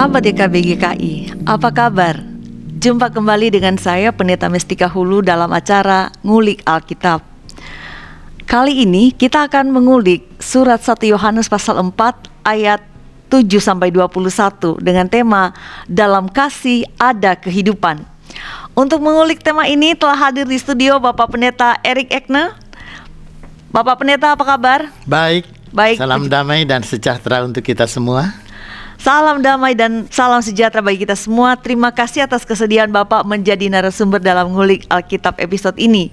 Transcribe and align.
Sahabat 0.00 0.24
YKB 0.24 0.54
GKI, 0.64 1.14
apa 1.44 1.68
kabar? 1.76 2.24
Jumpa 2.80 3.12
kembali 3.12 3.52
dengan 3.52 3.76
saya 3.76 4.08
Pendeta 4.16 4.48
Mestika 4.48 4.88
Hulu 4.88 5.20
dalam 5.20 5.52
acara 5.52 6.08
Ngulik 6.24 6.64
Alkitab. 6.64 7.20
Kali 8.48 8.80
ini 8.80 9.12
kita 9.12 9.44
akan 9.44 9.68
mengulik 9.68 10.24
surat 10.40 10.80
1 10.80 11.04
Yohanes 11.04 11.52
pasal 11.52 11.76
4 11.84 11.92
ayat 12.48 12.80
7 13.28 13.44
sampai 13.60 13.92
21 13.92 14.80
dengan 14.80 15.04
tema 15.04 15.52
dalam 15.84 16.32
kasih 16.32 16.88
ada 16.96 17.36
kehidupan. 17.36 18.00
Untuk 18.72 19.04
mengulik 19.04 19.44
tema 19.44 19.68
ini 19.68 19.92
telah 19.92 20.16
hadir 20.16 20.48
di 20.48 20.56
studio 20.56 20.96
Bapak 20.96 21.28
Pendeta 21.28 21.76
Erik 21.84 22.08
Ekne. 22.08 22.56
Bapak 23.68 24.00
Pendeta 24.00 24.32
apa 24.32 24.48
kabar? 24.48 24.88
Baik. 25.04 25.44
Baik. 25.76 26.00
Salam 26.00 26.24
damai 26.32 26.64
dan 26.64 26.80
sejahtera 26.88 27.44
untuk 27.44 27.60
kita 27.60 27.84
semua. 27.84 28.48
Salam 29.00 29.40
damai 29.40 29.72
dan 29.72 30.04
salam 30.12 30.44
sejahtera 30.44 30.84
bagi 30.84 31.08
kita 31.08 31.16
semua. 31.16 31.56
Terima 31.56 31.88
kasih 31.88 32.28
atas 32.28 32.44
kesediaan 32.44 32.92
Bapak 32.92 33.24
menjadi 33.24 33.64
narasumber 33.72 34.20
dalam 34.20 34.52
ngulik 34.52 34.84
Alkitab 34.92 35.40
episode 35.40 35.80
ini. 35.80 36.12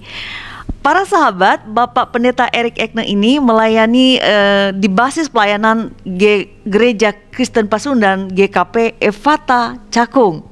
Para 0.80 1.04
sahabat, 1.04 1.68
Bapak 1.68 2.16
Pendeta 2.16 2.48
Erik 2.48 2.80
Ekne 2.80 3.04
ini 3.04 3.36
melayani 3.44 4.16
eh, 4.16 4.72
di 4.72 4.88
basis 4.88 5.28
pelayanan 5.28 5.92
G 6.00 6.48
Gereja 6.64 7.12
Kristen 7.28 7.68
Pasundan 7.68 8.32
GKP 8.32 8.96
Evata 9.04 9.76
Cakung. 9.92 10.48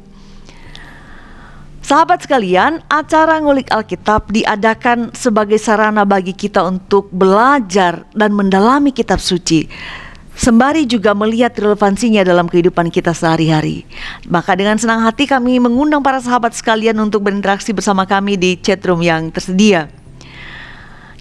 Sahabat 1.81 2.29
sekalian, 2.29 2.85
acara 2.93 3.41
ngulik 3.41 3.73
Alkitab 3.73 4.29
diadakan 4.29 5.09
sebagai 5.17 5.57
sarana 5.57 6.05
bagi 6.05 6.37
kita 6.37 6.69
untuk 6.69 7.09
belajar 7.09 8.05
dan 8.13 8.37
mendalami 8.37 8.93
kitab 8.93 9.25
suci. 9.25 9.65
Sembari 10.37 10.85
juga 10.85 11.17
melihat 11.17 11.57
relevansinya 11.57 12.21
dalam 12.21 12.45
kehidupan 12.45 12.93
kita 12.93 13.17
sehari-hari. 13.17 13.89
Maka 14.29 14.53
dengan 14.53 14.77
senang 14.77 15.01
hati 15.01 15.25
kami 15.25 15.57
mengundang 15.57 16.05
para 16.05 16.21
sahabat 16.21 16.53
sekalian 16.53 17.01
untuk 17.01 17.25
berinteraksi 17.25 17.73
bersama 17.73 18.05
kami 18.05 18.37
di 18.37 18.61
chatroom 18.61 19.01
yang 19.01 19.33
tersedia. 19.33 19.89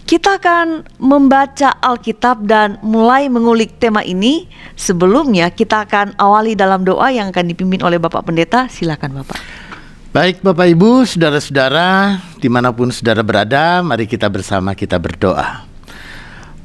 Kita 0.06 0.38
akan 0.38 0.86
membaca 1.02 1.74
Alkitab 1.82 2.46
dan 2.46 2.78
mulai 2.78 3.26
mengulik 3.26 3.82
tema 3.82 4.06
ini. 4.06 4.46
Sebelumnya 4.78 5.50
kita 5.50 5.82
akan 5.82 6.14
awali 6.14 6.54
dalam 6.54 6.86
doa 6.86 7.10
yang 7.10 7.34
akan 7.34 7.50
dipimpin 7.50 7.82
oleh 7.82 7.98
Bapak 7.98 8.22
Pendeta. 8.22 8.70
Silakan 8.70 9.18
Bapak. 9.24 9.66
Baik 10.14 10.46
Bapak 10.46 10.70
Ibu, 10.70 11.02
saudara-saudara, 11.10 12.22
di 12.38 12.46
mana 12.46 12.70
pun 12.70 12.94
saudara 12.94 13.26
berada, 13.26 13.82
mari 13.82 14.06
kita 14.06 14.30
bersama 14.30 14.78
kita 14.78 14.94
berdoa. 15.02 15.65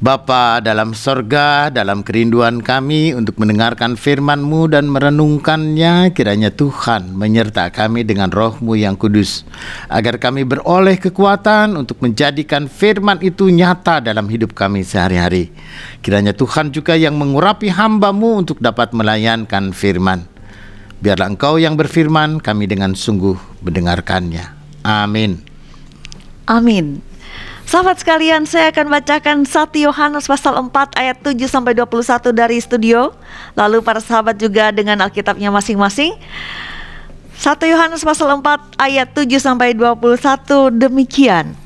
Bapa 0.02 0.58
dalam 0.58 0.98
sorga, 0.98 1.70
dalam 1.70 2.02
kerinduan 2.02 2.58
kami 2.58 3.14
untuk 3.14 3.38
mendengarkan 3.38 3.94
firman-Mu 3.94 4.74
dan 4.74 4.90
merenungkannya, 4.90 6.10
kiranya 6.10 6.50
Tuhan 6.50 7.14
menyerta 7.14 7.70
kami 7.70 8.02
dengan 8.02 8.26
roh-Mu 8.34 8.74
yang 8.74 8.98
kudus, 8.98 9.46
agar 9.86 10.18
kami 10.18 10.42
beroleh 10.42 10.98
kekuatan 10.98 11.78
untuk 11.78 12.02
menjadikan 12.02 12.66
firman 12.66 13.22
itu 13.22 13.46
nyata 13.46 14.02
dalam 14.02 14.26
hidup 14.26 14.58
kami 14.58 14.82
sehari-hari. 14.82 15.54
Kiranya 16.02 16.34
Tuhan 16.34 16.74
juga 16.74 16.98
yang 16.98 17.14
mengurapi 17.14 17.70
hamba-Mu 17.70 18.42
untuk 18.42 18.58
dapat 18.58 18.90
melayankan 18.90 19.70
firman. 19.70 20.26
Biarlah 20.98 21.30
Engkau 21.30 21.62
yang 21.62 21.78
berfirman, 21.78 22.42
kami 22.42 22.66
dengan 22.66 22.98
sungguh 22.98 23.38
mendengarkannya. 23.62 24.50
Amin. 24.82 25.38
Amin. 26.50 27.11
Sahabat 27.72 28.04
sekalian, 28.04 28.44
saya 28.44 28.68
akan 28.68 28.92
bacakan 28.92 29.48
1 29.48 29.88
Yohanes 29.88 30.28
pasal 30.28 30.60
4 30.60 30.92
ayat 30.92 31.16
7 31.24 31.40
sampai 31.48 31.72
21 31.72 32.28
dari 32.36 32.60
studio. 32.60 33.16
Lalu 33.56 33.80
para 33.80 33.96
sahabat 33.96 34.36
juga 34.36 34.68
dengan 34.76 35.00
Alkitabnya 35.00 35.48
masing-masing. 35.48 36.12
1 37.32 37.72
Yohanes 37.72 38.04
pasal 38.04 38.28
4 38.28 38.76
ayat 38.76 39.16
7 39.16 39.24
sampai 39.40 39.72
21 39.72 40.68
demikian. 40.68 41.56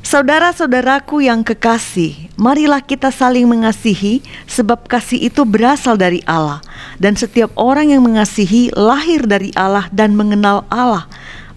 Saudara-saudaraku 0.00 1.28
yang 1.28 1.44
kekasih, 1.44 2.32
marilah 2.40 2.80
kita 2.80 3.12
saling 3.12 3.44
mengasihi 3.44 4.24
sebab 4.48 4.88
kasih 4.88 5.28
itu 5.28 5.44
berasal 5.44 6.00
dari 6.00 6.24
Allah 6.24 6.64
dan 6.96 7.20
setiap 7.20 7.52
orang 7.52 7.92
yang 7.92 8.00
mengasihi 8.00 8.72
lahir 8.72 9.28
dari 9.28 9.52
Allah 9.52 9.92
dan 9.92 10.16
mengenal 10.16 10.64
Allah. 10.72 11.04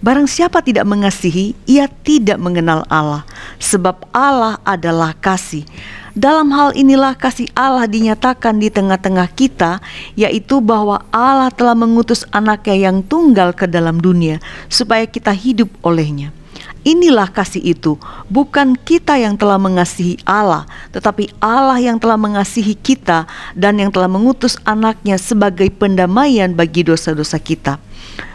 Barang 0.04 0.28
siapa 0.28 0.60
tidak 0.60 0.84
mengasihi, 0.84 1.56
ia 1.64 1.88
tidak 1.88 2.36
mengenal 2.36 2.84
Allah, 2.92 3.24
sebab 3.56 4.04
Allah 4.12 4.60
adalah 4.68 5.16
kasih. 5.16 5.64
Dalam 6.12 6.52
hal 6.52 6.76
inilah 6.76 7.16
kasih 7.16 7.48
Allah 7.56 7.88
dinyatakan 7.88 8.60
di 8.60 8.68
tengah-tengah 8.68 9.32
kita, 9.32 9.80
yaitu 10.20 10.60
bahwa 10.60 11.08
Allah 11.08 11.48
telah 11.56 11.72
mengutus 11.72 12.28
anaknya 12.36 12.92
yang 12.92 13.00
tunggal 13.00 13.56
ke 13.56 13.64
dalam 13.64 14.04
dunia, 14.04 14.44
supaya 14.68 15.08
kita 15.08 15.32
hidup 15.32 15.72
olehnya. 15.88 16.36
Inilah 16.84 17.32
kasih 17.32 17.64
itu, 17.64 17.96
bukan 18.28 18.76
kita 18.76 19.16
yang 19.16 19.40
telah 19.40 19.56
mengasihi 19.56 20.20
Allah, 20.28 20.68
tetapi 20.92 21.32
Allah 21.40 21.80
yang 21.80 21.96
telah 21.96 22.20
mengasihi 22.20 22.76
kita 22.76 23.24
dan 23.56 23.80
yang 23.80 23.88
telah 23.88 24.12
mengutus 24.12 24.60
anaknya 24.68 25.16
sebagai 25.16 25.72
pendamaian 25.72 26.52
bagi 26.52 26.84
dosa-dosa 26.84 27.40
kita. 27.40 27.80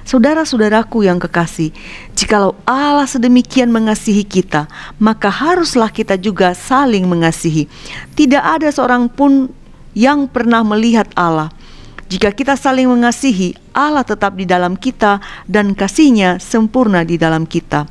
Saudara-saudaraku 0.09 1.05
yang 1.05 1.21
kekasih, 1.21 1.69
jikalau 2.17 2.57
Allah 2.65 3.05
sedemikian 3.05 3.69
mengasihi 3.69 4.25
kita, 4.25 4.65
maka 4.97 5.29
haruslah 5.29 5.93
kita 5.93 6.17
juga 6.17 6.57
saling 6.57 7.05
mengasihi. 7.05 7.69
Tidak 8.17 8.41
ada 8.41 8.73
seorang 8.73 9.13
pun 9.13 9.53
yang 9.93 10.25
pernah 10.25 10.65
melihat 10.65 11.13
Allah. 11.13 11.53
Jika 12.09 12.33
kita 12.33 12.57
saling 12.57 12.89
mengasihi, 12.89 13.53
Allah 13.77 14.01
tetap 14.01 14.33
di 14.33 14.49
dalam 14.49 14.81
kita 14.81 15.21
dan 15.45 15.77
kasihnya 15.77 16.41
sempurna 16.41 17.05
di 17.05 17.21
dalam 17.21 17.45
kita. 17.45 17.85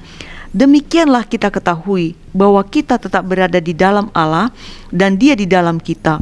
Demikianlah 0.58 1.22
kita 1.22 1.54
ketahui 1.54 2.18
bahwa 2.34 2.66
kita 2.66 2.98
tetap 2.98 3.30
berada 3.30 3.62
di 3.62 3.78
dalam 3.78 4.10
Allah 4.18 4.50
dan 4.90 5.22
dia 5.22 5.38
di 5.38 5.46
dalam 5.46 5.78
kita. 5.78 6.18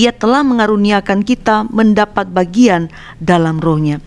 Ia 0.00 0.16
telah 0.16 0.40
mengaruniakan 0.40 1.20
kita 1.28 1.68
mendapat 1.68 2.32
bagian 2.32 2.88
dalam 3.20 3.60
rohnya 3.60 4.00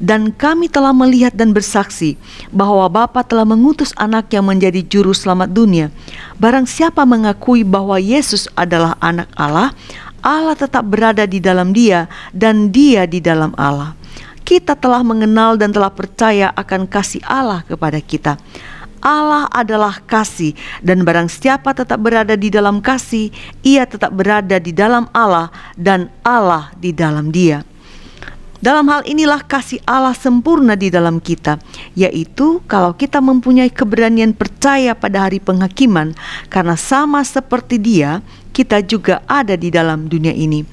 dan 0.00 0.32
kami 0.32 0.66
telah 0.66 0.96
melihat 0.96 1.36
dan 1.36 1.52
bersaksi 1.52 2.16
bahwa 2.50 2.88
Bapa 2.88 3.20
telah 3.20 3.44
mengutus 3.44 3.92
anak 4.00 4.32
yang 4.32 4.48
menjadi 4.48 4.80
juru 4.82 5.12
selamat 5.12 5.52
dunia. 5.52 5.92
Barang 6.40 6.64
siapa 6.64 7.04
mengakui 7.04 7.62
bahwa 7.62 8.00
Yesus 8.00 8.48
adalah 8.56 8.96
anak 9.04 9.28
Allah, 9.36 9.76
Allah 10.24 10.56
tetap 10.56 10.88
berada 10.88 11.28
di 11.28 11.38
dalam 11.38 11.76
dia 11.76 12.08
dan 12.32 12.72
dia 12.72 13.04
di 13.04 13.20
dalam 13.20 13.52
Allah. 13.60 13.92
Kita 14.42 14.74
telah 14.74 15.04
mengenal 15.04 15.54
dan 15.54 15.70
telah 15.70 15.92
percaya 15.92 16.50
akan 16.56 16.88
kasih 16.88 17.22
Allah 17.28 17.62
kepada 17.68 18.00
kita. 18.02 18.34
Allah 19.00 19.48
adalah 19.48 19.96
kasih 20.04 20.52
dan 20.84 21.08
barang 21.08 21.32
siapa 21.32 21.72
tetap 21.72 21.96
berada 22.04 22.36
di 22.36 22.52
dalam 22.52 22.84
kasih, 22.84 23.32
ia 23.64 23.88
tetap 23.88 24.12
berada 24.12 24.60
di 24.60 24.76
dalam 24.76 25.08
Allah 25.16 25.48
dan 25.80 26.12
Allah 26.20 26.68
di 26.76 26.92
dalam 26.92 27.32
dia. 27.32 27.64
Dalam 28.60 28.92
hal 28.92 29.08
inilah 29.08 29.40
kasih 29.40 29.80
Allah 29.88 30.12
sempurna 30.12 30.76
di 30.76 30.92
dalam 30.92 31.16
kita, 31.16 31.56
yaitu 31.96 32.60
kalau 32.68 32.92
kita 32.92 33.16
mempunyai 33.16 33.72
keberanian 33.72 34.36
percaya 34.36 34.92
pada 34.92 35.24
hari 35.24 35.40
penghakiman, 35.40 36.12
karena 36.52 36.76
sama 36.76 37.24
seperti 37.24 37.80
Dia, 37.80 38.20
kita 38.52 38.84
juga 38.84 39.24
ada 39.24 39.56
di 39.56 39.72
dalam 39.72 40.12
dunia 40.12 40.36
ini. 40.36 40.68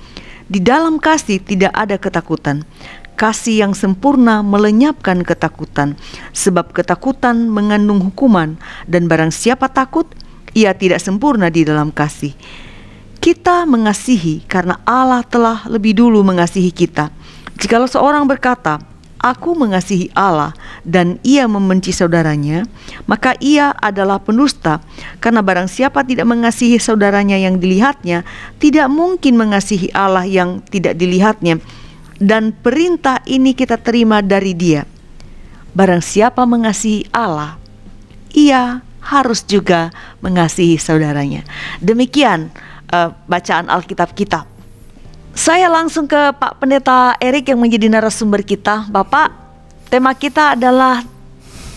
Di 0.52 0.60
dalam 0.60 1.00
kasih 1.00 1.40
tidak 1.40 1.72
ada 1.72 1.96
ketakutan. 1.96 2.68
Kasih 3.16 3.64
yang 3.64 3.72
sempurna 3.72 4.44
melenyapkan 4.44 5.24
ketakutan, 5.24 5.96
sebab 6.36 6.76
ketakutan 6.76 7.48
mengandung 7.48 8.04
hukuman, 8.04 8.60
dan 8.84 9.08
barang 9.08 9.32
siapa 9.32 9.72
takut, 9.72 10.12
ia 10.52 10.76
tidak 10.76 11.00
sempurna 11.00 11.48
di 11.48 11.64
dalam 11.64 11.96
kasih. 11.96 12.36
Kita 13.24 13.64
mengasihi 13.64 14.44
karena 14.44 14.84
Allah 14.84 15.24
telah 15.24 15.64
lebih 15.72 15.96
dulu 15.96 16.20
mengasihi 16.22 16.70
kita. 16.70 17.16
Jikalau 17.58 17.90
seorang 17.90 18.30
berkata, 18.30 18.78
Aku 19.18 19.58
mengasihi 19.58 20.14
Allah 20.14 20.54
dan 20.86 21.18
ia 21.26 21.50
membenci 21.50 21.90
saudaranya, 21.90 22.70
maka 23.10 23.34
ia 23.42 23.74
adalah 23.82 24.22
pendusta. 24.22 24.78
Karena 25.18 25.42
barang 25.42 25.66
siapa 25.66 26.06
tidak 26.06 26.30
mengasihi 26.30 26.78
saudaranya 26.78 27.34
yang 27.34 27.58
dilihatnya, 27.58 28.22
tidak 28.62 28.88
mungkin 28.94 29.34
mengasihi 29.42 29.90
Allah 29.90 30.22
yang 30.30 30.62
tidak 30.70 31.02
dilihatnya. 31.02 31.58
Dan 32.22 32.54
perintah 32.54 33.26
ini 33.26 33.58
kita 33.58 33.82
terima 33.82 34.22
dari 34.22 34.54
Dia. 34.54 34.86
Barang 35.74 36.06
siapa 36.06 36.46
mengasihi 36.46 37.10
Allah, 37.10 37.58
ia 38.38 38.86
harus 39.02 39.42
juga 39.42 39.90
mengasihi 40.22 40.78
saudaranya. 40.78 41.42
Demikian 41.82 42.54
uh, 42.94 43.18
bacaan 43.26 43.66
Alkitab 43.66 44.14
kita. 44.14 44.46
Saya 45.38 45.70
langsung 45.70 46.10
ke 46.10 46.34
Pak 46.34 46.58
Pendeta 46.58 47.14
Erik 47.22 47.54
yang 47.54 47.62
menjadi 47.62 47.94
narasumber 47.94 48.42
kita. 48.42 48.90
Bapak, 48.90 49.30
tema 49.86 50.10
kita 50.18 50.58
adalah 50.58 51.06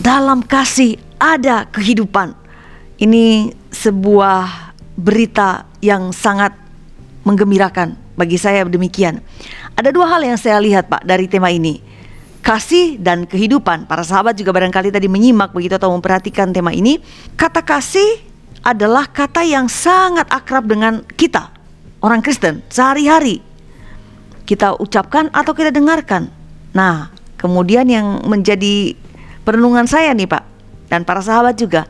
dalam 0.01 0.41
kasih 0.41 0.97
ada 1.21 1.69
kehidupan. 1.69 2.33
Ini 2.97 3.53
sebuah 3.69 4.73
berita 4.97 5.69
yang 5.77 6.09
sangat 6.09 6.57
menggembirakan 7.21 7.93
bagi 8.17 8.41
saya 8.41 8.65
demikian. 8.65 9.21
Ada 9.77 9.93
dua 9.93 10.09
hal 10.09 10.25
yang 10.25 10.41
saya 10.41 10.57
lihat 10.57 10.89
Pak 10.89 11.05
dari 11.05 11.29
tema 11.29 11.53
ini. 11.53 11.85
Kasih 12.41 12.97
dan 12.97 13.29
kehidupan. 13.29 13.85
Para 13.85 14.01
sahabat 14.01 14.41
juga 14.41 14.57
barangkali 14.57 14.89
tadi 14.89 15.05
menyimak 15.05 15.53
begitu 15.53 15.77
atau 15.77 15.93
memperhatikan 15.93 16.49
tema 16.49 16.73
ini. 16.73 16.97
Kata 17.37 17.61
kasih 17.61 18.25
adalah 18.65 19.05
kata 19.05 19.45
yang 19.45 19.69
sangat 19.69 20.25
akrab 20.33 20.65
dengan 20.65 21.05
kita, 21.13 21.53
orang 22.01 22.25
Kristen, 22.25 22.65
sehari-hari. 22.65 23.50
Kita 24.43 24.75
ucapkan 24.77 25.29
atau 25.31 25.53
kita 25.55 25.71
dengarkan. 25.71 26.27
Nah, 26.75 27.11
kemudian 27.39 27.87
yang 27.87 28.25
menjadi 28.27 28.95
perenungan 29.43 29.87
saya 29.87 30.11
nih 30.11 30.27
Pak, 30.27 30.43
dan 30.91 31.07
para 31.07 31.23
sahabat 31.23 31.55
juga, 31.55 31.87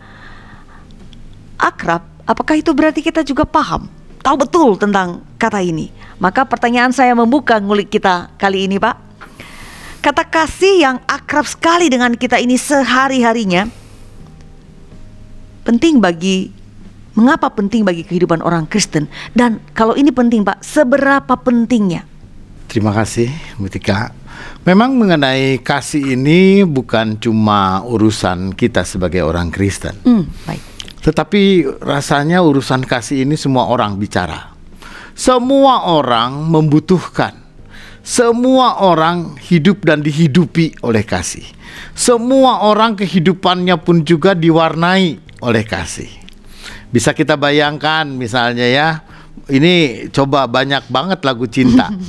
akrab, 1.57 2.05
apakah 2.25 2.55
itu 2.57 2.71
berarti 2.71 3.01
kita 3.01 3.25
juga 3.25 3.45
paham, 3.45 3.89
tahu 4.21 4.45
betul 4.45 4.77
tentang 4.77 5.25
kata 5.41 5.61
ini? 5.61 5.89
Maka 6.21 6.45
pertanyaan 6.45 6.93
saya 6.93 7.17
membuka 7.17 7.57
ngulik 7.57 7.89
kita 7.89 8.29
kali 8.37 8.69
ini 8.69 8.77
Pak, 8.77 9.11
Kata 10.01 10.25
kasih 10.25 10.81
yang 10.81 10.97
akrab 11.05 11.45
sekali 11.45 11.85
dengan 11.85 12.17
kita 12.17 12.41
ini 12.41 12.57
sehari-harinya 12.57 13.69
penting 15.61 16.01
bagi 16.01 16.49
mengapa 17.13 17.53
penting 17.53 17.85
bagi 17.85 18.01
kehidupan 18.01 18.41
orang 18.41 18.65
Kristen 18.65 19.05
dan 19.37 19.61
kalau 19.77 19.93
ini 19.93 20.09
penting 20.09 20.41
Pak, 20.41 20.65
seberapa 20.65 21.37
pentingnya? 21.37 22.10
Terima 22.71 22.95
kasih, 22.95 23.27
Mutika. 23.59 24.15
Memang 24.63 24.95
mengenai 24.95 25.59
kasih 25.59 26.15
ini 26.15 26.63
bukan 26.63 27.19
cuma 27.19 27.83
urusan 27.83 28.55
kita 28.55 28.87
sebagai 28.87 29.27
orang 29.27 29.51
Kristen. 29.51 29.91
Hmm, 30.07 30.23
baik. 30.47 30.63
Tetapi 31.03 31.67
rasanya 31.83 32.39
urusan 32.39 32.87
kasih 32.87 33.27
ini 33.27 33.35
semua 33.35 33.67
orang 33.67 33.99
bicara. 33.99 34.55
Semua 35.11 35.91
orang 35.91 36.47
membutuhkan 36.47 37.35
semua 38.01 38.81
orang 38.81 39.35
hidup 39.51 39.83
dan 39.83 39.99
dihidupi 39.99 40.73
oleh 40.79 41.03
kasih. 41.03 41.43
Semua 41.91 42.65
orang 42.71 42.95
kehidupannya 42.95 43.77
pun 43.83 44.07
juga 44.07 44.31
diwarnai 44.31 45.19
oleh 45.43 45.63
kasih. 45.67 46.09
Bisa 46.87 47.11
kita 47.11 47.35
bayangkan 47.35 48.07
misalnya 48.07 48.63
ya, 48.63 48.89
ini 49.51 50.07
coba 50.09 50.47
banyak 50.47 50.87
banget 50.87 51.19
lagu 51.25 51.45
cinta. 51.47 51.89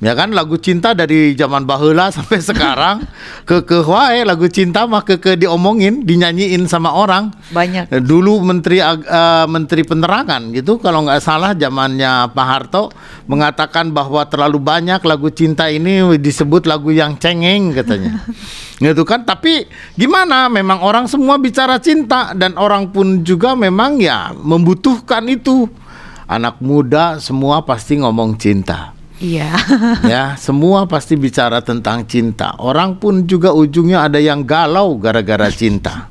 Ya 0.00 0.16
kan 0.16 0.32
lagu 0.32 0.56
cinta 0.56 0.96
dari 0.96 1.36
zaman 1.36 1.68
bahula 1.68 2.08
sampai 2.08 2.40
sekarang 2.48 3.04
ke 3.44 3.68
ke 3.68 3.84
wae 3.84 4.24
lagu 4.24 4.48
cinta 4.48 4.88
mah 4.88 5.04
ke 5.04 5.20
ke 5.20 5.36
diomongin, 5.36 6.08
dinyanyiin 6.08 6.64
sama 6.64 6.96
orang. 6.96 7.28
Banyak. 7.52 7.92
Dulu 8.00 8.40
menteri 8.40 8.80
uh, 8.80 9.44
menteri 9.44 9.84
penerangan 9.84 10.56
gitu 10.56 10.80
kalau 10.80 11.04
nggak 11.04 11.20
salah 11.20 11.52
zamannya 11.52 12.32
Pak 12.32 12.46
Harto 12.48 12.88
mengatakan 13.28 13.92
bahwa 13.92 14.24
terlalu 14.24 14.56
banyak 14.56 15.04
lagu 15.04 15.28
cinta 15.28 15.68
ini 15.68 16.16
disebut 16.16 16.64
lagu 16.64 16.88
yang 16.88 17.20
cengeng 17.20 17.76
katanya. 17.76 18.24
gitu 18.80 19.04
kan 19.04 19.28
tapi 19.28 19.68
gimana 19.92 20.48
memang 20.48 20.80
orang 20.80 21.04
semua 21.04 21.36
bicara 21.36 21.76
cinta 21.76 22.32
dan 22.32 22.56
orang 22.56 22.88
pun 22.88 23.20
juga 23.20 23.52
memang 23.52 24.00
ya 24.00 24.32
membutuhkan 24.32 25.28
itu 25.28 25.68
anak 26.30 26.62
muda 26.62 27.18
semua 27.18 27.66
pasti 27.66 27.98
ngomong 27.98 28.38
cinta 28.38 28.94
Iya. 29.20 29.52
ya, 30.08 30.24
semua 30.40 30.88
pasti 30.88 31.12
bicara 31.12 31.60
tentang 31.60 32.08
cinta. 32.08 32.56
Orang 32.56 32.96
pun 32.96 33.28
juga 33.28 33.52
ujungnya 33.52 34.08
ada 34.08 34.16
yang 34.16 34.48
galau 34.48 34.96
gara-gara 34.96 35.52
cinta. 35.52 36.08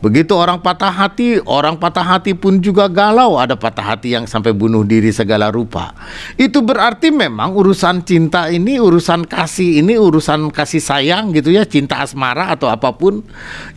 Begitu 0.00 0.32
orang 0.32 0.64
patah 0.64 0.88
hati, 0.88 1.36
orang 1.44 1.76
patah 1.76 2.16
hati 2.16 2.32
pun 2.32 2.56
juga 2.64 2.88
galau. 2.88 3.36
Ada 3.36 3.60
patah 3.60 3.92
hati 3.92 4.16
yang 4.16 4.24
sampai 4.24 4.56
bunuh 4.56 4.88
diri 4.88 5.12
segala 5.12 5.52
rupa. 5.52 5.92
Itu 6.40 6.64
berarti 6.64 7.12
memang 7.12 7.52
urusan 7.52 8.00
cinta 8.08 8.48
ini, 8.48 8.80
urusan 8.80 9.28
kasih 9.28 9.84
ini, 9.84 10.00
urusan 10.00 10.48
kasih 10.48 10.80
sayang 10.80 11.36
gitu 11.36 11.52
ya, 11.52 11.68
cinta 11.68 12.00
asmara 12.00 12.56
atau 12.56 12.72
apa 12.72 12.88
pun. 12.96 13.20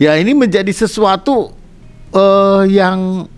Ya 0.00 0.16
ini 0.16 0.32
menjadi 0.32 0.72
sesuatu 0.72 1.52
uh, 2.16 2.64
yang 2.64 3.28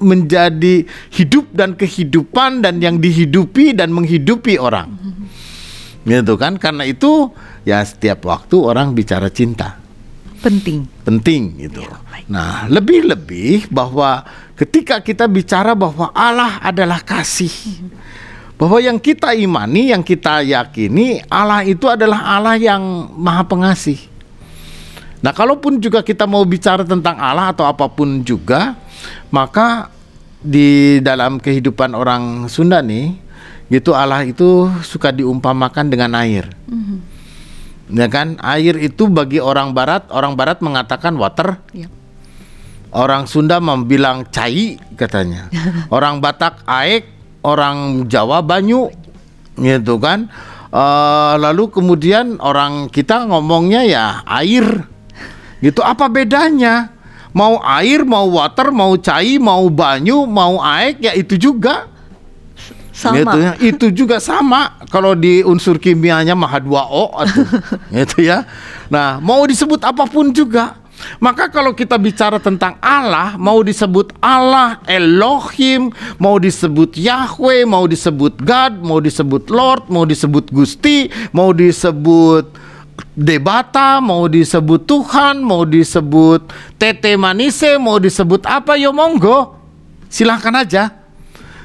menjadi 0.00 0.88
hidup 1.12 1.52
dan 1.52 1.76
kehidupan 1.76 2.64
dan 2.64 2.80
yang 2.80 2.98
dihidupi 2.98 3.76
dan 3.76 3.92
menghidupi 3.92 4.56
orang. 4.56 4.90
Gitu 6.04 6.34
kan? 6.40 6.56
Karena 6.56 6.88
itu 6.88 7.28
ya 7.62 7.84
setiap 7.84 8.24
waktu 8.24 8.56
orang 8.56 8.96
bicara 8.96 9.28
cinta. 9.28 9.76
Penting. 10.40 10.88
Penting 11.04 11.42
gitu. 11.60 11.84
Ya, 11.84 12.00
nah, 12.24 12.64
lebih-lebih 12.64 13.68
bahwa 13.68 14.24
ketika 14.56 15.04
kita 15.04 15.28
bicara 15.28 15.76
bahwa 15.76 16.08
Allah 16.16 16.56
adalah 16.64 17.04
kasih. 17.04 17.52
Bahwa 18.56 18.76
yang 18.76 19.00
kita 19.00 19.32
imani, 19.32 19.88
yang 19.92 20.04
kita 20.04 20.44
yakini 20.44 21.24
Allah 21.32 21.64
itu 21.64 21.88
adalah 21.88 22.36
Allah 22.36 22.60
yang 22.60 23.08
Maha 23.16 23.44
Pengasih. 23.48 23.96
Nah, 25.20 25.32
kalaupun 25.36 25.80
juga 25.80 26.00
kita 26.00 26.24
mau 26.24 26.40
bicara 26.48 26.80
tentang 26.84 27.16
Allah 27.20 27.52
atau 27.52 27.68
apa 27.68 27.88
pun 27.92 28.24
juga, 28.24 28.76
maka 29.28 29.90
di 30.40 30.98
dalam 31.04 31.36
kehidupan 31.36 31.92
orang 31.92 32.48
Sunda 32.48 32.80
nih, 32.80 33.12
gitu 33.68 33.92
Allah 33.92 34.24
itu 34.24 34.72
suka 34.80 35.12
diumpamakan 35.12 35.92
dengan 35.92 36.16
air. 36.16 36.48
Mm-hmm. 36.66 36.98
Ya 37.90 38.06
kan, 38.06 38.38
air 38.40 38.78
itu 38.78 39.10
bagi 39.10 39.42
orang 39.42 39.74
Barat, 39.74 40.08
orang 40.14 40.38
Barat 40.38 40.62
mengatakan 40.62 41.18
water. 41.18 41.58
Yep. 41.74 41.90
Orang 42.90 43.26
Sunda 43.30 43.62
membilang 43.62 44.26
cai 44.30 44.78
katanya. 44.98 45.50
orang 45.94 46.18
Batak 46.22 46.62
aek, 46.66 47.06
orang 47.42 48.06
Jawa 48.06 48.42
banyu, 48.42 48.90
gitu 49.58 49.98
kan. 49.98 50.30
Uh, 50.70 51.34
lalu 51.42 51.66
kemudian 51.66 52.38
orang 52.38 52.86
kita 52.86 53.26
ngomongnya 53.26 53.82
ya 53.82 54.04
air. 54.22 54.86
Gitu 55.58 55.82
apa 55.82 56.06
bedanya? 56.06 56.94
Mau 57.30 57.58
air, 57.62 58.02
mau 58.06 58.26
water, 58.26 58.70
mau 58.74 58.94
cai, 58.98 59.38
mau 59.38 59.66
banyu, 59.70 60.26
mau 60.26 60.58
aek 60.60 61.02
ya 61.02 61.12
itu 61.14 61.34
juga. 61.38 61.88
Sama. 62.90 63.16
Gitu 63.16 63.38
ya. 63.40 63.52
Itu 63.56 63.86
juga 63.94 64.16
sama 64.20 64.76
kalau 64.92 65.16
di 65.16 65.40
unsur 65.40 65.80
kimianya 65.80 66.36
mah 66.36 66.60
H2O 66.60 67.04
atau 67.16 67.42
gitu 67.96 68.18
ya. 68.20 68.44
Nah, 68.92 69.22
mau 69.22 69.46
disebut 69.46 69.80
apa 69.86 70.04
pun 70.04 70.34
juga. 70.34 70.76
Maka 71.16 71.48
kalau 71.48 71.72
kita 71.72 71.96
bicara 71.96 72.36
tentang 72.36 72.76
Allah, 72.76 73.40
mau 73.40 73.64
disebut 73.64 74.12
Allah, 74.20 74.84
Elohim, 74.84 75.88
mau 76.20 76.36
disebut 76.36 76.92
Yahweh, 76.92 77.64
mau 77.64 77.88
disebut 77.88 78.36
God, 78.44 78.84
mau 78.84 79.00
disebut 79.00 79.48
Lord, 79.48 79.88
mau 79.88 80.04
disebut 80.04 80.52
Gusti, 80.52 81.08
mau 81.32 81.56
disebut 81.56 82.52
debata, 83.14 84.00
mau 84.00 84.26
disebut 84.26 84.86
Tuhan, 84.86 85.42
mau 85.44 85.68
disebut 85.68 86.48
tete 86.80 87.14
manise, 87.14 87.76
mau 87.76 88.00
disebut 88.00 88.46
apa 88.46 88.78
ya 88.80 88.94
monggo. 88.94 89.56
Silahkan 90.10 90.54
aja. 90.56 90.90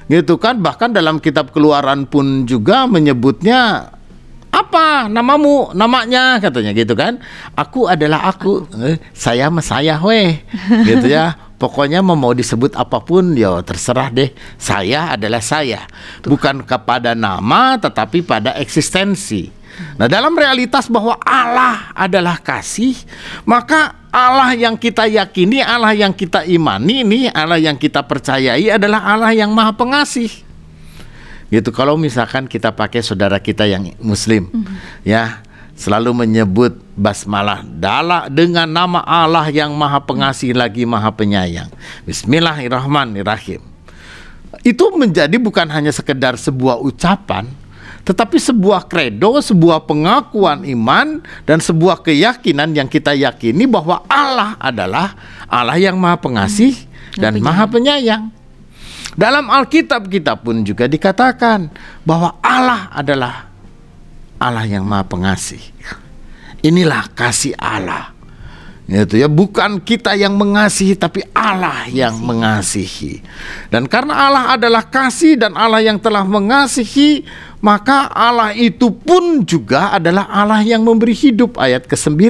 Gitu 0.05 0.37
kan? 0.37 0.61
Bahkan 0.61 0.93
dalam 0.93 1.17
kitab 1.17 1.49
keluaran 1.49 2.05
pun 2.05 2.45
juga 2.45 2.85
menyebutnya 2.85 3.89
apa? 4.53 5.11
Namamu? 5.11 5.73
Namanya? 5.73 6.37
Katanya 6.37 6.71
gitu 6.71 6.93
kan? 6.93 7.19
Aku 7.57 7.89
adalah 7.89 8.29
aku. 8.29 8.69
Eh, 8.85 9.01
saya 9.11 9.49
mas 9.49 9.67
saya 9.67 9.97
weh 9.99 10.39
gitu 10.89 11.09
ya. 11.09 11.35
Pokoknya 11.55 12.03
mau 12.03 12.35
disebut 12.35 12.75
apa 12.75 12.99
pun 13.01 13.33
ya 13.33 13.63
terserah 13.65 14.11
deh. 14.11 14.29
Saya 14.61 15.15
adalah 15.15 15.41
saya. 15.41 15.87
Bukan 16.21 16.67
kepada 16.67 17.17
nama 17.17 17.79
tetapi 17.79 18.21
pada 18.21 18.53
eksistensi 18.59 19.64
Nah, 19.99 20.07
dalam 20.07 20.31
realitas 20.35 20.87
bahwa 20.87 21.19
Allah 21.23 21.91
adalah 21.91 22.39
kasih, 22.39 22.95
maka 23.43 23.95
Allah 24.11 24.55
yang 24.55 24.79
kita 24.79 25.07
yakini, 25.07 25.59
Allah 25.59 25.91
yang 25.91 26.15
kita 26.15 26.47
imani 26.47 27.03
ini, 27.03 27.19
Allah 27.31 27.59
yang 27.59 27.75
kita 27.75 28.03
percayai 28.03 28.71
adalah 28.71 29.03
Allah 29.03 29.35
yang 29.35 29.51
Maha 29.51 29.75
Pengasih. 29.75 30.31
Gitu 31.51 31.69
kalau 31.75 31.99
misalkan 31.99 32.47
kita 32.47 32.71
pakai 32.71 33.03
saudara 33.03 33.37
kita 33.37 33.67
yang 33.67 33.91
muslim, 33.99 34.47
mm 34.49 34.61
-hmm. 34.63 34.75
ya, 35.03 35.45
selalu 35.75 36.25
menyebut 36.25 36.79
basmalah 36.95 37.61
dala 37.67 38.31
dengan 38.31 38.65
nama 38.65 39.03
Allah 39.03 39.51
yang 39.51 39.75
Maha 39.75 39.99
Pengasih 39.99 40.55
lagi 40.55 40.87
Maha 40.87 41.11
Penyayang. 41.11 41.67
Bismillahirrahmanirrahim. 42.07 43.59
Itu 44.63 44.95
menjadi 44.95 45.35
bukan 45.35 45.67
hanya 45.67 45.91
sekedar 45.91 46.39
sebuah 46.39 46.79
ucapan, 46.79 47.45
tetapi 48.05 48.37
sebuah 48.37 48.85
kredo, 48.85 49.41
sebuah 49.41 49.83
pengakuan 49.89 50.61
iman 50.61 51.25
dan 51.43 51.57
sebuah 51.57 52.05
keyakinan 52.05 52.71
yang 52.77 52.85
kita 52.85 53.17
yakini 53.17 53.65
bahwa 53.65 54.05
Allah 54.05 54.53
adalah 54.61 55.17
Allah 55.49 55.75
yang 55.81 55.97
Maha 55.97 56.21
Pengasih 56.21 56.77
hmm. 56.77 57.19
dan 57.19 57.33
Maha 57.41 57.65
Penyayang. 57.65 58.29
Dalam 59.17 59.49
Alkitab 59.49 60.05
kita 60.07 60.37
pun 60.37 60.61
juga 60.61 60.85
dikatakan 60.85 61.73
bahwa 62.05 62.37
Allah 62.45 62.93
adalah 62.93 63.49
Allah 64.37 64.65
yang 64.69 64.85
Maha 64.85 65.03
Pengasih. 65.09 65.61
Inilah 66.61 67.09
kasih 67.13 67.57
Allah. 67.57 68.14
Gitu 68.85 69.17
ya, 69.17 69.25
bukan 69.25 69.81
kita 69.81 70.13
yang 70.13 70.37
mengasihi 70.37 70.93
tapi 70.93 71.25
Allah 71.33 71.89
yang 71.89 72.21
mengasihi. 72.21 73.17
Dan 73.73 73.89
karena 73.89 74.13
Allah 74.13 74.43
adalah 74.53 74.85
kasih 74.85 75.41
dan 75.41 75.57
Allah 75.57 75.81
yang 75.81 75.97
telah 75.97 76.21
mengasihi, 76.21 77.25
maka 77.65 78.05
Allah 78.13 78.53
itu 78.53 78.93
pun 78.93 79.41
juga 79.41 79.89
adalah 79.97 80.29
Allah 80.29 80.61
yang 80.61 80.85
memberi 80.85 81.17
hidup 81.17 81.57
ayat 81.57 81.89
ke-9. 81.89 82.29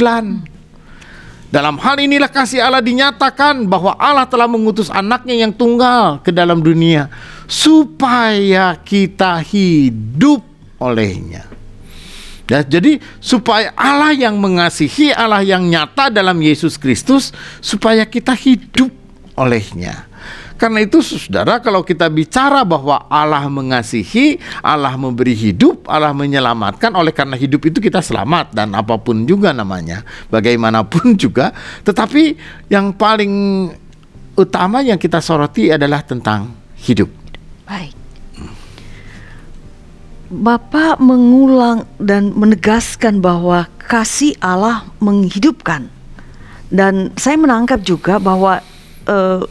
Dalam 1.51 1.75
hal 1.75 1.99
inilah 1.99 2.31
kasih 2.31 2.63
Allah 2.63 2.79
dinyatakan 2.79 3.67
bahwa 3.67 3.95
Allah 3.99 4.23
telah 4.23 4.47
mengutus 4.47 4.87
anaknya 4.87 5.43
yang 5.43 5.51
tunggal 5.51 6.23
ke 6.23 6.31
dalam 6.31 6.63
dunia 6.63 7.11
supaya 7.51 8.79
kita 8.79 9.43
hidup 9.43 10.39
olehnya. 10.79 11.54
Ya, 12.45 12.61
jadi 12.61 13.01
supaya 13.17 13.73
Allah 13.73 14.13
yang 14.13 14.37
mengasihi, 14.37 15.09
Allah 15.09 15.41
yang 15.41 15.65
nyata 15.65 16.13
dalam 16.13 16.37
Yesus 16.37 16.77
Kristus, 16.77 17.33
supaya 17.57 18.05
kita 18.05 18.37
hidup 18.37 18.93
olehnya. 19.33 20.05
Karena 20.55 20.79
itu 20.87 21.03
saudara 21.03 21.59
kalau 21.59 21.83
kita 21.83 22.07
bicara 22.07 22.63
bahwa 22.63 23.11
Allah 23.11 23.43
mengasihi, 23.51 24.39
Allah 24.63 24.95
memberi 24.95 25.35
hidup, 25.35 25.83
Allah 25.89 26.15
menyelamatkan, 26.15 26.95
oleh 26.95 27.11
karena 27.11 27.35
hidup 27.35 27.67
itu 27.67 27.83
kita 27.83 27.99
selamat 27.99 28.55
dan 28.55 28.71
apa 28.71 28.95
pun 28.95 29.27
juga 29.27 29.51
namanya, 29.51 30.07
bagaimanapun 30.31 31.11
juga. 31.23 31.51
Tetapi 31.83 32.39
yang 32.71 32.95
paling 32.95 33.33
utama 34.39 34.79
yang 34.79 34.95
kita 34.95 35.19
soroti 35.19 35.67
adalah 35.73 35.99
tentang 36.07 36.55
hidup. 36.87 37.11
Baik. 37.67 38.04
Bapak 40.25 40.97
mengulang 40.97 41.85
dan 42.01 42.33
menegaskan 42.33 43.21
bahwa 43.21 43.69
kasih 43.77 44.33
Allah 44.41 44.81
menghidupkan. 44.97 45.85
Dan 46.73 47.13
saya 47.13 47.37
menangkap 47.37 47.85
juga 47.85 48.17
bahwa 48.17 48.57
eh, 49.05 49.41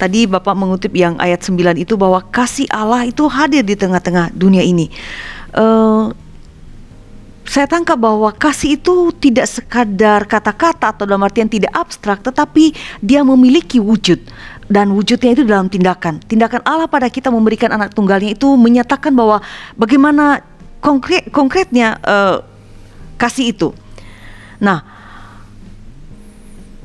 tadi 0.00 0.24
Bapak 0.24 0.56
mengutip 0.56 0.96
yang 0.96 1.20
ayat 1.20 1.44
9 1.44 1.76
itu 1.76 2.00
bahwa 2.00 2.24
kasih 2.32 2.64
Allah 2.72 3.04
itu 3.04 3.28
hadir 3.28 3.60
di 3.60 3.76
tengah-tengah 3.76 4.32
dunia 4.32 4.64
ini. 4.64 4.88
Eh, 5.52 6.04
saya 7.50 7.66
tangkap 7.66 7.98
bahwa 7.98 8.30
kasih 8.30 8.78
itu 8.78 9.10
tidak 9.18 9.50
sekadar 9.50 10.22
kata-kata 10.22 10.94
atau 10.94 11.02
dalam 11.02 11.26
artian 11.26 11.50
tidak 11.50 11.74
abstrak, 11.74 12.22
tetapi 12.22 12.70
dia 13.02 13.26
memiliki 13.26 13.82
wujud 13.82 14.22
dan 14.70 14.94
wujudnya 14.94 15.34
itu 15.34 15.42
dalam 15.42 15.66
tindakan. 15.66 16.22
Tindakan 16.22 16.62
Allah 16.62 16.86
pada 16.86 17.10
kita 17.10 17.26
memberikan 17.26 17.74
anak 17.74 17.90
tunggalnya 17.90 18.38
itu 18.38 18.46
menyatakan 18.54 19.10
bahwa 19.18 19.42
bagaimana 19.74 20.46
konkret 20.78 21.26
konkretnya 21.34 21.98
uh, 22.06 22.46
kasih 23.18 23.50
itu. 23.50 23.74
Nah, 24.62 24.86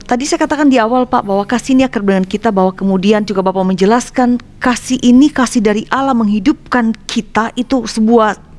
tadi 0.09 0.25
saya 0.25 0.49
katakan 0.49 0.65
di 0.65 0.81
awal 0.81 1.05
Pak 1.05 1.29
bahwa 1.29 1.45
kasih 1.45 1.77
ini 1.77 1.85
akan 1.85 2.01
dengan 2.01 2.25
kita 2.25 2.49
bahwa 2.49 2.73
kemudian 2.73 3.21
juga 3.21 3.45
Bapak 3.45 3.69
menjelaskan 3.69 4.41
kasih 4.57 4.97
ini 5.05 5.29
kasih 5.29 5.61
dari 5.61 5.85
Allah 5.93 6.17
menghidupkan 6.17 6.89
kita 7.05 7.53
itu 7.53 7.85
sebuah 7.85 8.54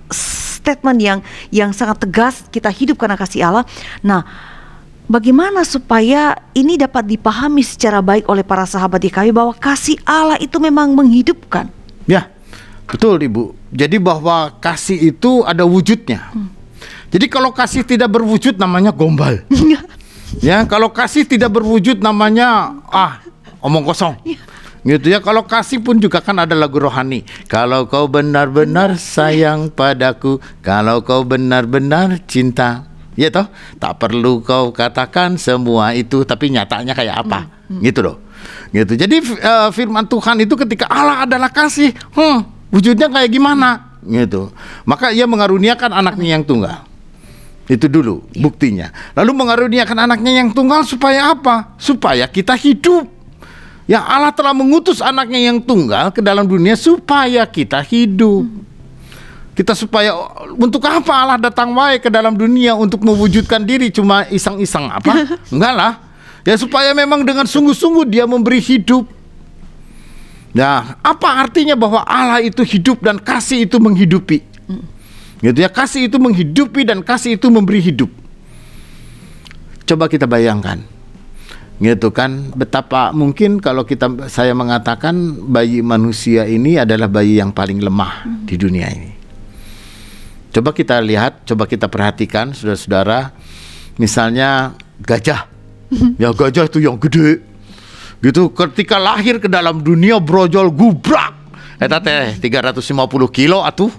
statement 0.66 0.98
yang 0.98 1.18
yang 1.54 1.70
sangat 1.70 2.02
tegas 2.02 2.42
kita 2.50 2.66
hidup 2.74 2.98
karena 2.98 3.14
kasih 3.14 3.46
Allah. 3.46 3.62
Nah, 4.02 4.26
Bagaimana 5.06 5.62
supaya 5.62 6.34
ini 6.50 6.74
dapat 6.74 7.06
dipahami 7.06 7.62
secara 7.62 8.02
baik 8.02 8.26
oleh 8.26 8.42
para 8.42 8.66
sahabat 8.66 8.98
DKW 8.98 9.30
bahwa 9.30 9.54
kasih 9.54 9.94
Allah 10.02 10.34
itu 10.42 10.58
memang 10.58 10.98
menghidupkan? 10.98 11.70
Ya, 12.10 12.26
betul 12.90 13.14
Ibu. 13.14 13.54
Jadi 13.70 14.02
bahwa 14.02 14.50
kasih 14.58 15.14
itu 15.14 15.46
ada 15.46 15.62
wujudnya. 15.62 16.34
Hmm. 16.34 16.50
Jadi 17.14 17.30
kalau 17.30 17.54
kasih 17.54 17.86
tidak 17.86 18.18
berwujud 18.18 18.58
namanya 18.58 18.90
gombal. 18.90 19.46
ya, 20.42 20.66
kalau 20.66 20.90
kasih 20.90 21.22
tidak 21.22 21.54
berwujud 21.54 22.02
namanya 22.02 22.74
ah 22.90 23.22
omong 23.62 23.86
kosong. 23.86 24.18
Gitu 24.86 25.10
ya. 25.10 25.18
Kalau 25.18 25.42
kasih 25.42 25.82
pun 25.82 25.98
juga 25.98 26.22
kan 26.22 26.38
ada 26.38 26.54
lagu 26.54 26.78
rohani. 26.78 27.26
Kalau 27.50 27.90
kau 27.90 28.06
benar-benar 28.06 28.94
sayang 28.94 29.74
padaku, 29.74 30.38
kalau 30.62 31.02
kau 31.02 31.26
benar-benar 31.26 32.22
cinta 32.30 32.86
Ya 33.16 33.32
toh, 33.32 33.48
tak 33.80 33.96
perlu 33.96 34.44
kau 34.44 34.68
katakan 34.76 35.40
semua 35.40 35.96
itu 35.96 36.20
tapi 36.28 36.52
nyatanya 36.52 36.92
kayak 36.92 37.24
apa. 37.24 37.48
Hmm, 37.48 37.80
hmm. 37.80 37.82
Gitu 37.88 38.00
loh. 38.04 38.16
Gitu. 38.70 38.92
Jadi 38.92 39.16
uh, 39.40 39.72
firman 39.72 40.04
Tuhan 40.04 40.36
itu 40.44 40.52
ketika 40.52 40.84
Allah 40.92 41.24
adalah 41.24 41.48
kasih, 41.48 41.96
hmm, 42.12 42.68
wujudnya 42.68 43.08
kayak 43.08 43.32
gimana? 43.32 43.96
Gitu. 44.04 44.52
Maka 44.84 45.16
ia 45.16 45.24
mengaruniakan 45.24 45.96
anaknya 45.96 46.36
yang 46.36 46.44
tunggal. 46.44 46.84
Itu 47.66 47.88
dulu 47.88 48.22
ya. 48.36 48.44
buktinya. 48.44 48.86
Lalu 49.16 49.32
mengaruniakan 49.32 50.06
anaknya 50.06 50.44
yang 50.44 50.52
tunggal 50.52 50.84
supaya 50.84 51.32
apa? 51.32 51.74
Supaya 51.80 52.28
kita 52.28 52.52
hidup. 52.52 53.15
Ya 53.86 54.02
Allah 54.02 54.34
telah 54.34 54.50
mengutus 54.50 54.98
anaknya 54.98 55.50
yang 55.50 55.62
tunggal 55.62 56.10
ke 56.10 56.18
dalam 56.18 56.42
dunia 56.42 56.74
supaya 56.74 57.46
kita 57.46 57.78
hidup. 57.86 58.42
Hmm. 58.42 58.66
Kita 59.56 59.72
supaya 59.72 60.12
untuk 60.52 60.84
apa 60.84 61.12
Allah 61.16 61.38
datang 61.40 61.72
wae 61.72 61.96
ke 61.96 62.12
dalam 62.12 62.36
dunia 62.36 62.76
untuk 62.76 63.00
mewujudkan 63.00 63.64
diri 63.64 63.88
cuma 63.88 64.26
iseng-iseng 64.28 64.90
apa? 64.90 65.24
Enggak 65.54 65.74
lah. 65.74 65.92
Ya 66.44 66.58
supaya 66.58 66.92
memang 66.92 67.24
dengan 67.24 67.48
sungguh-sungguh 67.48 68.04
dia 68.10 68.28
memberi 68.28 68.60
hidup. 68.60 69.08
Nah, 70.52 70.98
apa 71.00 71.46
artinya 71.46 71.76
bahwa 71.76 72.04
Allah 72.04 72.44
itu 72.44 72.60
hidup 72.66 73.00
dan 73.00 73.16
kasih 73.22 73.64
itu 73.64 73.76
menghidupi? 73.80 74.40
Gitu 75.40 75.58
ya, 75.60 75.68
kasih 75.68 76.08
itu 76.08 76.16
menghidupi 76.16 76.80
dan 76.88 77.04
kasih 77.04 77.36
itu 77.36 77.52
memberi 77.52 77.80
hidup. 77.84 78.08
Coba 79.84 80.08
kita 80.08 80.24
bayangkan. 80.24 80.95
Gitu 81.76 82.08
kan, 82.08 82.56
betapa 82.56 83.12
mungkin 83.12 83.60
kalau 83.60 83.84
kita 83.84 84.32
saya 84.32 84.56
mengatakan 84.56 85.12
bayi 85.44 85.84
manusia 85.84 86.48
ini 86.48 86.80
adalah 86.80 87.04
bayi 87.04 87.36
yang 87.36 87.52
paling 87.52 87.84
lemah 87.84 88.24
di 88.48 88.56
dunia 88.56 88.88
ini. 88.88 89.12
Coba 90.56 90.72
kita 90.72 90.96
lihat, 91.04 91.44
coba 91.44 91.68
kita 91.68 91.92
perhatikan 91.92 92.56
saudara-saudara, 92.56 93.36
misalnya 94.00 94.72
gajah. 95.04 95.44
ya 96.22 96.32
gajah 96.32 96.64
itu 96.64 96.80
yang 96.80 96.96
gede. 96.96 97.44
Gitu 98.24 98.48
ketika 98.56 98.96
lahir 98.96 99.36
ke 99.36 99.44
dalam 99.52 99.84
dunia 99.84 100.16
brojol 100.16 100.72
gubrak. 100.72 101.36
Eta 101.76 102.00
teh 102.00 102.40
350 102.40 102.88
kilo 103.28 103.60
atuh. 103.60 103.92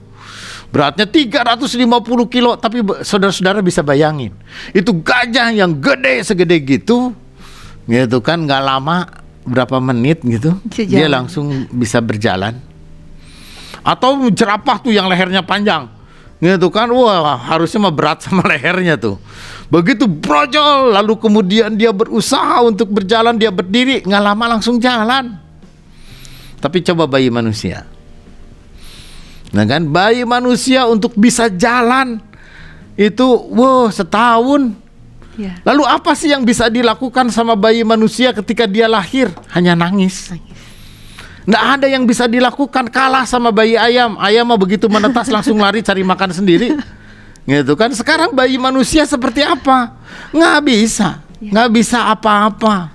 Beratnya 0.68 1.08
350 1.08 1.78
kilo, 2.28 2.60
tapi 2.60 2.84
saudara-saudara 3.06 3.64
bisa 3.64 3.86
bayangin. 3.86 4.36
Itu 4.76 4.98
gajah 5.00 5.54
yang 5.54 5.78
gede 5.78 6.26
segede 6.26 6.58
gitu. 6.60 7.16
Gitu 7.88 8.20
kan 8.20 8.44
nggak 8.44 8.64
lama 8.64 9.08
berapa 9.48 9.80
menit 9.80 10.22
gitu. 10.22 10.60
Dia 10.72 11.08
langsung 11.08 11.72
bisa 11.72 12.04
berjalan. 12.04 12.60
Atau 13.82 14.28
jerapah 14.30 14.84
tuh 14.84 14.92
yang 14.92 15.08
lehernya 15.08 15.42
panjang 15.42 15.98
gitu 16.38 16.70
kan 16.70 16.86
wah 16.94 17.34
harusnya 17.50 17.90
mah 17.90 17.94
berat 17.94 18.22
sama 18.22 18.46
lehernya 18.54 18.94
tuh 18.94 19.18
begitu 19.74 20.06
brojol 20.06 20.94
lalu 20.94 21.18
kemudian 21.18 21.74
dia 21.74 21.90
berusaha 21.90 22.62
untuk 22.62 22.94
berjalan 22.94 23.34
dia 23.42 23.50
berdiri 23.50 24.06
nggak 24.06 24.24
lama 24.24 24.58
langsung 24.58 24.78
jalan 24.78 25.34
tapi 26.62 26.86
coba 26.86 27.10
bayi 27.10 27.34
manusia 27.34 27.90
nah 29.50 29.66
kan 29.66 29.90
bayi 29.90 30.22
manusia 30.30 30.86
untuk 30.86 31.18
bisa 31.18 31.50
jalan 31.50 32.22
itu 32.94 33.26
wow 33.50 33.90
setahun 33.90 34.78
ya. 35.38 35.54
lalu 35.64 35.86
apa 35.86 36.12
sih 36.18 36.34
yang 36.34 36.44
bisa 36.44 36.68
dilakukan 36.68 37.32
sama 37.32 37.56
bayi 37.56 37.86
manusia 37.86 38.36
ketika 38.36 38.66
dia 38.68 38.90
lahir 38.90 39.32
hanya 39.54 39.78
nangis, 39.78 40.34
nangis. 40.34 40.58
Nggak 41.48 41.64
ada 41.64 41.88
yang 41.88 42.04
bisa 42.04 42.28
dilakukan 42.28 42.92
kalah 42.92 43.24
sama 43.24 43.56
bayi 43.56 43.80
ayam. 43.80 44.20
Ayam 44.20 44.52
mah 44.52 44.60
begitu 44.60 44.92
menetas 44.92 45.32
langsung 45.32 45.56
lari 45.64 45.80
cari 45.80 46.04
makan 46.04 46.36
sendiri. 46.36 46.76
Gitu 47.48 47.74
kan. 47.80 47.88
Sekarang 47.96 48.36
bayi 48.36 48.60
manusia 48.60 49.08
seperti 49.08 49.48
apa? 49.48 49.96
Nggak 50.36 50.60
bisa. 50.68 51.24
Iya. 51.40 51.52
Nggak 51.56 51.70
bisa 51.72 52.12
apa-apa. 52.12 52.92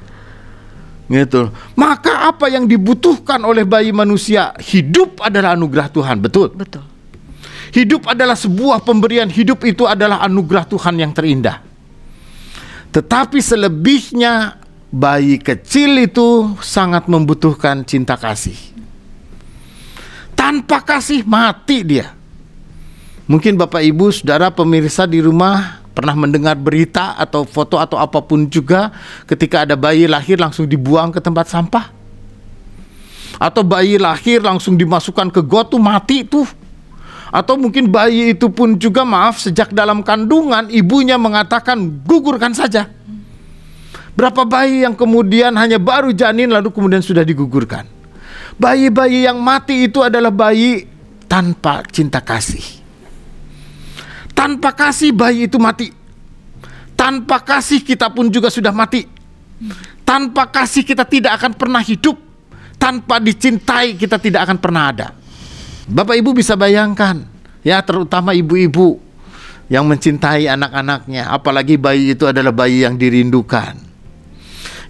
Gitu. 1.08 1.49
Maka 1.72 2.28
apa 2.28 2.52
yang 2.52 2.68
dibutuhkan 2.68 3.40
oleh 3.40 3.64
bayi 3.64 3.88
manusia? 3.88 4.52
Hidup 4.61 5.25
adalah 5.25 5.56
anugerah 5.56 5.88
Tuhan. 5.88 6.20
Betul? 6.20 6.52
Betul. 6.52 6.84
Hidup 7.72 8.04
adalah 8.04 8.37
sebuah 8.37 8.84
pemberian. 8.84 9.32
Hidup 9.32 9.64
itu 9.64 9.88
adalah 9.88 10.20
anugerah 10.28 10.68
Tuhan 10.68 11.00
yang 11.00 11.16
terindah. 11.16 11.71
Tetapi 12.92 13.40
selebihnya 13.40 14.61
bayi 14.92 15.40
kecil 15.40 15.96
itu 16.04 16.52
sangat 16.61 17.08
membutuhkan 17.08 17.80
cinta 17.88 18.20
kasih. 18.20 18.54
Tanpa 20.37 20.84
kasih 20.84 21.25
mati 21.25 21.80
dia. 21.80 22.12
Mungkin 23.25 23.56
Bapak 23.56 23.80
Ibu, 23.80 24.12
Saudara 24.12 24.52
pemirsa 24.52 25.08
di 25.08 25.25
rumah 25.25 25.80
pernah 25.96 26.12
mendengar 26.12 26.52
berita 26.52 27.16
atau 27.16 27.49
foto 27.49 27.80
atau 27.80 27.96
apa 27.96 28.20
pun 28.20 28.44
juga 28.44 28.92
ketika 29.25 29.64
ada 29.64 29.72
bayi 29.72 30.04
lahir 30.04 30.37
langsung 30.37 30.68
dibuang 30.68 31.08
ke 31.08 31.20
tempat 31.25 31.49
sampah. 31.49 31.88
Atau 33.40 33.64
bayi 33.64 33.96
lahir 33.96 34.44
langsung 34.44 34.76
dimasukkan 34.76 35.32
ke 35.32 35.40
got 35.40 35.72
tuh 35.72 35.80
mati 35.80 36.28
tuh. 36.28 36.44
Atau 37.32 37.56
mungkin 37.56 37.88
bayi 37.88 38.36
itu 38.36 38.52
pun 38.52 38.76
juga 38.76 39.08
maaf 39.08 39.40
sejak 39.40 39.72
dalam 39.72 40.04
kandungan 40.04 40.68
ibunya 40.68 41.16
mengatakan 41.16 42.04
gugurkan 42.04 42.52
saja 42.52 42.92
Berapa 44.12 44.44
bayi 44.44 44.84
yang 44.84 44.92
kemudian 44.92 45.56
hanya 45.56 45.80
baru 45.80 46.12
janin 46.12 46.52
lalu 46.52 46.68
kemudian 46.68 47.00
sudah 47.00 47.24
digugurkan. 47.24 47.88
Bayi-bayi 48.60 49.24
yang 49.24 49.40
mati 49.40 49.88
itu 49.88 50.04
adalah 50.04 50.28
bayi 50.28 50.84
tanpa 51.24 51.80
cinta 51.88 52.20
kasih. 52.20 52.60
Tanpa 54.36 54.76
kasih 54.76 55.16
bayi 55.16 55.48
itu 55.48 55.56
mati. 55.56 55.88
Tanpa 56.92 57.40
kasih 57.40 57.80
kita 57.80 58.12
pun 58.12 58.28
juga 58.28 58.52
sudah 58.52 58.70
mati. 58.70 59.08
Tanpa 60.04 60.52
kasih 60.52 60.84
kita 60.84 61.08
tidak 61.08 61.40
akan 61.40 61.56
pernah 61.56 61.80
hidup. 61.80 62.20
Tanpa 62.76 63.16
dicintai 63.16 63.96
kita 63.96 64.20
tidak 64.20 64.44
akan 64.44 64.58
pernah 64.60 64.92
ada. 64.92 65.08
Bapak 65.88 66.14
Ibu 66.14 66.30
bisa 66.36 66.54
bayangkan, 66.54 67.26
ya 67.66 67.82
terutama 67.82 68.30
ibu-ibu 68.36 69.02
yang 69.66 69.88
mencintai 69.88 70.46
anak-anaknya, 70.46 71.32
apalagi 71.32 71.80
bayi 71.80 72.14
itu 72.14 72.28
adalah 72.28 72.52
bayi 72.54 72.84
yang 72.86 72.94
dirindukan. 72.94 73.78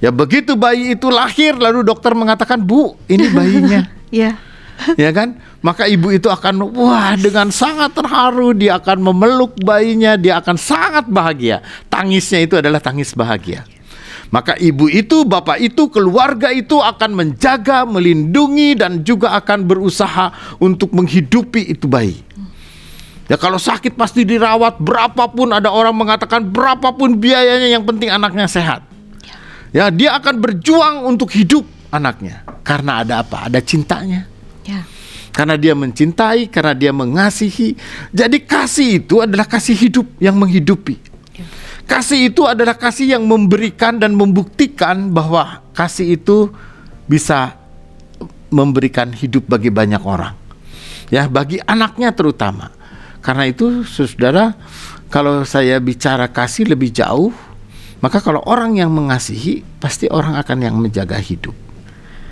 Ya 0.03 0.11
begitu 0.11 0.59
bayi 0.59 0.99
itu 0.99 1.07
lahir 1.09 1.55
lalu 1.55 1.87
dokter 1.87 2.11
mengatakan, 2.13 2.59
"Bu, 2.59 2.99
ini 3.07 3.31
bayinya." 3.31 3.83
Ya. 4.13 4.37
ya 5.01 5.09
kan? 5.09 5.41
Maka 5.65 5.89
ibu 5.89 6.13
itu 6.13 6.29
akan 6.29 6.69
wah 6.77 7.17
dengan 7.17 7.49
sangat 7.49 7.97
terharu 7.97 8.53
dia 8.53 8.77
akan 8.77 9.01
memeluk 9.01 9.57
bayinya, 9.65 10.21
dia 10.21 10.37
akan 10.37 10.61
sangat 10.61 11.09
bahagia. 11.09 11.65
Tangisnya 11.89 12.45
itu 12.45 12.61
adalah 12.61 12.77
tangis 12.77 13.17
bahagia. 13.17 13.65
Maka 14.33 14.57
ibu 14.57 14.89
itu, 14.89 15.29
bapak 15.29 15.61
itu, 15.61 15.93
keluarga 15.93 16.49
itu 16.49 16.81
akan 16.81 17.13
menjaga, 17.13 17.85
melindungi 17.85 18.73
dan 18.73 19.05
juga 19.05 19.37
akan 19.37 19.69
berusaha 19.69 20.57
untuk 20.57 20.97
menghidupi 20.97 21.69
itu 21.77 21.85
bayi. 21.85 22.17
Ya 23.29 23.37
kalau 23.37 23.61
sakit 23.61 23.93
pasti 23.95 24.25
dirawat 24.25 24.81
berapapun 24.81 25.53
ada 25.53 25.69
orang 25.69 25.95
mengatakan 25.95 26.49
berapapun 26.49 27.17
biayanya 27.21 27.69
yang 27.71 27.85
penting 27.85 28.09
anaknya 28.09 28.49
sehat. 28.49 28.83
Ya 29.73 29.89
dia 29.89 30.17
akan 30.21 30.37
berjuang 30.37 31.07
untuk 31.09 31.33
hidup 31.33 31.65
anaknya 31.89 32.45
karena 32.61 33.05
ada 33.05 33.25
apa? 33.25 33.49
Ada 33.49 33.61
cintanya. 33.65 34.29
Ya. 34.69 34.85
Karena 35.33 35.57
dia 35.57 35.73
mencintai, 35.73 36.45
karena 36.53 36.77
dia 36.77 36.93
mengasihi. 36.93 37.73
Jadi 38.13 38.45
kasih 38.45 39.01
itu 39.01 39.25
adalah 39.25 39.49
kasih 39.49 39.81
hidup 39.81 40.05
yang 40.21 40.37
menghidupi. 40.37 41.01
Kasih 41.93 42.33
itu 42.33 42.49
adalah 42.49 42.73
kasih 42.73 43.21
yang 43.21 43.29
memberikan 43.29 44.01
dan 44.01 44.17
membuktikan 44.17 45.13
bahwa 45.13 45.61
kasih 45.77 46.17
itu 46.17 46.49
bisa 47.05 47.53
memberikan 48.49 49.13
hidup 49.13 49.45
bagi 49.45 49.69
banyak 49.69 50.01
orang. 50.01 50.33
Ya, 51.13 51.29
bagi 51.29 51.61
anaknya 51.69 52.17
terutama. 52.17 52.73
Karena 53.21 53.45
itu, 53.45 53.85
saudara, 53.85 54.57
kalau 55.13 55.45
saya 55.45 55.77
bicara 55.85 56.33
kasih 56.33 56.73
lebih 56.73 56.97
jauh, 56.97 57.29
maka 58.01 58.25
kalau 58.25 58.41
orang 58.49 58.81
yang 58.81 58.89
mengasihi, 58.89 59.61
pasti 59.77 60.09
orang 60.09 60.41
akan 60.41 60.65
yang 60.65 60.81
menjaga 60.81 61.21
hidup. 61.21 61.53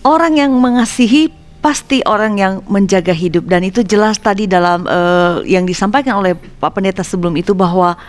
Orang 0.09 0.41
yang 0.41 0.57
mengasihi 0.57 1.37
pasti 1.61 2.01
orang 2.09 2.41
yang 2.41 2.65
menjaga 2.65 3.13
hidup 3.13 3.45
dan 3.45 3.61
itu 3.61 3.85
jelas 3.85 4.17
tadi 4.17 4.49
dalam 4.49 4.89
uh, 4.89 5.45
yang 5.45 5.69
disampaikan 5.69 6.25
oleh 6.25 6.33
Pak 6.33 6.73
Pendeta 6.73 7.05
sebelum 7.05 7.37
itu 7.37 7.53
bahwa 7.53 8.01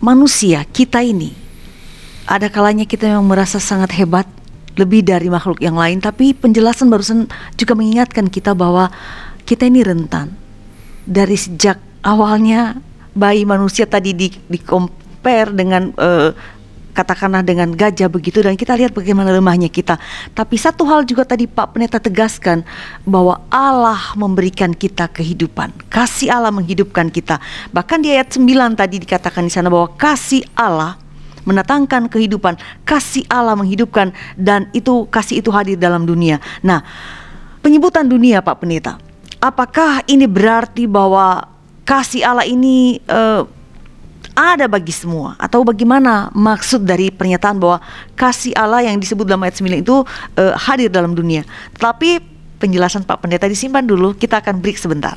manusia 0.00 0.64
kita 0.64 1.04
ini 1.04 1.32
ada 2.24 2.48
kalanya 2.48 2.88
kita 2.88 3.06
yang 3.06 3.24
merasa 3.24 3.60
sangat 3.60 3.92
hebat 3.96 4.26
lebih 4.78 5.04
dari 5.04 5.28
makhluk 5.28 5.60
yang 5.60 5.76
lain 5.76 6.00
tapi 6.00 6.32
penjelasan 6.32 6.88
barusan 6.88 7.28
juga 7.58 7.76
mengingatkan 7.76 8.32
kita 8.32 8.56
bahwa 8.56 8.88
kita 9.50 9.66
ini 9.66 9.82
rentan. 9.82 10.30
Dari 11.10 11.34
sejak 11.34 11.82
awalnya 12.06 12.78
bayi 13.18 13.42
manusia 13.42 13.82
tadi 13.82 14.14
di, 14.14 14.30
di 14.30 14.58
compare 14.62 15.50
dengan 15.50 15.90
uh, 15.98 16.30
katakanlah 16.92 17.42
dengan 17.46 17.70
gajah 17.72 18.10
begitu 18.10 18.42
dan 18.42 18.58
kita 18.58 18.74
lihat 18.76 18.92
bagaimana 18.92 19.30
lemahnya 19.30 19.70
kita. 19.70 19.96
Tapi 20.34 20.56
satu 20.58 20.84
hal 20.86 21.06
juga 21.06 21.24
tadi 21.26 21.46
Pak 21.46 21.74
Pendeta 21.74 22.02
tegaskan 22.02 22.66
bahwa 23.06 23.40
Allah 23.48 24.14
memberikan 24.18 24.74
kita 24.74 25.08
kehidupan. 25.10 25.70
Kasih 25.88 26.30
Allah 26.34 26.50
menghidupkan 26.50 27.08
kita. 27.08 27.38
Bahkan 27.70 27.98
di 28.02 28.14
ayat 28.14 28.34
9 28.34 28.46
tadi 28.78 28.96
dikatakan 29.02 29.46
di 29.46 29.52
sana 29.52 29.70
bahwa 29.70 29.90
kasih 29.94 30.44
Allah 30.58 30.98
mendatangkan 31.48 32.12
kehidupan, 32.12 32.60
kasih 32.84 33.24
Allah 33.32 33.56
menghidupkan 33.56 34.12
dan 34.36 34.68
itu 34.76 35.08
kasih 35.08 35.40
itu 35.40 35.48
hadir 35.48 35.80
dalam 35.80 36.04
dunia. 36.04 36.38
Nah, 36.60 36.84
penyebutan 37.64 38.08
dunia 38.08 38.44
Pak 38.44 38.60
Pendeta. 38.60 39.00
Apakah 39.40 40.04
ini 40.04 40.28
berarti 40.28 40.84
bahwa 40.84 41.48
kasih 41.88 42.22
Allah 42.28 42.44
ini 42.44 43.00
uh, 43.08 43.48
ada 44.34 44.70
bagi 44.70 44.94
semua 44.94 45.34
atau 45.36 45.66
bagaimana 45.66 46.30
maksud 46.32 46.86
dari 46.86 47.10
pernyataan 47.10 47.56
bahwa 47.58 47.78
kasih 48.14 48.54
Allah 48.54 48.86
yang 48.86 48.96
disebut 48.98 49.26
dalam 49.26 49.42
ayat 49.44 49.58
9 49.58 49.82
itu 49.82 49.96
uh, 50.02 50.54
hadir 50.56 50.88
dalam 50.88 51.12
dunia. 51.12 51.42
Tetapi 51.76 52.22
penjelasan 52.60 53.08
Pak 53.08 53.24
Pendeta 53.24 53.48
disimpan 53.48 53.82
dulu, 53.82 54.12
kita 54.14 54.38
akan 54.44 54.60
break 54.60 54.76
sebentar. 54.76 55.16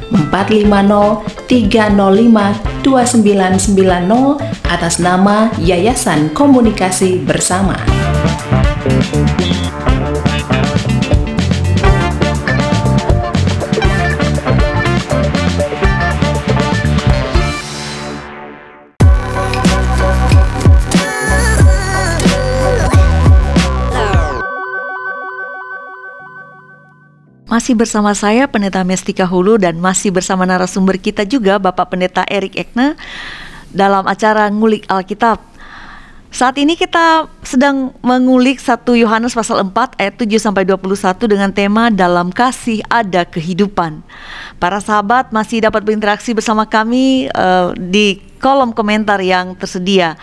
450 0.31 1.27
305 1.45 2.81
2990 2.83 4.39
atas 4.71 4.97
nama 5.03 5.51
Yayasan 5.59 6.31
Komunikasi 6.31 7.19
Bersama. 7.21 7.75
Masih 27.51 27.75
bersama 27.75 28.15
saya 28.15 28.47
Pendeta 28.47 28.79
Mestika 28.87 29.27
Hulu 29.27 29.59
dan 29.59 29.75
masih 29.75 30.07
bersama 30.07 30.47
narasumber 30.47 30.95
kita 30.95 31.27
juga 31.27 31.59
Bapak 31.59 31.91
Pendeta 31.91 32.23
Erik 32.23 32.55
Ekna 32.55 32.95
dalam 33.75 34.07
acara 34.07 34.47
Ngulik 34.47 34.87
Alkitab. 34.87 35.43
Saat 36.31 36.55
ini 36.55 36.79
kita 36.79 37.27
sedang 37.43 37.91
mengulik 37.99 38.55
1 38.55 38.87
Yohanes 38.95 39.35
pasal 39.35 39.67
4 39.67 39.99
ayat 39.99 40.15
7 40.15 40.31
sampai 40.39 40.63
21 40.63 40.95
dengan 41.27 41.51
tema 41.51 41.91
dalam 41.91 42.31
kasih 42.31 42.87
ada 42.87 43.27
kehidupan. 43.27 43.99
Para 44.55 44.79
sahabat 44.79 45.35
masih 45.35 45.59
dapat 45.59 45.83
berinteraksi 45.83 46.31
bersama 46.31 46.63
kami 46.63 47.27
uh, 47.35 47.75
di 47.75 48.23
kolom 48.39 48.71
komentar 48.71 49.19
yang 49.19 49.59
tersedia. 49.59 50.15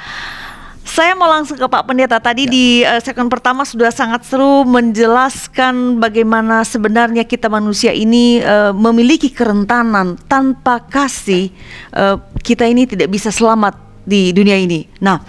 Saya 0.88 1.12
mau 1.12 1.28
langsung 1.28 1.60
ke 1.60 1.68
Pak 1.68 1.84
Pendeta. 1.84 2.16
Tadi 2.16 2.48
ya. 2.48 2.50
di 2.50 2.66
uh, 2.80 2.96
segmen 3.04 3.28
pertama 3.28 3.68
sudah 3.68 3.92
sangat 3.92 4.24
seru 4.24 4.64
menjelaskan 4.64 6.00
bagaimana 6.00 6.64
sebenarnya 6.64 7.28
kita 7.28 7.52
manusia 7.52 7.92
ini 7.92 8.40
uh, 8.40 8.72
memiliki 8.72 9.28
kerentanan 9.28 10.16
tanpa 10.24 10.80
kasih 10.80 11.52
uh, 11.92 12.16
kita 12.40 12.64
ini 12.64 12.88
tidak 12.88 13.12
bisa 13.12 13.28
selamat 13.28 13.76
di 14.08 14.32
dunia 14.32 14.56
ini. 14.56 14.88
Nah, 15.04 15.20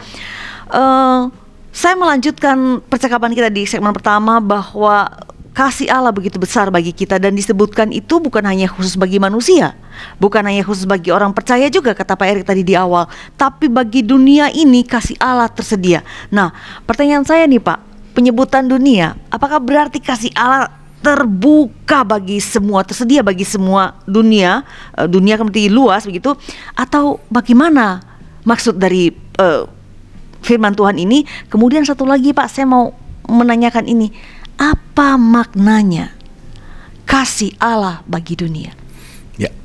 uh, 0.72 1.28
saya 1.76 1.96
melanjutkan 2.00 2.80
percakapan 2.88 3.36
kita 3.36 3.52
di 3.52 3.68
segmen 3.68 3.92
pertama 3.92 4.40
bahwa 4.40 5.12
kasih 5.60 5.92
Allah 5.92 6.16
begitu 6.16 6.40
besar 6.40 6.72
bagi 6.72 6.96
kita 6.96 7.20
dan 7.20 7.36
disebutkan 7.36 7.92
itu 7.92 8.24
bukan 8.24 8.48
hanya 8.48 8.72
khusus 8.72 8.96
bagi 8.96 9.20
manusia, 9.20 9.76
bukan 10.16 10.40
hanya 10.48 10.64
khusus 10.64 10.88
bagi 10.88 11.12
orang 11.12 11.36
percaya 11.36 11.68
juga 11.68 11.92
kata 11.92 12.16
Pak 12.16 12.28
Erik 12.32 12.46
tadi 12.48 12.64
di 12.64 12.80
awal, 12.80 13.12
tapi 13.36 13.68
bagi 13.68 14.00
dunia 14.00 14.48
ini 14.56 14.88
kasih 14.88 15.20
Allah 15.20 15.52
tersedia. 15.52 16.00
Nah, 16.32 16.56
pertanyaan 16.88 17.28
saya 17.28 17.44
nih 17.44 17.60
Pak, 17.60 17.76
penyebutan 18.16 18.72
dunia, 18.72 19.20
apakah 19.28 19.60
berarti 19.60 20.00
kasih 20.00 20.32
Allah 20.32 20.72
terbuka 21.04 22.08
bagi 22.08 22.40
semua, 22.40 22.88
tersedia 22.88 23.20
bagi 23.20 23.44
semua 23.44 24.00
dunia, 24.08 24.64
uh, 24.96 25.12
dunia 25.12 25.36
kemudian 25.36 25.76
luas 25.76 26.08
begitu, 26.08 26.40
atau 26.72 27.20
bagaimana 27.28 28.00
maksud 28.48 28.80
dari 28.80 29.12
uh, 29.36 29.68
firman 30.40 30.72
Tuhan 30.72 30.96
ini? 30.96 31.28
Kemudian 31.52 31.84
satu 31.84 32.08
lagi 32.08 32.32
Pak, 32.32 32.48
saya 32.48 32.64
mau 32.64 32.96
menanyakan 33.28 33.92
ini 33.92 34.39
apa 34.60 35.16
maknanya 35.16 36.12
kasih 37.08 37.56
Allah 37.64 38.04
bagi 38.04 38.36
dunia? 38.36 38.76
Ya, 39.40 39.56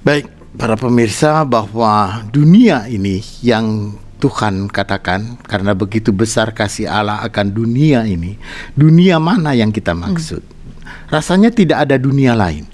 baik 0.00 0.32
para 0.56 0.74
pemirsa 0.80 1.44
bahwa 1.44 2.24
dunia 2.32 2.88
ini 2.88 3.20
yang 3.44 3.94
Tuhan 4.16 4.72
katakan 4.72 5.36
karena 5.44 5.76
begitu 5.76 6.16
besar 6.16 6.56
kasih 6.56 6.88
Allah 6.88 7.20
akan 7.28 7.52
dunia 7.52 8.08
ini, 8.08 8.40
dunia 8.72 9.20
mana 9.20 9.52
yang 9.52 9.68
kita 9.68 9.92
maksud? 9.92 10.40
Hmm. 10.40 11.12
Rasanya 11.12 11.52
tidak 11.52 11.84
ada 11.84 12.00
dunia 12.00 12.32
lain. 12.32 12.64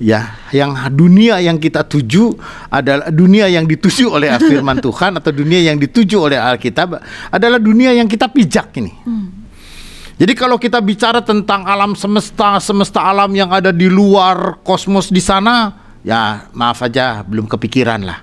Ya, 0.00 0.40
yang 0.48 0.72
dunia 0.96 1.44
yang 1.44 1.60
kita 1.60 1.84
tuju 1.84 2.32
adalah 2.72 3.12
dunia 3.12 3.52
yang 3.52 3.68
dituju 3.68 4.08
oleh 4.08 4.32
firman 4.48 4.80
Tuhan 4.80 5.20
atau 5.20 5.28
dunia 5.28 5.60
yang 5.60 5.76
dituju 5.76 6.16
oleh 6.30 6.40
Alkitab 6.40 7.02
adalah 7.28 7.60
dunia 7.60 7.92
yang 7.92 8.08
kita 8.08 8.32
pijak 8.32 8.72
ini. 8.80 8.94
Hmm 9.04 9.39
jadi 10.20 10.36
kalau 10.36 10.60
kita 10.60 10.76
bicara 10.84 11.24
tentang 11.24 11.64
alam 11.64 11.96
semesta, 11.96 12.60
semesta 12.60 13.00
alam 13.00 13.32
yang 13.32 13.48
ada 13.48 13.72
di 13.72 13.88
luar 13.88 14.60
kosmos 14.60 15.08
di 15.08 15.16
sana, 15.16 15.72
ya 16.04 16.44
maaf 16.52 16.84
aja 16.84 17.24
belum 17.24 17.48
kepikiran 17.48 18.04
lah. 18.04 18.20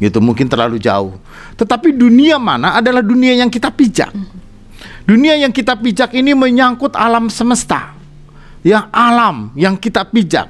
Gitu 0.00 0.16
mungkin 0.24 0.48
terlalu 0.48 0.80
jauh. 0.80 1.20
Tetapi 1.60 1.92
dunia 1.92 2.40
mana 2.40 2.80
adalah 2.80 3.04
dunia 3.04 3.36
yang 3.36 3.52
kita 3.52 3.68
pijak. 3.68 4.08
Dunia 5.04 5.36
yang 5.36 5.52
kita 5.52 5.76
pijak 5.76 6.16
ini 6.16 6.32
menyangkut 6.32 6.96
alam 6.96 7.28
semesta. 7.28 7.92
Ya 8.64 8.88
alam 8.88 9.52
yang 9.60 9.76
kita 9.76 10.08
pijak. 10.08 10.48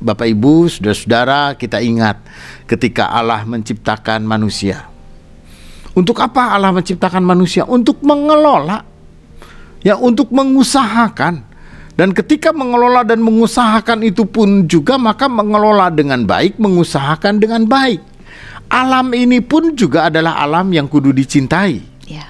Bapak 0.00 0.24
Ibu, 0.24 0.72
saudara-saudara, 0.72 1.52
kita 1.60 1.84
ingat 1.84 2.16
ketika 2.64 3.12
Allah 3.12 3.44
menciptakan 3.44 4.24
manusia. 4.24 4.88
Untuk 5.92 6.16
apa 6.24 6.56
Allah 6.56 6.72
menciptakan 6.72 7.20
manusia? 7.20 7.68
Untuk 7.68 8.00
mengelola 8.00 8.88
ya 9.82 9.98
untuk 9.98 10.30
mengusahakan 10.34 11.48
dan 11.98 12.14
ketika 12.14 12.54
mengelola 12.54 13.02
dan 13.02 13.18
mengusahakan 13.18 14.06
itu 14.06 14.22
pun 14.22 14.70
juga 14.70 14.94
maka 14.94 15.26
mengelola 15.26 15.90
dengan 15.90 16.22
baik, 16.22 16.54
mengusahakan 16.62 17.42
dengan 17.42 17.66
baik. 17.66 17.98
Alam 18.70 19.10
ini 19.18 19.42
pun 19.42 19.74
juga 19.74 20.06
adalah 20.06 20.38
alam 20.38 20.70
yang 20.70 20.86
kudu 20.86 21.10
dicintai. 21.10 21.82
Ya. 22.06 22.22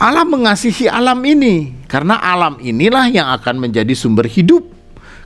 Alam 0.00 0.40
mengasihi 0.40 0.88
alam 0.88 1.20
ini 1.28 1.76
karena 1.92 2.16
alam 2.24 2.56
inilah 2.56 3.12
yang 3.12 3.28
akan 3.36 3.60
menjadi 3.60 3.92
sumber 3.92 4.24
hidup. 4.32 4.64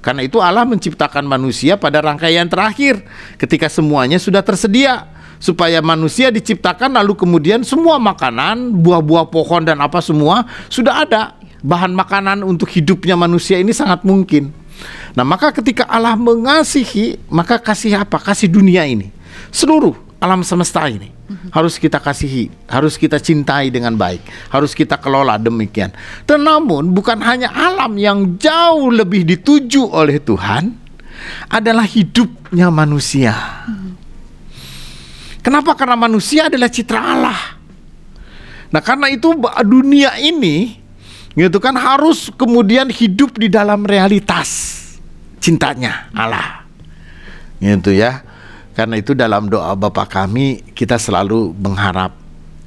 Karena 0.03 0.27
itu 0.27 0.43
Allah 0.43 0.67
menciptakan 0.67 1.23
manusia 1.23 1.79
pada 1.79 2.03
rangkaian 2.03 2.51
terakhir 2.51 3.07
ketika 3.39 3.71
semuanya 3.71 4.19
sudah 4.19 4.43
tersedia 4.43 5.07
supaya 5.39 5.79
manusia 5.79 6.35
diciptakan 6.35 6.99
lalu 6.99 7.15
kemudian 7.15 7.63
semua 7.63 8.03
makanan, 8.03 8.83
buah-buah 8.83 9.31
pohon 9.31 9.63
dan 9.63 9.79
apa 9.79 10.03
semua 10.03 10.43
sudah 10.67 11.07
ada 11.07 11.39
bahan 11.67 11.91
makanan 11.91 12.47
untuk 12.47 12.71
hidupnya 12.71 13.19
manusia 13.19 13.59
ini 13.59 13.75
sangat 13.75 14.07
mungkin. 14.07 14.55
Nah, 15.19 15.27
maka 15.27 15.51
ketika 15.51 15.83
Allah 15.91 16.15
mengasihi, 16.15 17.19
maka 17.27 17.59
kasih 17.59 18.07
apa? 18.07 18.23
Kasih 18.23 18.47
dunia 18.47 18.87
ini. 18.87 19.11
Seluruh 19.51 19.99
alam 20.23 20.47
semesta 20.47 20.87
ini 20.87 21.11
harus 21.51 21.75
kita 21.77 21.99
kasihi, 21.99 22.49
harus 22.71 22.95
kita 22.95 23.19
cintai 23.19 23.75
dengan 23.75 23.99
baik, 23.99 24.23
harus 24.55 24.73
kita 24.79 24.95
kelola 25.01 25.35
demikian. 25.41 25.91
Dan 26.23 26.47
namun 26.47 26.95
bukan 26.95 27.19
hanya 27.19 27.51
alam 27.51 27.99
yang 27.99 28.39
jauh 28.39 28.93
lebih 28.95 29.27
dituju 29.27 29.91
oleh 29.91 30.23
Tuhan 30.23 30.71
adalah 31.51 31.83
hidupnya 31.83 32.71
manusia. 32.71 33.35
Kenapa? 35.43 35.75
Karena 35.79 35.99
manusia 35.99 36.47
adalah 36.51 36.71
citra 36.71 37.01
Allah. 37.01 37.41
Nah, 38.71 38.83
karena 38.83 39.07
itu 39.11 39.31
dunia 39.63 40.19
ini 40.19 40.86
gitu 41.37 41.61
kan 41.61 41.77
harus 41.77 42.33
kemudian 42.33 42.89
hidup 42.89 43.37
di 43.37 43.53
dalam 43.53 43.85
realitas 43.85 44.73
cintanya 45.39 46.09
Allah 46.17 46.65
gitu 47.61 47.93
ya 47.93 48.25
karena 48.77 49.01
itu 49.01 49.17
dalam 49.17 49.49
doa 49.49 49.73
Bapa 49.73 50.05
kami 50.05 50.61
kita 50.77 51.01
selalu 51.01 51.57
mengharap 51.57 52.13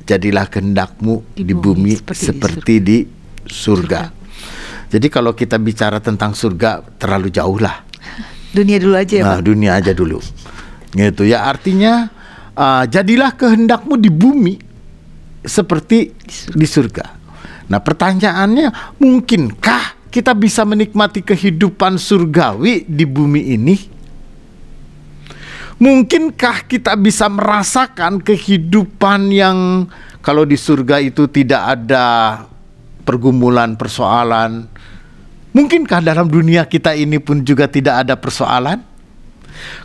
jadilah 0.09 0.49
kehendakmu 0.49 1.21
di, 1.37 1.45
di 1.45 1.53
bumi, 1.53 2.01
seperti, 2.01 2.25
seperti 2.25 2.73
di, 2.81 2.97
surga. 3.05 3.45
di 3.45 3.53
surga. 3.53 4.01
Jadi 4.89 5.07
kalau 5.13 5.37
kita 5.37 5.61
bicara 5.61 6.01
tentang 6.01 6.33
surga 6.33 6.81
terlalu 6.97 7.29
jauh 7.29 7.61
lah. 7.61 7.85
Dunia 8.57 8.81
dulu 8.81 8.97
aja 8.97 9.13
ya. 9.21 9.23
Nah, 9.29 9.41
dunia 9.45 9.77
aja 9.77 9.93
dulu. 9.93 10.17
Gitu 10.89 11.29
ya 11.29 11.45
artinya 11.45 12.09
uh, 12.57 12.89
jadilah 12.89 13.37
kehendakmu 13.37 13.93
di 14.01 14.09
bumi 14.09 14.57
seperti 15.45 16.09
di 16.17 16.33
surga. 16.33 16.57
Di 16.57 16.65
surga. 16.65 17.05
Nah, 17.69 17.77
pertanyaannya, 17.77 18.97
mungkinkah 18.97 20.09
kita 20.09 20.33
bisa 20.33 20.65
menikmati 20.65 21.21
kehidupan 21.21 22.01
surgawi 22.01 22.81
di 22.89 23.05
bumi 23.05 23.41
ini? 23.53 23.75
Mungkinkah 25.79 26.67
kita 26.67 26.99
bisa 26.99 27.31
merasakan 27.31 28.19
kehidupan 28.19 29.31
yang 29.31 29.87
kalau 30.19 30.43
di 30.43 30.59
surga 30.59 30.99
itu 30.99 31.29
tidak 31.31 31.79
ada 31.79 32.05
pergumulan, 33.07 33.79
persoalan? 33.79 34.67
Mungkinkah 35.55 36.03
dalam 36.03 36.27
dunia 36.27 36.67
kita 36.67 36.91
ini 36.97 37.21
pun 37.23 37.47
juga 37.47 37.71
tidak 37.71 38.03
ada 38.03 38.19
persoalan? 38.19 38.83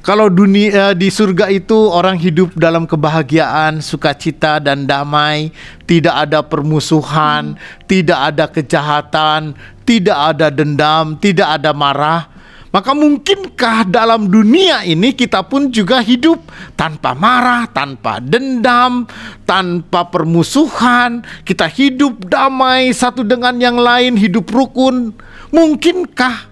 Kalau 0.05 0.29
dunia 0.29 0.93
eh, 0.93 0.95
di 0.95 1.09
surga 1.09 1.49
itu 1.49 1.77
orang 1.89 2.21
hidup 2.21 2.53
dalam 2.59 2.85
kebahagiaan, 2.85 3.81
sukacita 3.81 4.61
dan 4.61 4.85
damai, 4.85 5.49
tidak 5.89 6.29
ada 6.29 6.45
permusuhan, 6.45 7.57
hmm. 7.57 7.89
tidak 7.89 8.19
ada 8.21 8.45
kejahatan, 8.51 9.57
tidak 9.89 10.19
ada 10.35 10.49
dendam, 10.53 11.17
tidak 11.21 11.49
ada 11.61 11.73
marah. 11.73 12.35
Maka 12.75 12.91
mungkinkah 12.91 13.87
dalam 13.87 14.27
dunia 14.27 14.83
ini 14.83 15.15
kita 15.15 15.47
pun 15.47 15.71
juga 15.71 16.03
hidup 16.03 16.43
tanpa 16.75 17.15
marah, 17.15 17.71
tanpa 17.71 18.19
dendam, 18.19 19.07
tanpa 19.47 20.11
permusuhan, 20.11 21.23
kita 21.47 21.71
hidup 21.71 22.27
damai 22.27 22.91
satu 22.91 23.23
dengan 23.23 23.55
yang 23.63 23.79
lain, 23.79 24.19
hidup 24.19 24.51
rukun. 24.51 25.15
Mungkinkah? 25.55 26.51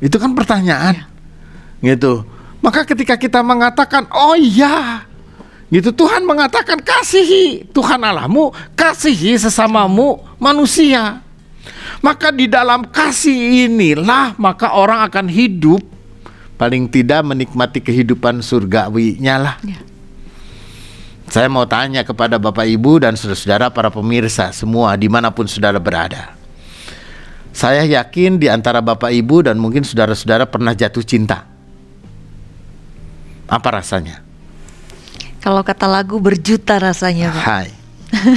Itu 0.00 0.16
kan 0.16 0.32
pertanyaan. 0.32 0.96
Ya 0.96 1.13
gitu. 1.84 2.24
Maka 2.64 2.88
ketika 2.88 3.20
kita 3.20 3.44
mengatakan, 3.44 4.08
oh 4.08 4.32
iya, 4.32 5.04
gitu 5.68 5.92
Tuhan 5.92 6.24
mengatakan 6.24 6.80
kasihi 6.80 7.68
Tuhan 7.76 8.00
Allahmu, 8.00 8.56
kasihi 8.72 9.36
sesamamu 9.36 10.24
manusia. 10.40 11.20
Maka 12.00 12.32
di 12.32 12.48
dalam 12.48 12.88
kasih 12.88 13.68
inilah 13.68 14.36
maka 14.36 14.76
orang 14.76 15.04
akan 15.08 15.28
hidup 15.28 15.80
paling 16.60 16.88
tidak 16.88 17.24
menikmati 17.24 17.80
kehidupan 17.80 18.40
surgawinya 18.40 19.36
lah. 19.40 19.56
Ya. 19.64 19.80
Saya 21.28 21.48
mau 21.48 21.64
tanya 21.64 22.04
kepada 22.04 22.36
Bapak 22.36 22.68
Ibu 22.68 23.00
dan 23.00 23.16
saudara-saudara 23.16 23.72
para 23.72 23.88
pemirsa 23.88 24.52
semua 24.52 24.92
di 24.96 25.08
mana 25.08 25.32
pun 25.32 25.48
saudara 25.48 25.80
berada. 25.80 26.36
Saya 27.56 27.84
yakin 27.84 28.36
di 28.36 28.52
antara 28.52 28.84
Bapak 28.84 29.08
Ibu 29.08 29.48
dan 29.48 29.56
mungkin 29.56 29.84
saudara-saudara 29.84 30.44
pernah 30.44 30.76
jatuh 30.76 31.00
cinta 31.00 31.53
apa 33.54 33.68
rasanya? 33.70 34.18
Kalau 35.38 35.62
kata 35.62 35.86
lagu 35.86 36.18
berjuta 36.18 36.82
rasanya, 36.82 37.30
Pak. 37.30 37.44
Hai. 37.46 37.68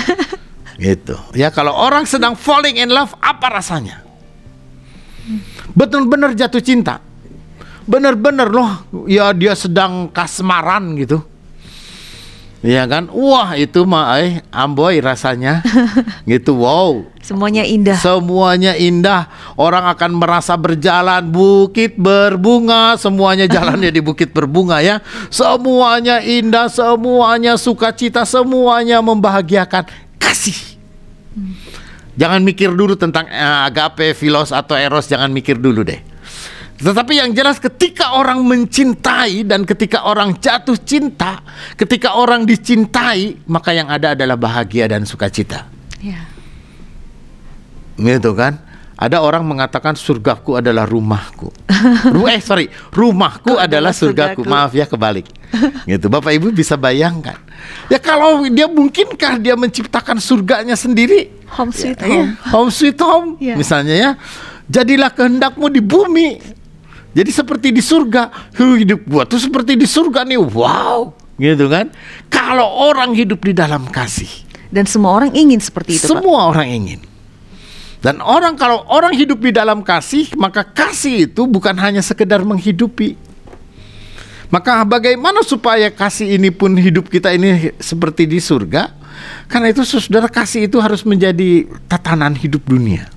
gitu. 0.85 1.17
Ya 1.33 1.49
kalau 1.49 1.73
orang 1.73 2.05
sedang 2.05 2.37
falling 2.37 2.77
in 2.77 2.93
love, 2.93 3.17
apa 3.17 3.49
rasanya? 3.49 4.05
Benar-benar 5.73 6.37
jatuh 6.37 6.61
cinta. 6.61 7.01
Benar-benar 7.87 8.51
loh, 8.51 8.71
ya 9.07 9.31
dia 9.31 9.55
sedang 9.55 10.11
kasmaran 10.11 10.93
gitu 10.99 11.23
Iya 12.67 12.83
kan? 12.83 13.07
Wah, 13.15 13.55
itu 13.55 13.87
mah 13.87 14.19
eh 14.19 14.43
amboy 14.51 14.99
rasanya. 14.99 15.63
gitu. 16.27 16.59
Wow. 16.59 17.07
Semuanya 17.23 17.63
indah. 17.63 17.95
Semuanya 17.95 18.75
indah. 18.75 19.31
Orang 19.55 19.87
akan 19.87 20.19
merasa 20.19 20.59
berjalan 20.59 21.31
bukit 21.31 21.95
berbunga, 21.95 22.99
semuanya 22.99 23.47
jalannya 23.47 23.87
di 23.87 24.03
bukit 24.03 24.35
berbunga 24.35 24.83
ya. 24.83 24.99
Semuanya 25.31 26.19
indah, 26.19 26.67
semuanya 26.67 27.55
sukacita, 27.55 28.27
semuanya 28.27 28.99
membahagiakan. 28.99 29.87
Kasih. 30.19 30.75
Jangan 32.19 32.43
mikir 32.43 32.75
dulu 32.75 32.99
tentang 32.99 33.31
eh, 33.31 33.59
agape, 33.63 34.11
filos 34.11 34.51
atau 34.51 34.75
eros, 34.75 35.07
jangan 35.07 35.31
mikir 35.31 35.55
dulu 35.55 35.87
deh. 35.87 36.16
Tetapi 36.77 37.13
yang 37.17 37.33
jelas 37.33 37.57
ketika 37.57 38.13
orang 38.13 38.45
mencintai 38.45 39.41
dan 39.43 39.65
ketika 39.65 40.05
orang 40.05 40.37
jatuh 40.37 40.77
cinta, 40.77 41.41
ketika 41.73 42.13
orang 42.13 42.45
dicintai, 42.45 43.41
maka 43.49 43.73
yang 43.73 43.89
ada 43.89 44.13
adalah 44.13 44.37
bahagia 44.37 44.85
dan 44.85 45.01
sukacita. 45.01 45.65
Ya. 45.97 46.21
Gitu 47.97 48.31
kan? 48.37 48.61
Ada 48.97 49.21
orang 49.21 49.45
mengatakan 49.45 49.93
surgaku 49.93 50.57
adalah 50.57 50.85
rumahku. 50.89 51.53
Ru 52.09 52.25
eh 52.25 52.41
sorry, 52.41 52.65
rumahku 52.89 53.53
Kau 53.53 53.61
adalah 53.61 53.93
surgaku. 53.93 54.41
surgaku. 54.41 54.49
Maaf 54.49 54.73
ya 54.73 54.85
kebalik. 54.89 55.29
gitu. 55.85 56.09
Bapak 56.09 56.33
Ibu 56.33 56.49
bisa 56.49 56.73
bayangkan. 56.73 57.37
Ya 57.93 58.01
kalau 58.01 58.41
dia 58.49 58.65
mungkinkah 58.65 59.37
dia 59.37 59.53
menciptakan 59.53 60.17
surganya 60.17 60.73
sendiri? 60.73 61.29
Home 61.57 61.69
sweet 61.69 61.97
Ya, 62.01 62.09
home. 62.09 62.09
iya, 62.09 62.25
home 62.49 62.71
sweet 62.73 62.97
home. 62.97 63.29
Ya. 63.37 63.53
Misalnya 63.53 63.95
ya, 63.97 64.11
jadilah 64.65 65.13
kehendakmu 65.13 65.69
di 65.69 65.81
bumi. 65.81 66.56
Jadi 67.17 67.33
seperti 67.33 67.73
di 67.73 67.81
surga. 67.81 68.53
Hidup 68.53 69.01
gua 69.09 69.25
tuh 69.25 69.41
seperti 69.41 69.73
di 69.73 69.89
surga 69.89 70.21
nih. 70.21 70.37
Wow. 70.37 71.17
Gitu 71.41 71.65
kan? 71.65 71.89
Kalau 72.29 72.69
orang 72.93 73.17
hidup 73.17 73.41
di 73.41 73.57
dalam 73.57 73.89
kasih. 73.89 74.29
Dan 74.69 74.85
semua 74.85 75.17
orang 75.17 75.33
ingin 75.33 75.57
seperti 75.57 75.97
itu, 75.97 76.05
Pak. 76.05 76.21
Semua 76.21 76.53
orang 76.53 76.69
ingin. 76.69 77.01
Dan 77.97 78.21
orang 78.21 78.53
kalau 78.53 78.85
orang 78.93 79.17
hidup 79.17 79.41
di 79.41 79.49
dalam 79.49 79.81
kasih, 79.81 80.29
maka 80.37 80.61
kasih 80.61 81.25
itu 81.25 81.49
bukan 81.49 81.73
hanya 81.81 82.05
sekedar 82.05 82.45
menghidupi. 82.45 83.17
Maka 84.53 84.85
bagaimana 84.85 85.41
supaya 85.41 85.89
kasih 85.89 86.37
ini 86.37 86.53
pun 86.53 86.77
hidup 86.77 87.09
kita 87.09 87.33
ini 87.33 87.73
seperti 87.81 88.29
di 88.29 88.37
surga? 88.37 88.93
Karena 89.49 89.73
itu 89.73 89.81
saudara 89.83 90.29
kasih 90.29 90.69
itu 90.69 90.77
harus 90.77 91.01
menjadi 91.03 91.65
tatanan 91.89 92.37
hidup 92.37 92.63
dunia. 92.63 93.09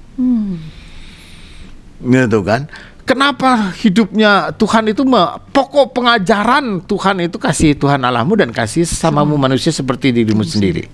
Gitu 2.01 2.41
kan? 2.43 2.67
Kenapa 3.11 3.75
hidupnya 3.75 4.55
Tuhan 4.55 4.95
itu 4.95 5.03
me- 5.03 5.43
pokok 5.51 5.99
pengajaran 5.99 6.79
Tuhan 6.87 7.27
itu 7.27 7.43
kasih 7.43 7.75
Tuhan 7.75 7.99
Allahmu 8.07 8.39
dan 8.39 8.55
kasih 8.55 8.87
sesamamu 8.87 9.35
manusia 9.35 9.75
seperti 9.75 10.15
dirimu 10.15 10.47
sendiri. 10.47 10.87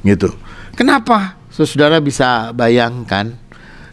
Gitu. 0.00 0.32
Kenapa? 0.72 1.36
Saudara 1.52 2.00
bisa 2.00 2.48
bayangkan 2.56 3.36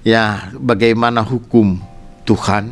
ya 0.07 0.47
bagaimana 0.55 1.19
hukum 1.19 1.75
Tuhan 2.23 2.71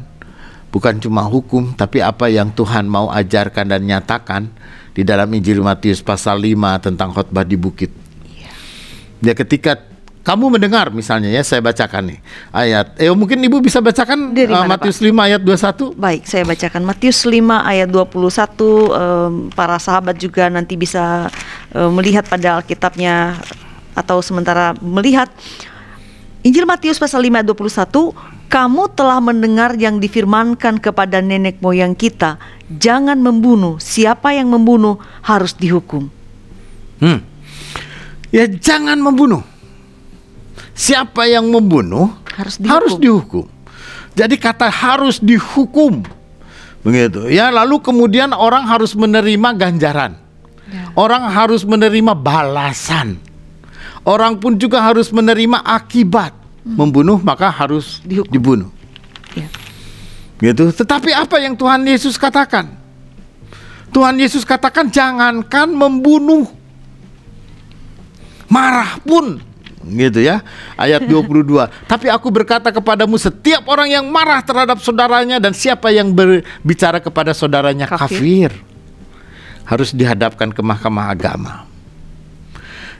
bukan 0.71 0.95
cuma 1.03 1.27
hukum 1.27 1.75
tapi 1.75 1.99
apa 1.99 2.31
yang 2.31 2.47
Tuhan 2.55 2.87
mau 2.87 3.11
ajarkan 3.11 3.67
dan 3.67 3.83
nyatakan 3.83 4.47
di 4.95 5.03
dalam 5.03 5.27
Injil 5.35 5.59
Matius 5.59 5.99
pasal 5.99 6.39
5 6.39 6.87
tentang 6.87 7.11
khotbah 7.11 7.43
di 7.43 7.59
bukit. 7.59 7.91
Ya 9.19 9.35
ketika 9.35 9.75
kamu 10.27 10.59
mendengar 10.59 10.91
misalnya 10.91 11.31
ya 11.31 11.39
saya 11.39 11.63
bacakan 11.63 12.11
nih 12.11 12.19
ayat. 12.51 12.99
Eh 12.99 13.07
mungkin 13.15 13.39
Ibu 13.39 13.63
bisa 13.63 13.79
bacakan 13.79 14.35
Dari 14.35 14.51
eh, 14.51 14.59
mana, 14.59 14.75
Matius 14.75 14.99
5 14.99 15.15
ayat 15.15 15.39
21 15.39 15.95
Baik, 15.95 16.21
saya 16.27 16.43
bacakan. 16.43 16.81
Matius 16.83 17.23
5 17.23 17.31
ayat 17.63 17.87
21 17.87 17.95
em, 17.95 19.31
para 19.55 19.79
sahabat 19.79 20.19
juga 20.19 20.51
nanti 20.51 20.75
bisa 20.75 21.31
em, 21.71 21.87
melihat 21.95 22.27
pada 22.27 22.59
Alkitabnya 22.59 23.39
atau 23.95 24.19
sementara 24.19 24.75
melihat. 24.83 25.31
Injil 26.43 26.67
Matius 26.67 26.99
pasal 26.99 27.23
5 27.23 27.31
ayat 27.31 27.47
21 27.47 28.51
kamu 28.51 28.83
telah 28.99 29.23
mendengar 29.23 29.79
yang 29.79 30.03
difirmankan 30.03 30.83
kepada 30.83 31.23
nenek 31.23 31.63
moyang 31.63 31.95
kita. 31.95 32.35
Jangan 32.67 33.15
membunuh. 33.15 33.79
Siapa 33.79 34.35
yang 34.35 34.51
membunuh 34.51 34.99
harus 35.23 35.55
dihukum. 35.55 36.11
Hmm. 36.99 37.23
Ya 38.27 38.43
jangan 38.43 38.99
membunuh. 38.99 39.55
Siapa 40.77 41.25
yang 41.25 41.49
membunuh 41.49 42.13
Harus 42.37 42.55
dihukum. 42.55 42.69
harus 42.69 42.93
dihukum. 42.95 43.45
Jadi 44.13 44.35
kata 44.37 44.69
harus 44.69 45.17
dihukum. 45.17 46.05
Begitu. 46.85 47.27
Ya, 47.27 47.49
lalu 47.49 47.81
kemudian 47.81 48.29
orang 48.31 48.63
harus 48.63 48.93
menerima 48.93 49.57
ganjaran. 49.57 50.21
Ya. 50.69 50.93
Orang 50.93 51.25
harus 51.27 51.65
menerima 51.65 52.13
balasan. 52.13 53.17
Orang 54.05 54.37
pun 54.37 54.55
juga 54.55 54.79
harus 54.79 55.09
menerima 55.09 55.65
akibat. 55.65 56.31
Membunuh 56.61 57.17
maka 57.19 57.49
harus 57.49 57.97
Hmm. 57.99 58.07
Dihukum. 58.07 58.31
dibunuh. 58.31 58.69
Ya. 59.33 59.49
Gitu. 60.37 60.69
Tetapi 60.69 61.09
apa 61.11 61.41
yang 61.41 61.57
Tuhan 61.57 61.81
Yesus 61.83 62.15
katakan? 62.15 62.69
Tuhan 63.89 64.19
Yesus 64.19 64.45
katakan 64.45 64.91
jangankan 64.91 65.73
membunuh. 65.73 66.45
Marah 68.47 68.99
pun 69.01 69.39
gitu 69.91 70.19
ya. 70.23 70.43
Ayat 70.75 71.07
22. 71.09 71.87
Tapi 71.87 72.07
aku 72.11 72.27
berkata 72.29 72.69
kepadamu 72.71 73.15
setiap 73.15 73.63
orang 73.71 73.87
yang 73.91 74.05
marah 74.07 74.43
terhadap 74.43 74.79
saudaranya 74.83 75.39
dan 75.39 75.55
siapa 75.55 75.89
yang 75.89 76.11
berbicara 76.11 76.99
kepada 76.99 77.31
saudaranya 77.31 77.87
kafir, 77.87 78.51
Kafir. 78.51 78.51
harus 79.67 79.89
dihadapkan 79.95 80.51
ke 80.51 80.61
mahkamah 80.63 81.11
agama. 81.11 81.53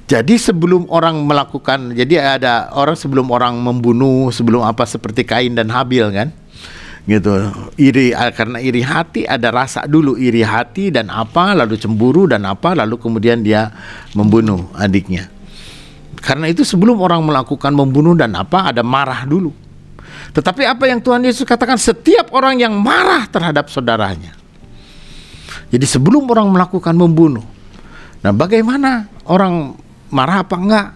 Jadi 0.07 0.39
sebelum 0.39 0.87
orang 0.87 1.19
melakukan, 1.27 1.91
jadi 1.91 2.39
ada 2.39 2.71
orang 2.71 2.95
sebelum 2.95 3.27
orang 3.27 3.59
membunuh, 3.59 4.31
sebelum 4.31 4.63
apa 4.63 4.87
seperti 4.87 5.27
Kain 5.27 5.51
dan 5.51 5.67
Habil 5.67 6.07
kan, 6.15 6.31
gitu. 7.03 7.51
Iri 7.75 8.15
karena 8.31 8.63
iri 8.63 8.87
hati 8.87 9.27
ada 9.27 9.51
rasa 9.51 9.83
dulu 9.83 10.15
iri 10.15 10.47
hati 10.47 10.95
dan 10.95 11.11
apa, 11.11 11.51
lalu 11.51 11.75
cemburu 11.75 12.23
dan 12.23 12.47
apa, 12.47 12.71
lalu 12.71 12.95
kemudian 12.95 13.43
dia 13.43 13.67
membunuh 14.15 14.71
adiknya. 14.79 15.27
Karena 16.17 16.49
itu 16.49 16.65
sebelum 16.65 16.97
orang 16.99 17.21
melakukan 17.23 17.71
membunuh 17.71 18.17
dan 18.17 18.33
apa 18.33 18.73
ada 18.73 18.81
marah 18.81 19.23
dulu. 19.23 19.53
Tetapi 20.33 20.65
apa 20.67 20.85
yang 20.89 20.99
Tuhan 21.01 21.23
Yesus 21.23 21.45
katakan 21.47 21.79
setiap 21.79 22.33
orang 22.35 22.59
yang 22.59 22.73
marah 22.77 23.25
terhadap 23.29 23.69
saudaranya. 23.71 24.37
Jadi 25.67 25.85
sebelum 25.87 26.27
orang 26.29 26.47
melakukan 26.51 26.95
membunuh. 26.95 27.43
Nah, 28.23 28.31
bagaimana 28.33 29.07
orang 29.27 29.75
marah 30.11 30.43
apa 30.43 30.55
enggak? 30.57 30.87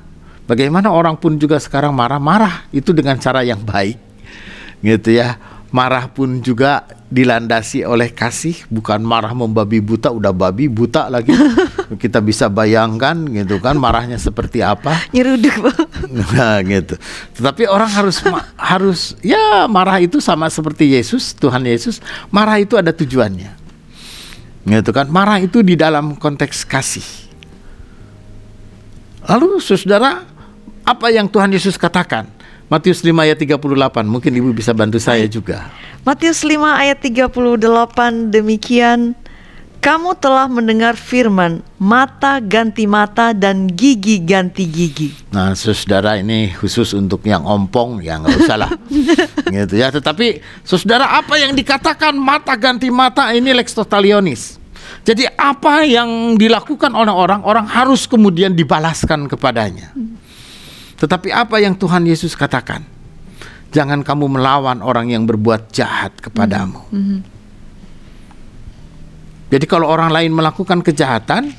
Bagaimana 0.48 0.92
orang 0.92 1.16
pun 1.16 1.40
juga 1.40 1.60
sekarang 1.62 1.96
marah-marah 1.96 2.68
itu 2.76 2.92
dengan 2.92 3.16
cara 3.20 3.46
yang 3.46 3.62
baik. 3.62 3.96
Gitu 4.84 5.16
ya. 5.16 5.38
Marah 5.72 6.12
pun 6.12 6.44
juga 6.44 6.84
dilandasi 7.08 7.88
oleh 7.88 8.12
kasih, 8.12 8.68
bukan 8.68 9.00
marah 9.00 9.32
membabi 9.32 9.80
buta, 9.80 10.12
udah 10.12 10.36
babi 10.36 10.68
buta 10.68 11.08
lagi. 11.08 11.32
Kita 12.04 12.20
bisa 12.20 12.52
bayangkan 12.52 13.16
gitu 13.32 13.64
kan 13.64 13.80
marahnya 13.80 14.20
seperti 14.20 14.60
apa. 14.60 15.00
nyeruduk. 15.16 15.56
Nah, 16.12 16.60
gitu. 16.68 17.00
Tetapi 17.40 17.72
orang 17.72 17.88
harus 17.88 18.20
harus 18.60 19.00
ya 19.24 19.64
marah 19.72 20.04
itu 20.04 20.20
sama 20.20 20.52
seperti 20.52 20.92
Yesus, 20.92 21.32
Tuhan 21.32 21.64
Yesus, 21.64 22.04
marah 22.28 22.60
itu 22.60 22.76
ada 22.76 22.92
tujuannya. 22.92 23.56
Gitu 24.68 24.92
kan? 24.92 25.08
Marah 25.08 25.40
itu 25.40 25.64
di 25.64 25.80
dalam 25.80 26.20
konteks 26.20 26.68
kasih. 26.68 27.08
Lalu 29.24 29.64
Saudara, 29.64 30.28
apa 30.84 31.08
yang 31.14 31.30
Tuhan 31.30 31.54
Yesus 31.54 31.80
katakan? 31.80 32.41
Matius 32.72 33.04
5 33.04 33.12
ayat 33.20 33.36
38. 33.36 33.60
Mungkin 34.08 34.32
Ibu 34.32 34.56
bisa 34.56 34.72
bantu 34.72 34.96
saya 34.96 35.28
juga. 35.28 35.68
Matius 36.08 36.40
5 36.40 36.56
ayat 36.56 37.04
38 37.04 37.60
demikian 38.32 39.12
Kamu 39.84 40.16
telah 40.16 40.46
mendengar 40.46 40.94
firman 40.94 41.66
mata 41.82 42.38
ganti 42.38 42.86
mata 42.86 43.34
dan 43.36 43.66
gigi 43.66 44.24
ganti 44.24 44.70
gigi. 44.70 45.10
Nah, 45.34 45.58
saudara 45.58 46.22
ini 46.22 46.54
khusus 46.54 46.94
untuk 46.94 47.26
yang 47.26 47.42
ompong, 47.44 47.98
ya 48.00 48.22
nggak 48.22 48.46
usah 48.46 48.58
lah, 48.62 48.72
gitu 49.58 49.82
ya. 49.82 49.90
Tetapi, 49.90 50.38
saudara 50.62 51.18
apa 51.18 51.42
yang 51.42 51.58
dikatakan 51.58 52.14
mata 52.14 52.54
ganti 52.62 52.94
mata 52.94 53.34
ini 53.34 53.50
lex 53.58 53.74
totalionis. 53.74 54.62
Jadi 55.02 55.26
apa 55.34 55.82
yang 55.82 56.38
dilakukan 56.38 56.94
oleh 56.94 57.10
orang, 57.10 57.42
orang 57.42 57.66
harus 57.66 58.06
kemudian 58.06 58.54
dibalaskan 58.54 59.26
kepadanya. 59.26 59.98
Tetapi 61.02 61.34
apa 61.34 61.58
yang 61.58 61.74
Tuhan 61.74 62.06
Yesus 62.06 62.38
katakan? 62.38 62.86
Jangan 63.74 64.06
kamu 64.06 64.38
melawan 64.38 64.86
orang 64.86 65.10
yang 65.10 65.26
berbuat 65.26 65.74
jahat 65.74 66.14
kepadamu. 66.22 66.78
Jadi 69.52 69.66
kalau 69.66 69.90
orang 69.90 70.14
lain 70.14 70.32
melakukan 70.32 70.80
kejahatan, 70.86 71.52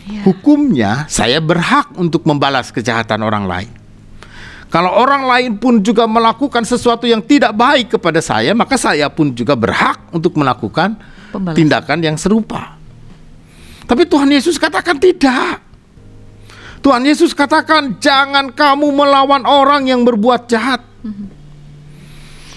Ya. 0.00 0.24
hukumnya 0.26 1.04
saya 1.06 1.38
berhak 1.38 1.92
untuk 1.94 2.24
membalas 2.26 2.72
kejahatan 2.74 3.20
orang 3.22 3.44
lain. 3.46 3.70
Kalau 4.66 4.90
orang 4.90 5.22
lain 5.28 5.52
pun 5.60 5.78
juga 5.82 6.06
melakukan 6.08 6.62
sesuatu 6.66 7.06
yang 7.06 7.22
tidak 7.22 7.54
baik 7.54 7.94
kepada 7.98 8.18
saya, 8.18 8.50
maka 8.56 8.74
saya 8.74 9.06
pun 9.12 9.30
juga 9.30 9.54
berhak 9.54 10.10
untuk 10.10 10.34
melakukan 10.34 10.98
Pembalasan. 11.30 11.58
tindakan 11.58 11.98
yang 12.02 12.16
serupa. 12.18 12.74
Tapi 13.86 14.02
Tuhan 14.06 14.30
Yesus 14.30 14.58
katakan 14.58 14.98
tidak. 14.98 15.62
Tuhan 16.80 17.04
Yesus 17.04 17.36
katakan 17.36 18.00
jangan 18.00 18.48
kamu 18.56 18.88
melawan 18.88 19.44
orang 19.44 19.84
yang 19.84 20.00
berbuat 20.00 20.48
jahat. 20.48 20.80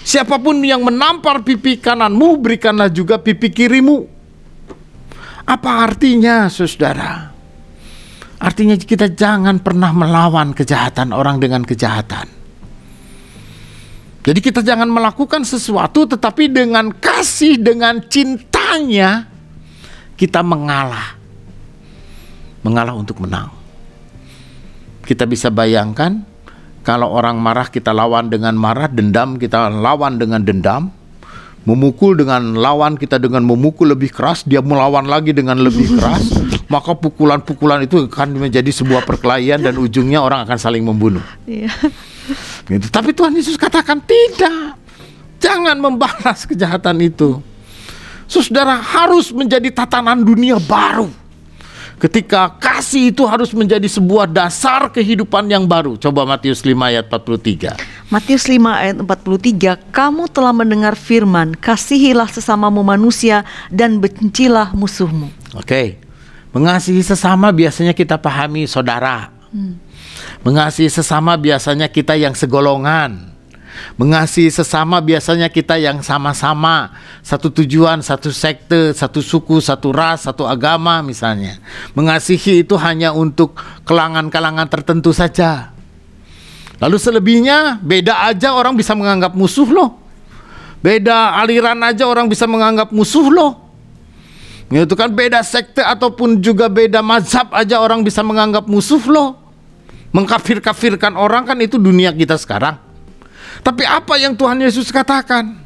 Siapa 0.04 0.36
pun 0.40 0.60
yang 0.60 0.84
menampar 0.84 1.44
pipi 1.44 1.80
kananmu, 1.80 2.40
berikanlah 2.40 2.92
juga 2.92 3.20
pipi 3.20 3.48
kirimu. 3.52 4.04
Apa 5.44 5.84
artinya, 5.84 6.48
saudara? 6.48 7.32
Artinya 8.40 8.76
kita 8.76 9.12
jangan 9.12 9.60
pernah 9.60 9.92
melawan 9.92 10.52
kejahatan 10.52 11.12
orang 11.12 11.40
dengan 11.40 11.64
kejahatan. 11.64 12.28
Jadi 14.24 14.40
kita 14.40 14.64
jangan 14.64 14.88
melakukan 14.88 15.44
sesuatu 15.44 16.08
tetapi 16.08 16.48
dengan 16.48 16.92
kasih, 16.92 17.60
dengan 17.60 18.00
cintanya 18.08 19.28
kita 20.16 20.40
mengalah. 20.40 21.16
Mengalah 22.64 22.96
untuk 22.96 23.20
menang. 23.20 23.63
Kita 25.04 25.28
bisa 25.28 25.52
bayangkan 25.52 26.24
kalau 26.84 27.12
orang 27.16 27.40
marah 27.40 27.68
kita 27.72 27.96
lawan 27.96 28.28
dengan 28.28 28.52
marah, 28.56 28.92
dendam 28.92 29.40
kita 29.40 29.72
lawan 29.72 30.20
dengan 30.20 30.44
dendam, 30.44 30.92
memukul 31.64 32.12
dengan 32.12 32.60
lawan 32.60 33.00
kita 33.00 33.16
dengan 33.16 33.40
memukul 33.40 33.96
lebih 33.96 34.12
keras, 34.12 34.44
dia 34.44 34.60
melawan 34.60 35.08
lagi 35.08 35.32
dengan 35.32 35.56
lebih 35.64 35.96
keras, 35.96 36.28
maka 36.72 36.92
pukulan-pukulan 36.92 37.88
itu 37.88 38.04
akan 38.04 38.36
menjadi 38.36 38.68
sebuah 38.68 39.08
perkelahian 39.08 39.64
dan 39.64 39.80
ujungnya 39.80 40.20
orang 40.20 40.44
akan 40.44 40.60
saling 40.60 40.84
membunuh. 40.84 41.24
Iya. 41.48 41.72
Gitu. 42.68 42.88
Tapi 42.92 43.16
Tuhan 43.16 43.32
Yesus 43.32 43.56
katakan 43.56 44.00
tidak. 44.04 44.76
Jangan 45.40 45.76
membalas 45.76 46.48
kejahatan 46.48 47.00
itu. 47.04 47.40
Saudara 48.24 48.80
harus 48.80 49.28
menjadi 49.32 49.68
tatanan 49.68 50.24
dunia 50.24 50.56
baru. 50.56 51.08
Ketika 51.98 52.58
kasih 52.58 53.14
itu 53.14 53.22
harus 53.24 53.54
menjadi 53.54 53.86
sebuah 53.86 54.26
dasar 54.30 54.90
kehidupan 54.90 55.46
yang 55.46 55.64
baru. 55.64 55.94
Coba 55.98 56.26
Matius 56.26 56.66
5 56.66 56.74
ayat 56.90 57.06
43. 57.06 57.74
Matius 58.12 58.44
5 58.46 58.60
ayat 58.70 58.96
43, 59.02 59.78
kamu 59.90 60.30
telah 60.30 60.52
mendengar 60.54 60.94
firman, 60.94 61.54
kasihilah 61.58 62.30
sesamamu 62.30 62.86
manusia 62.86 63.42
dan 63.70 63.98
bencilah 63.98 64.70
musuhmu. 64.74 65.30
Oke. 65.58 65.98
Mengasihi 66.54 67.02
sesama 67.02 67.50
biasanya 67.50 67.90
kita 67.90 68.14
pahami 68.14 68.70
saudara. 68.70 69.34
Mengasihi 70.46 70.86
sesama 70.86 71.34
biasanya 71.34 71.90
kita 71.90 72.14
yang 72.14 72.34
segolongan. 72.38 73.33
Mengasihi 73.94 74.50
sesama 74.50 74.98
biasanya 74.98 75.50
kita 75.50 75.78
yang 75.78 76.02
sama-sama 76.02 76.94
satu 77.22 77.50
tujuan, 77.50 78.02
satu 78.02 78.30
sekte, 78.30 78.94
satu 78.94 79.22
suku, 79.22 79.58
satu 79.62 79.90
ras, 79.90 80.26
satu 80.26 80.46
agama 80.46 81.02
misalnya. 81.02 81.58
Mengasihi 81.94 82.66
itu 82.66 82.74
hanya 82.78 83.14
untuk 83.14 83.54
kalangan-kalangan 83.86 84.66
tertentu 84.66 85.10
saja. 85.10 85.74
Lalu 86.82 86.96
selebihnya 86.98 87.78
beda 87.80 88.28
aja 88.28 88.52
orang 88.52 88.74
bisa 88.74 88.92
menganggap 88.98 89.32
musuh 89.32 89.66
loh. 89.66 90.02
Beda 90.84 91.38
aliran 91.40 91.80
aja 91.80 92.04
orang 92.04 92.28
bisa 92.28 92.44
menganggap 92.44 92.92
musuh 92.92 93.30
loh. 93.32 93.64
Itu 94.68 94.92
kan 94.92 95.08
beda 95.14 95.40
sekte 95.40 95.80
ataupun 95.80 96.44
juga 96.44 96.68
beda 96.68 97.00
mazhab 97.00 97.48
aja 97.56 97.78
orang 97.80 98.04
bisa 98.04 98.20
menganggap 98.20 98.68
musuh 98.68 99.00
loh. 99.08 99.38
Mengkafir-kafirkan 100.12 101.16
orang 101.16 101.48
kan 101.48 101.58
itu 101.62 101.80
dunia 101.80 102.12
kita 102.12 102.36
sekarang. 102.36 102.83
Tapi 103.64 103.82
apa 103.88 104.20
yang 104.20 104.36
Tuhan 104.36 104.60
Yesus 104.60 104.92
katakan? 104.92 105.56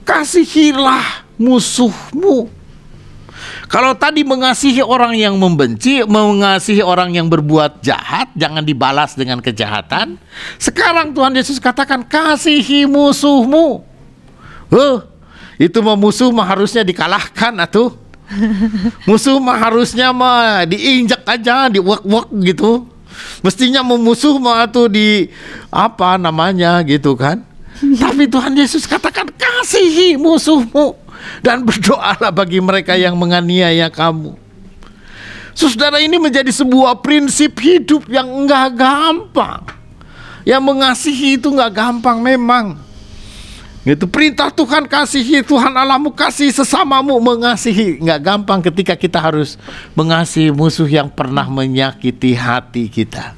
Kasihilah 0.00 1.28
musuhmu. 1.36 2.48
Kalau 3.70 3.94
tadi 3.94 4.26
mengasihi 4.26 4.82
orang 4.82 5.14
yang 5.14 5.38
membenci, 5.38 6.02
mengasihi 6.02 6.82
orang 6.82 7.14
yang 7.14 7.30
berbuat 7.30 7.84
jahat, 7.84 8.32
jangan 8.34 8.66
dibalas 8.66 9.14
dengan 9.14 9.38
kejahatan. 9.38 10.18
Sekarang 10.58 11.14
Tuhan 11.14 11.36
Yesus 11.36 11.62
katakan 11.62 12.02
kasihi 12.02 12.88
musuhmu. 12.88 13.86
Huh, 14.74 15.06
itu 15.60 15.78
mah 15.84 15.94
musuh 15.94 16.32
mah 16.34 16.48
harusnya 16.48 16.82
dikalahkan 16.82 17.54
atuh. 17.60 17.92
Musuh 19.10 19.42
mah 19.42 19.58
harusnya 19.58 20.14
mah 20.14 20.62
diinjak 20.62 21.26
aja, 21.26 21.66
diwek-wek 21.66 22.30
gitu. 22.46 22.86
Mestinya 23.40 23.80
memusuh 23.80 24.36
mah 24.36 24.68
tuh 24.68 24.92
di 24.92 25.32
apa 25.72 26.20
namanya 26.20 26.80
gitu 26.84 27.16
kan. 27.16 27.42
Tapi 27.80 28.28
Tuhan 28.28 28.52
Yesus 28.52 28.84
katakan 28.84 29.32
kasihi 29.32 30.20
musuhmu 30.20 31.00
dan 31.40 31.64
berdoalah 31.64 32.28
bagi 32.28 32.60
mereka 32.60 32.92
yang 32.92 33.16
menganiaya 33.16 33.88
kamu. 33.88 34.36
Saudara 35.56 36.00
ini 36.00 36.16
menjadi 36.20 36.48
sebuah 36.52 37.00
prinsip 37.00 37.56
hidup 37.60 38.08
yang 38.08 38.28
enggak 38.28 38.76
gampang. 38.76 39.64
Yang 40.44 40.62
mengasihi 40.64 41.36
itu 41.36 41.52
enggak 41.52 41.72
gampang 41.76 42.20
memang. 42.20 42.89
Itu 43.90 44.06
perintah 44.06 44.54
Tuhan 44.54 44.86
kasihi. 44.86 45.42
Tuhan 45.42 45.74
Allahmu 45.74 46.14
kasih 46.14 46.54
sesamamu 46.54 47.18
mengasihi. 47.18 47.98
Nggak 47.98 48.20
gampang 48.22 48.62
ketika 48.62 48.94
kita 48.94 49.18
harus 49.18 49.58
mengasihi 49.98 50.54
musuh 50.54 50.86
yang 50.86 51.10
pernah 51.10 51.50
menyakiti 51.50 52.38
hati 52.38 52.86
kita. 52.86 53.34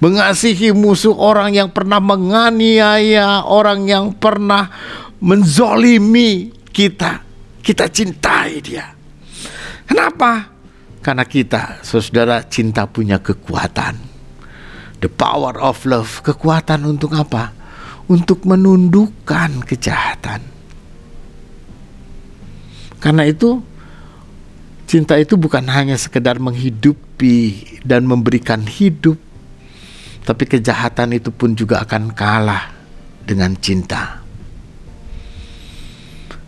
Mengasihi 0.00 0.72
musuh 0.72 1.12
orang 1.12 1.52
yang 1.52 1.68
pernah 1.68 2.00
menganiaya 2.00 3.44
orang 3.44 3.84
yang 3.84 4.16
pernah 4.16 4.72
menzolimi 5.20 6.48
kita. 6.72 7.20
Kita 7.60 7.92
cintai 7.92 8.64
dia. 8.64 8.88
Kenapa? 9.84 10.48
Karena 11.04 11.28
kita 11.28 11.84
saudara 11.84 12.40
cinta 12.48 12.88
punya 12.88 13.20
kekuatan. 13.20 14.00
The 15.04 15.12
power 15.12 15.60
of 15.60 15.84
love. 15.84 16.24
Kekuatan 16.24 16.88
untuk 16.88 17.12
apa 17.12 17.57
untuk 18.08 18.48
menundukkan 18.48 19.62
kejahatan. 19.68 20.40
Karena 22.98 23.28
itu 23.28 23.62
cinta 24.88 25.14
itu 25.20 25.36
bukan 25.36 25.62
hanya 25.68 25.94
sekedar 25.94 26.40
menghidupi 26.42 27.78
dan 27.84 28.08
memberikan 28.08 28.64
hidup, 28.64 29.20
tapi 30.24 30.48
kejahatan 30.48 31.14
itu 31.14 31.30
pun 31.30 31.54
juga 31.54 31.84
akan 31.84 32.10
kalah 32.16 32.74
dengan 33.22 33.54
cinta. 33.60 34.24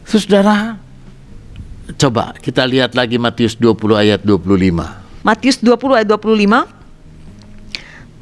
Saudara, 0.09 0.75
coba 1.95 2.35
kita 2.43 2.67
lihat 2.67 2.99
lagi 2.99 3.15
Matius 3.21 3.55
20 3.55 3.95
ayat 3.95 4.21
25. 4.27 5.23
Matius 5.23 5.63
20 5.63 6.01
ayat 6.03 6.09
25. 6.09 6.67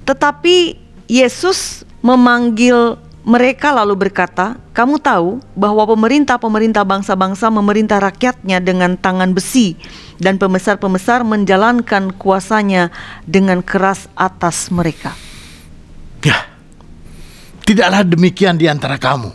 Tetapi 0.05 0.57
Yesus 1.09 1.89
memanggil 2.05 3.08
mereka 3.29 3.77
lalu 3.77 4.09
berkata, 4.09 4.57
"Kamu 4.73 4.97
tahu 5.05 5.45
bahwa 5.53 5.85
pemerintah-pemerintah 5.85 6.81
bangsa-bangsa 6.89 7.53
memerintah 7.53 8.01
rakyatnya 8.01 8.57
dengan 8.65 8.97
tangan 8.97 9.37
besi, 9.37 9.77
dan 10.17 10.41
pembesar-pembesar 10.41 11.29
menjalankan 11.29 12.17
kuasanya 12.17 12.89
dengan 13.29 13.61
keras 13.61 14.09
atas 14.17 14.73
mereka." 14.73 15.13
Ya, 16.25 16.49
tidaklah 17.69 18.01
demikian 18.01 18.57
di 18.57 18.65
antara 18.65 18.97
kamu. 18.97 19.29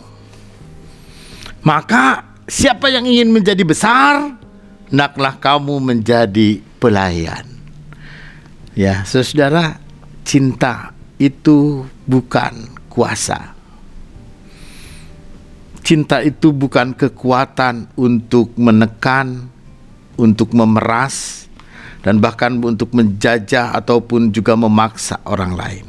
Maka, 1.62 2.34
siapa 2.50 2.90
yang 2.90 3.06
ingin 3.06 3.30
menjadi 3.30 3.62
besar, 3.62 4.34
naklah 4.90 5.38
kamu 5.38 5.78
menjadi 5.78 6.58
pelayan. 6.82 7.46
Ya, 8.74 9.06
saudara, 9.06 9.78
cinta 10.26 10.90
itu 11.16 11.86
bukan 12.10 12.74
kuasa 12.90 13.53
cinta 15.84 16.24
itu 16.24 16.50
bukan 16.50 16.96
kekuatan 16.96 17.92
untuk 17.94 18.56
menekan, 18.56 19.52
untuk 20.16 20.56
memeras, 20.56 21.46
dan 22.00 22.18
bahkan 22.18 22.56
untuk 22.58 22.96
menjajah 22.96 23.76
ataupun 23.76 24.32
juga 24.32 24.56
memaksa 24.56 25.20
orang 25.28 25.52
lain. 25.52 25.86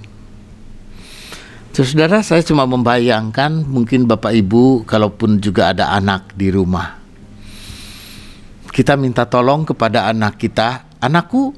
Saudara, 1.75 2.23
saya 2.23 2.39
cuma 2.39 2.63
membayangkan 2.63 3.67
mungkin 3.67 4.08
Bapak 4.08 4.31
Ibu 4.31 4.87
kalaupun 4.87 5.43
juga 5.43 5.75
ada 5.75 5.91
anak 5.91 6.31
di 6.31 6.48
rumah. 6.48 7.04
Kita 8.71 8.96
minta 8.96 9.27
tolong 9.27 9.67
kepada 9.67 10.08
anak 10.08 10.39
kita, 10.39 10.87
anakku 11.04 11.52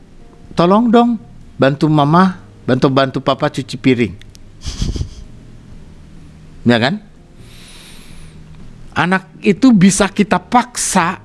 tolong 0.58 0.90
dong 0.90 1.22
bantu 1.62 1.86
mama, 1.86 2.42
bantu-bantu 2.66 3.22
papa 3.22 3.50
cuci 3.50 3.78
piring. 3.78 4.14
Ya 6.68 6.76
kan? 6.84 7.07
Anak 8.98 9.30
itu 9.46 9.70
bisa 9.70 10.10
kita 10.10 10.42
paksa 10.42 11.22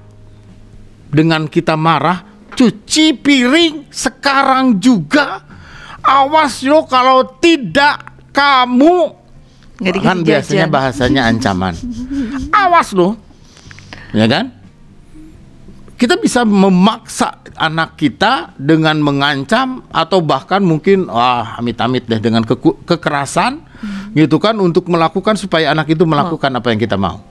dengan 1.08 1.48
kita 1.48 1.72
marah 1.72 2.20
cuci 2.52 3.16
piring 3.16 3.88
sekarang 3.88 4.76
juga. 4.76 5.48
Awas 6.02 6.60
lo 6.66 6.84
kalau 6.84 7.24
tidak 7.40 8.28
kamu. 8.34 9.16
Dikasih 9.82 10.02
kan 10.04 10.18
biasanya 10.22 10.66
jajan. 10.68 10.74
bahasanya 10.74 11.22
ancaman. 11.26 11.74
Awas 12.52 12.92
lo. 12.92 13.16
Ya 14.12 14.28
kan? 14.28 14.52
Kita 15.96 16.18
bisa 16.18 16.42
memaksa 16.42 17.38
anak 17.54 17.94
kita 17.94 18.58
dengan 18.58 18.98
mengancam 18.98 19.86
atau 19.94 20.18
bahkan 20.18 20.58
mungkin 20.58 21.06
wah 21.06 21.54
amit-amit 21.62 22.10
deh 22.10 22.18
dengan 22.18 22.42
keku- 22.42 22.82
kekerasan 22.82 23.62
gitu 24.10 24.42
kan 24.42 24.58
untuk 24.58 24.90
melakukan 24.90 25.38
supaya 25.38 25.70
anak 25.70 25.94
itu 25.94 26.02
melakukan 26.02 26.50
apa 26.50 26.66
yang 26.74 26.82
kita 26.82 26.98
mau. 26.98 27.22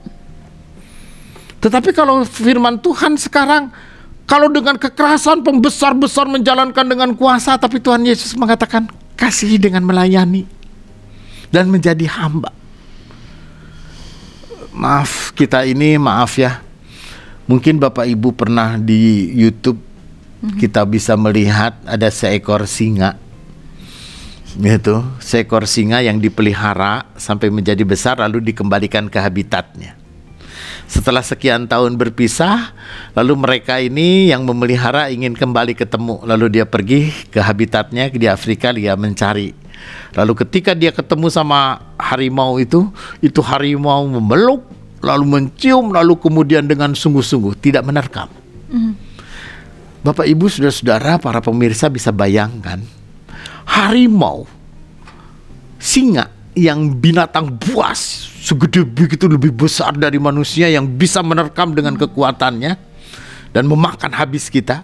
Tetapi 1.62 1.94
kalau 1.94 2.26
firman 2.26 2.82
Tuhan 2.82 3.14
sekarang 3.14 3.70
Kalau 4.22 4.48
dengan 4.48 4.78
kekerasan 4.80 5.44
pembesar-besar 5.44 6.24
menjalankan 6.24 6.86
dengan 6.88 7.12
kuasa, 7.12 7.58
tapi 7.60 7.82
Tuhan 7.82 8.00
Yesus 8.06 8.32
mengatakan 8.38 8.88
kasih 9.12 9.60
dengan 9.60 9.84
melayani 9.84 10.48
dan 11.52 11.68
menjadi 11.68 12.08
hamba. 12.08 12.48
Maaf 14.72 15.36
kita 15.36 15.68
ini 15.68 16.00
maaf 16.00 16.40
ya. 16.40 16.64
Mungkin 17.44 17.76
Bapak 17.76 18.08
Ibu 18.08 18.32
pernah 18.32 18.80
di 18.80 19.28
YouTube 19.36 19.76
kita 20.56 20.82
bisa 20.88 21.12
melihat 21.12 21.76
ada 21.84 22.08
seekor 22.08 22.64
singa. 22.64 23.20
Itu, 24.56 25.04
seekor 25.20 25.68
singa 25.68 26.00
yang 26.00 26.16
dipelihara 26.24 27.04
sampai 27.20 27.52
menjadi 27.52 27.84
besar 27.84 28.16
lalu 28.16 28.40
dikembalikan 28.48 29.12
ke 29.12 29.20
habitatnya. 29.20 30.01
Setelah 30.86 31.24
sekian 31.24 31.64
tahun 31.66 31.96
berpisah, 31.96 32.76
lalu 33.16 33.34
mereka 33.38 33.80
ini 33.80 34.28
yang 34.28 34.44
memelihara 34.44 35.08
ingin 35.08 35.32
kembali 35.32 35.72
ketemu. 35.72 36.20
Lalu 36.24 36.60
dia 36.60 36.64
pergi 36.68 37.10
ke 37.32 37.40
habitatnya 37.40 38.12
di 38.12 38.26
Afrika 38.28 38.70
dia 38.72 38.96
mencari. 38.96 39.54
Lalu 40.14 40.32
ketika 40.46 40.76
dia 40.76 40.94
ketemu 40.94 41.32
sama 41.32 41.80
harimau 41.98 42.60
itu, 42.60 42.86
itu 43.24 43.40
harimau 43.42 44.06
memeluk, 44.06 44.62
lalu 45.02 45.24
mencium, 45.26 45.90
lalu 45.90 46.14
kemudian 46.20 46.68
dengan 46.68 46.92
sungguh-sungguh 46.94 47.58
tidak 47.58 47.82
menerkam. 47.82 48.30
Bapak 50.02 50.26
Ibu 50.26 50.50
Saudara-saudara 50.50 51.22
para 51.22 51.38
pemirsa 51.38 51.86
bisa 51.86 52.10
bayangkan 52.10 52.82
harimau 53.62 54.50
singa 55.78 56.26
yang 56.58 56.90
binatang 56.98 57.54
buas 57.54 58.31
segede 58.42 58.82
begitu 58.82 59.30
lebih 59.30 59.54
besar 59.54 59.94
dari 59.94 60.18
manusia 60.18 60.66
yang 60.66 60.90
bisa 60.90 61.22
menerkam 61.22 61.70
dengan 61.70 61.94
kekuatannya 61.94 62.74
dan 63.54 63.64
memakan 63.70 64.10
habis 64.10 64.50
kita. 64.50 64.82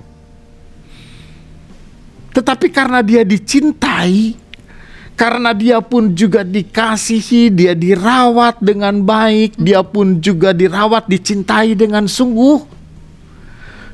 Tetapi 2.30 2.70
karena 2.70 3.02
dia 3.02 3.26
dicintai, 3.26 4.38
karena 5.18 5.50
dia 5.50 5.82
pun 5.82 6.14
juga 6.14 6.46
dikasihi, 6.46 7.50
dia 7.50 7.74
dirawat 7.74 8.62
dengan 8.62 9.02
baik, 9.02 9.58
dia 9.58 9.82
pun 9.82 10.22
juga 10.22 10.54
dirawat, 10.54 11.10
dicintai 11.10 11.74
dengan 11.74 12.06
sungguh. 12.06 12.78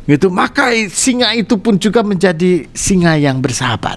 Gitu, 0.04 0.28
maka 0.28 0.68
singa 0.92 1.32
itu 1.32 1.56
pun 1.56 1.80
juga 1.80 2.04
menjadi 2.04 2.68
singa 2.76 3.16
yang 3.16 3.40
bersahabat. 3.40 3.96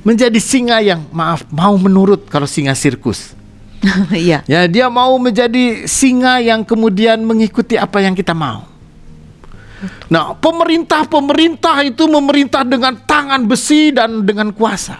Menjadi 0.00 0.40
singa 0.40 0.80
yang 0.80 1.04
maaf 1.12 1.44
mau 1.52 1.76
menurut 1.76 2.24
kalau 2.32 2.48
singa 2.48 2.72
sirkus. 2.72 3.37
Iya. 4.14 4.42
Ya, 4.46 4.66
dia 4.66 4.86
mau 4.90 5.14
menjadi 5.18 5.86
singa 5.86 6.42
yang 6.42 6.66
kemudian 6.66 7.22
mengikuti 7.22 7.78
apa 7.78 8.02
yang 8.02 8.14
kita 8.14 8.34
mau. 8.34 8.66
Nah, 10.10 10.34
pemerintah-pemerintah 10.34 11.86
itu 11.86 12.10
memerintah 12.10 12.66
dengan 12.66 12.98
tangan 12.98 13.46
besi 13.46 13.94
dan 13.94 14.26
dengan 14.26 14.50
kuasa. 14.50 14.98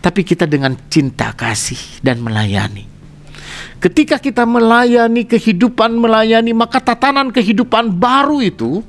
Tapi 0.00 0.20
kita 0.22 0.46
dengan 0.46 0.78
cinta 0.86 1.34
kasih 1.34 2.00
dan 2.00 2.22
melayani. 2.22 2.86
Ketika 3.82 4.20
kita 4.20 4.44
melayani 4.44 5.24
kehidupan 5.24 5.96
melayani 5.98 6.52
maka 6.52 6.78
tatanan 6.80 7.32
kehidupan 7.32 7.90
baru 7.96 8.38
itu 8.44 8.84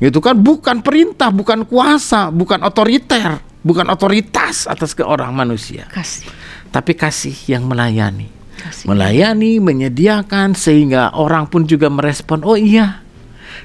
itu 0.00 0.18
kan 0.18 0.32
bukan 0.32 0.80
perintah, 0.80 1.28
bukan 1.28 1.68
kuasa, 1.68 2.32
bukan 2.32 2.64
otoriter, 2.64 3.40
bukan 3.60 3.92
otoritas 3.92 4.64
atas 4.64 4.96
ke 4.96 5.04
orang 5.04 5.36
manusia 5.36 5.84
Kasih. 5.92 6.24
Tapi 6.70 6.94
kasih 6.94 7.34
yang 7.50 7.66
melayani. 7.66 8.30
Kasih. 8.60 8.86
Melayani, 8.86 9.58
menyediakan 9.58 10.54
sehingga 10.54 11.14
orang 11.16 11.48
pun 11.50 11.66
juga 11.66 11.90
merespon, 11.90 12.46
oh 12.46 12.58
iya. 12.58 13.02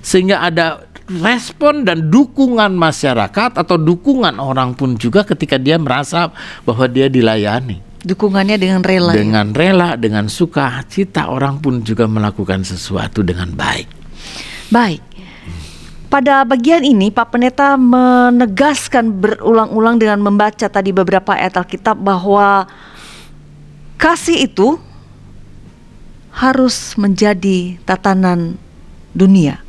Sehingga 0.01 0.41
ada 0.41 0.85
respon 1.05 1.85
dan 1.85 2.09
dukungan 2.09 2.73
masyarakat 2.73 3.61
atau 3.61 3.77
dukungan 3.77 4.41
orang 4.41 4.73
pun 4.73 4.97
juga 4.97 5.21
ketika 5.21 5.61
dia 5.61 5.77
merasa 5.77 6.33
bahwa 6.65 6.89
dia 6.89 7.05
dilayani. 7.11 7.81
Dukungannya 8.05 8.57
dengan 8.61 8.81
rela. 8.85 9.13
ya? 9.13 9.21
Dengan 9.21 9.49
rela, 9.53 9.97
dengan 9.97 10.29
suka 10.29 10.81
cita 10.85 11.29
orang 11.29 11.57
pun 11.57 11.81
juga 11.81 12.05
melakukan 12.05 12.61
sesuatu 12.61 13.25
dengan 13.25 13.49
baik. 13.53 13.89
Baik. 14.69 15.01
Pada 16.05 16.45
bagian 16.45 16.85
ini 16.85 17.09
Pak 17.09 17.33
Pendeta 17.33 17.75
menegaskan 17.75 19.09
berulang-ulang 19.09 19.97
dengan 19.97 20.21
membaca 20.21 20.69
tadi 20.69 20.93
beberapa 20.93 21.33
ayat 21.33 21.57
Alkitab 21.57 21.97
bahwa 21.97 22.69
kasih 23.95 24.47
itu 24.47 24.77
harus 26.35 26.99
menjadi 26.99 27.79
tatanan 27.87 28.59
dunia. 29.15 29.63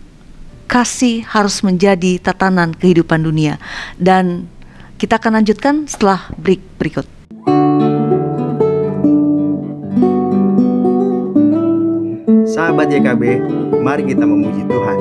Kasih 0.66 1.22
harus 1.22 1.62
menjadi 1.62 2.18
tatanan 2.18 2.74
kehidupan 2.74 3.22
dunia. 3.22 3.62
Dan 3.94 4.50
kita 4.98 5.22
akan 5.22 5.42
lanjutkan 5.42 5.86
setelah 5.86 6.26
break 6.34 6.58
berikut. 6.74 7.06
Sahabat 12.50 12.90
YKB, 12.90 13.22
mari 13.84 14.02
kita 14.10 14.26
memuji 14.26 14.66
Tuhan. 14.66 14.98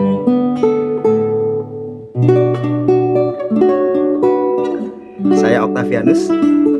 Saya 5.33 5.65
Octavianus 5.65 6.29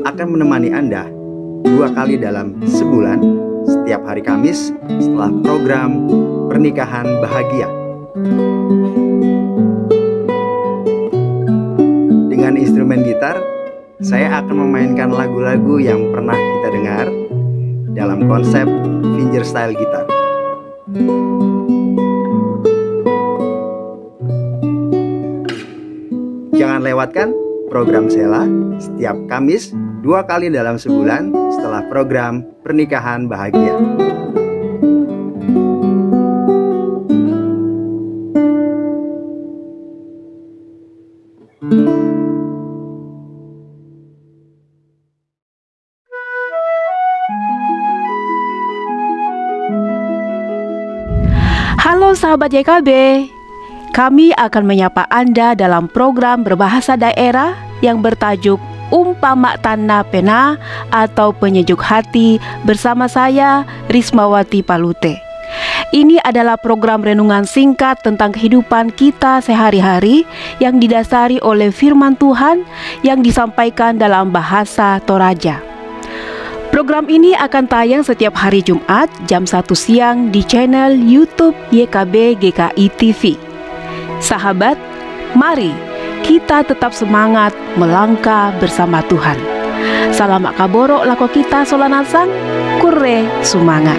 akan 0.06 0.26
menemani 0.38 0.70
Anda 0.70 1.25
dua 1.66 1.90
kali 1.90 2.14
dalam 2.14 2.54
sebulan 2.62 3.18
setiap 3.66 4.06
hari 4.06 4.22
Kamis 4.22 4.70
setelah 5.02 5.34
program 5.42 6.06
Pernikahan 6.46 7.18
Bahagia. 7.18 7.66
Dengan 12.30 12.54
instrumen 12.54 13.02
gitar, 13.02 13.42
saya 13.98 14.38
akan 14.38 14.54
memainkan 14.62 15.10
lagu-lagu 15.10 15.82
yang 15.82 16.14
pernah 16.14 16.38
kita 16.38 16.68
dengar 16.70 17.06
dalam 17.98 18.30
konsep 18.30 18.70
fingerstyle 19.18 19.74
gitar. 19.74 20.06
Jangan 26.54 26.80
lewatkan 26.86 27.34
program 27.68 28.06
Sela 28.06 28.46
setiap 28.78 29.18
Kamis 29.26 29.74
dua 30.06 30.22
kali 30.22 30.46
dalam 30.54 30.78
sebulan 30.78 31.34
setelah 31.50 31.82
program 31.90 32.46
Pernikahan 32.62 33.26
Bahagia. 33.26 33.74
Halo 51.82 52.14
sahabat 52.14 52.54
YKB, 52.54 52.90
kami 53.90 54.30
akan 54.38 54.62
menyapa 54.70 55.10
Anda 55.10 55.58
dalam 55.58 55.90
program 55.90 56.46
berbahasa 56.46 56.94
daerah 56.94 57.58
yang 57.82 57.98
bertajuk 57.98 58.75
Umpama 58.94 59.58
Tanah 59.58 60.06
Pena 60.06 60.56
atau 60.94 61.34
Penyejuk 61.34 61.82
Hati 61.82 62.38
bersama 62.62 63.10
saya 63.10 63.66
Rismawati 63.90 64.62
Palute. 64.62 65.26
Ini 65.94 66.18
adalah 66.26 66.58
program 66.58 67.06
renungan 67.06 67.46
singkat 67.46 68.02
tentang 68.02 68.34
kehidupan 68.34 68.90
kita 68.92 69.38
sehari-hari 69.38 70.26
yang 70.58 70.82
didasari 70.82 71.38
oleh 71.40 71.70
firman 71.70 72.18
Tuhan 72.18 72.66
yang 73.06 73.22
disampaikan 73.22 73.94
dalam 73.94 74.34
bahasa 74.34 74.98
Toraja. 75.06 75.62
Program 76.74 77.08
ini 77.08 77.32
akan 77.32 77.64
tayang 77.70 78.04
setiap 78.04 78.36
hari 78.36 78.60
Jumat 78.60 79.08
jam 79.24 79.48
1 79.48 79.64
siang 79.72 80.28
di 80.28 80.44
channel 80.44 80.92
YouTube 80.92 81.56
YKB 81.72 82.36
GKI 82.36 82.86
TV. 83.00 83.38
Sahabat, 84.20 84.76
mari 85.32 85.95
kita 86.24 86.64
tetap 86.64 86.94
semangat 86.94 87.52
melangkah 87.76 88.54
bersama 88.56 89.02
Tuhan. 89.10 89.36
Salam 90.14 90.48
kaboro 90.56 91.04
lako 91.04 91.28
kita 91.28 91.66
solanasang, 91.66 92.30
kure 92.80 93.26
sumangat. 93.44 93.98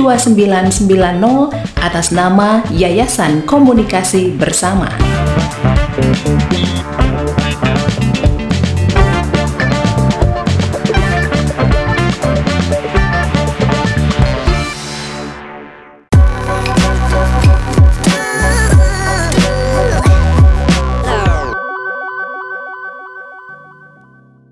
2990 0.00 1.52
atas 1.76 2.08
nama 2.08 2.64
Yayasan 2.72 3.44
Komunikasi 3.44 4.32
Bersama. 4.32 4.88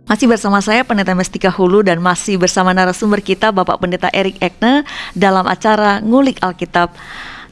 Masih 0.09 0.25
bersama 0.25 0.57
saya 0.65 0.89
Pendeta 0.89 1.13
Mestika 1.13 1.53
Hulu 1.53 1.85
dan 1.85 2.01
masih 2.01 2.41
bersama 2.41 2.73
narasumber 2.73 3.21
kita 3.21 3.53
Bapak 3.53 3.77
Pendeta 3.77 4.09
Erik 4.17 4.41
Ekne 4.41 4.89
dalam 5.13 5.45
acara 5.45 6.01
Ngulik 6.01 6.41
Alkitab. 6.41 6.97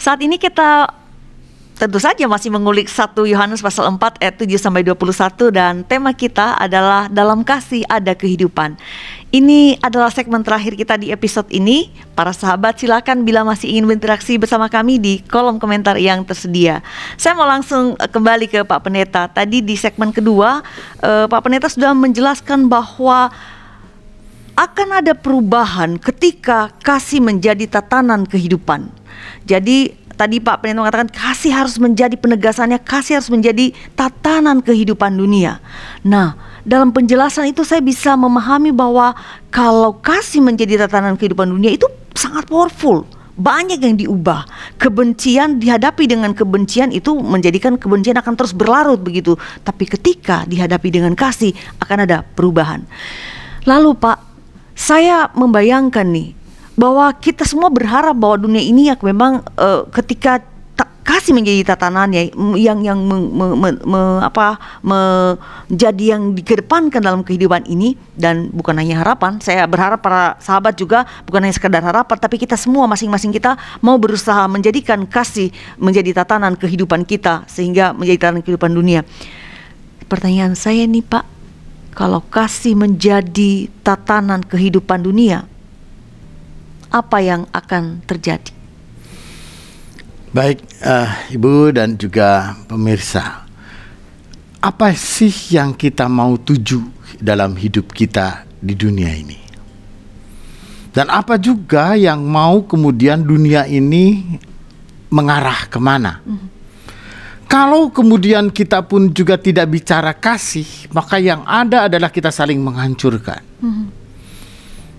Saat 0.01 0.25
ini 0.25 0.41
kita 0.41 0.89
tentu 1.77 2.01
saja 2.01 2.25
masih 2.25 2.49
mengulik 2.49 2.89
1 2.89 3.13
Yohanes 3.29 3.61
pasal 3.61 3.85
4 3.93 4.17
ayat 4.25 4.35
7 4.41 4.49
sampai 4.57 4.81
21 4.81 5.53
dan 5.53 5.85
tema 5.85 6.17
kita 6.17 6.57
adalah 6.57 7.13
dalam 7.13 7.45
kasih 7.45 7.85
ada 7.85 8.17
kehidupan. 8.17 8.81
Ini 9.29 9.77
adalah 9.85 10.09
segmen 10.09 10.41
terakhir 10.41 10.73
kita 10.73 10.97
di 10.97 11.13
episode 11.13 11.53
ini. 11.53 11.93
Para 12.17 12.33
sahabat 12.33 12.81
silakan 12.81 13.29
bila 13.29 13.45
masih 13.45 13.77
ingin 13.77 13.85
berinteraksi 13.85 14.41
bersama 14.41 14.73
kami 14.73 14.97
di 14.97 15.21
kolom 15.29 15.61
komentar 15.61 16.01
yang 16.01 16.25
tersedia. 16.25 16.81
Saya 17.21 17.37
mau 17.37 17.45
langsung 17.45 17.93
eh, 18.01 18.09
kembali 18.09 18.49
ke 18.49 18.65
Pak 18.65 18.81
Pendeta. 18.81 19.29
Tadi 19.29 19.61
di 19.61 19.77
segmen 19.77 20.17
kedua 20.17 20.65
eh, 21.05 21.29
Pak 21.29 21.41
Pendeta 21.45 21.69
sudah 21.69 21.93
menjelaskan 21.93 22.73
bahwa 22.73 23.29
akan 24.57 25.05
ada 25.05 25.13
perubahan 25.13 26.01
ketika 26.01 26.73
kasih 26.81 27.21
menjadi 27.21 27.69
tatanan 27.69 28.25
kehidupan. 28.25 28.89
Jadi 29.45 30.06
tadi 30.17 30.41
Pak 30.41 30.65
Pendeta 30.65 30.83
mengatakan 30.83 31.09
kasih 31.13 31.53
harus 31.53 31.77
menjadi 31.77 32.17
penegasannya, 32.17 32.81
kasih 32.83 33.21
harus 33.21 33.31
menjadi 33.31 33.71
tatanan 33.95 34.65
kehidupan 34.65 35.15
dunia. 35.15 35.61
Nah, 36.03 36.35
dalam 36.67 36.91
penjelasan 36.91 37.53
itu 37.53 37.63
saya 37.63 37.85
bisa 37.85 38.19
memahami 38.19 38.75
bahwa 38.75 39.15
kalau 39.55 39.95
kasih 40.03 40.43
menjadi 40.43 40.89
tatanan 40.89 41.15
kehidupan 41.15 41.47
dunia 41.47 41.77
itu 41.77 41.87
sangat 42.17 42.49
powerful. 42.51 43.07
Banyak 43.37 43.85
yang 43.85 44.01
diubah. 44.01 44.49
Kebencian 44.81 45.61
dihadapi 45.61 46.09
dengan 46.09 46.33
kebencian 46.33 46.89
itu 46.89 47.13
menjadikan 47.21 47.77
kebencian 47.77 48.17
akan 48.17 48.33
terus 48.33 48.57
berlarut 48.57 48.97
begitu. 49.05 49.37
Tapi 49.61 49.85
ketika 49.85 50.49
dihadapi 50.49 50.89
dengan 50.89 51.13
kasih 51.13 51.53
akan 51.85 52.09
ada 52.09 52.25
perubahan. 52.25 52.89
Lalu 53.69 53.93
Pak, 53.93 54.19
saya 54.73 55.33
membayangkan 55.33 56.05
nih 56.05 56.36
bahwa 56.77 57.09
kita 57.17 57.43
semua 57.49 57.73
berharap 57.73 58.13
bahwa 58.13 58.37
dunia 58.47 58.61
ini 58.63 58.93
ya 58.93 58.95
memang 59.01 59.41
uh, 59.57 59.89
ketika 59.91 60.45
kasih 61.07 61.39
menjadi 61.39 61.63
tatanannya 61.73 62.35
yang 62.59 62.83
yang 62.83 62.99
me, 62.99 63.15
me, 63.31 63.47
me, 63.55 63.71
me, 63.79 64.03
apa 64.27 64.59
menjadi 64.83 66.19
yang 66.19 66.35
dikedepankan 66.35 66.99
dalam 66.99 67.23
kehidupan 67.23 67.63
ini. 67.71 67.95
Dan 68.13 68.51
bukan 68.51 68.75
hanya 68.75 69.01
harapan 69.07 69.39
saya 69.39 69.65
berharap 69.71 70.03
para 70.03 70.35
sahabat 70.43 70.75
juga 70.75 71.07
bukan 71.25 71.47
hanya 71.47 71.55
sekedar 71.55 71.85
harapan 71.85 72.17
tapi 72.17 72.41
kita 72.41 72.57
semua 72.59 72.89
masing-masing 72.91 73.31
kita 73.31 73.55
mau 73.85 74.01
berusaha 74.01 74.49
menjadikan 74.51 75.05
kasih 75.07 75.53
menjadi 75.79 76.25
tatanan 76.25 76.59
kehidupan 76.59 77.07
kita 77.07 77.47
sehingga 77.47 77.95
menjadi 77.95 78.29
tatanan 78.29 78.43
kehidupan 78.43 78.73
dunia. 78.75 79.07
Pertanyaan 80.11 80.59
saya 80.59 80.85
nih 80.85 81.07
Pak. 81.07 81.25
Kalau 81.97 82.21
kasih 82.29 82.77
menjadi 82.77 83.73
tatanan 83.81 84.45
kehidupan 84.45 85.01
dunia 85.01 85.49
apa 86.91 87.19
yang 87.23 87.49
akan 87.51 88.05
terjadi? 88.07 88.53
Baik, 90.37 90.61
uh, 90.85 91.33
Ibu 91.33 91.73
dan 91.73 91.97
juga 91.97 92.53
pemirsa, 92.69 93.49
apa 94.61 94.93
sih 94.93 95.33
yang 95.57 95.73
kita 95.73 96.11
mau 96.13 96.37
tuju 96.37 96.85
dalam 97.17 97.57
hidup 97.57 97.89
kita 97.95 98.45
di 98.61 98.77
dunia 98.77 99.17
ini? 99.17 99.39
Dan 100.93 101.13
apa 101.13 101.37
juga 101.37 101.97
yang 101.97 102.25
mau 102.25 102.65
kemudian 102.65 103.21
dunia 103.25 103.69
ini 103.69 104.37
mengarah 105.09 105.69
ke 105.69 105.81
mana? 105.81 106.21
Mm 106.25 106.37
-hmm. 106.37 106.49
Kalau 107.47 107.89
kemudian 107.95 108.51
kita 108.51 108.83
pun 108.85 109.13
juga 109.13 109.39
tidak 109.39 109.71
bicara 109.71 110.13
kasih, 110.13 110.67
maka 110.91 111.17
yang 111.17 111.47
ada 111.47 111.87
adalah 111.87 112.11
kita 112.11 112.29
saling 112.29 112.61
menghancurkan. 112.61 113.41
Mm 113.61 113.73
-hmm. 113.73 114.06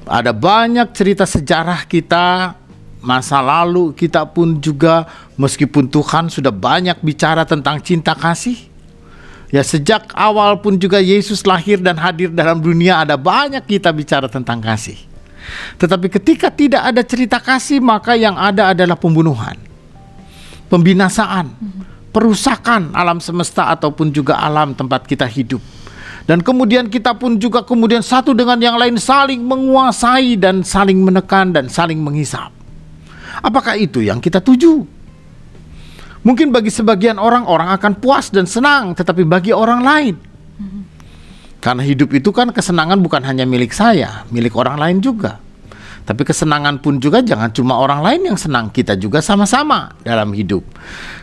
Ada 0.08 0.32
banyak 0.32 0.88
cerita 0.96 1.28
sejarah 1.28 1.84
kita 1.84 2.56
masa 3.04 3.44
lalu 3.44 3.94
kita 3.94 4.24
pun 4.26 4.58
juga 4.58 5.06
meskipun 5.36 5.92
Tuhan 5.92 6.32
sudah 6.32 6.52
banyak 6.52 6.98
bicara 7.04 7.46
tentang 7.46 7.78
cinta 7.84 8.18
kasih 8.18 8.68
Ya 9.48 9.64
sejak 9.64 10.12
awal 10.12 10.60
pun 10.60 10.76
juga 10.76 11.00
Yesus 11.00 11.48
lahir 11.48 11.80
dan 11.80 11.96
hadir 11.96 12.28
dalam 12.28 12.60
dunia 12.60 13.00
ada 13.00 13.16
banyak 13.16 13.64
kita 13.64 13.96
bicara 13.96 14.28
tentang 14.28 14.60
kasih. 14.60 15.00
Tetapi 15.80 16.12
ketika 16.12 16.52
tidak 16.52 16.84
ada 16.84 17.00
cerita 17.08 17.40
kasih 17.40 17.80
maka 17.80 18.20
yang 18.20 18.36
ada 18.36 18.76
adalah 18.76 19.00
pembunuhan. 19.00 19.56
Pembinasaan, 20.68 21.48
perusakan 22.12 22.92
alam 22.92 23.24
semesta 23.24 23.72
ataupun 23.72 24.12
juga 24.12 24.36
alam 24.36 24.76
tempat 24.76 25.08
kita 25.08 25.24
hidup. 25.24 25.64
Dan 26.28 26.44
kemudian 26.44 26.92
kita 26.92 27.16
pun 27.16 27.40
juga 27.40 27.64
kemudian 27.64 28.04
satu 28.04 28.36
dengan 28.36 28.60
yang 28.60 28.76
lain 28.76 29.00
saling 29.00 29.40
menguasai 29.40 30.36
dan 30.36 30.60
saling 30.60 31.00
menekan 31.00 31.56
dan 31.56 31.72
saling 31.72 32.04
menghisap. 32.04 32.52
Apakah 33.40 33.80
itu 33.80 34.04
yang 34.04 34.20
kita 34.20 34.44
tuju? 34.44 34.84
Mungkin 36.28 36.52
bagi 36.52 36.68
sebagian 36.68 37.16
orang 37.16 37.48
orang 37.48 37.72
akan 37.80 38.04
puas 38.04 38.28
dan 38.28 38.44
senang, 38.44 38.92
tetapi 38.92 39.24
bagi 39.24 39.56
orang 39.56 39.80
lain 39.80 40.16
karena 41.58 41.82
hidup 41.82 42.14
itu 42.14 42.30
kan 42.30 42.54
kesenangan 42.54 43.02
bukan 43.02 43.26
hanya 43.26 43.44
milik 43.44 43.74
saya, 43.74 44.24
milik 44.30 44.54
orang 44.56 44.78
lain 44.78 44.98
juga. 45.02 45.42
Tapi 46.08 46.24
kesenangan 46.24 46.80
pun 46.80 47.04
juga 47.04 47.20
jangan 47.20 47.52
cuma 47.52 47.76
orang 47.76 48.00
lain 48.00 48.32
yang 48.32 48.40
senang, 48.40 48.72
kita 48.72 48.96
juga 48.96 49.20
sama-sama 49.20 49.92
dalam 50.08 50.32
hidup. 50.32 50.64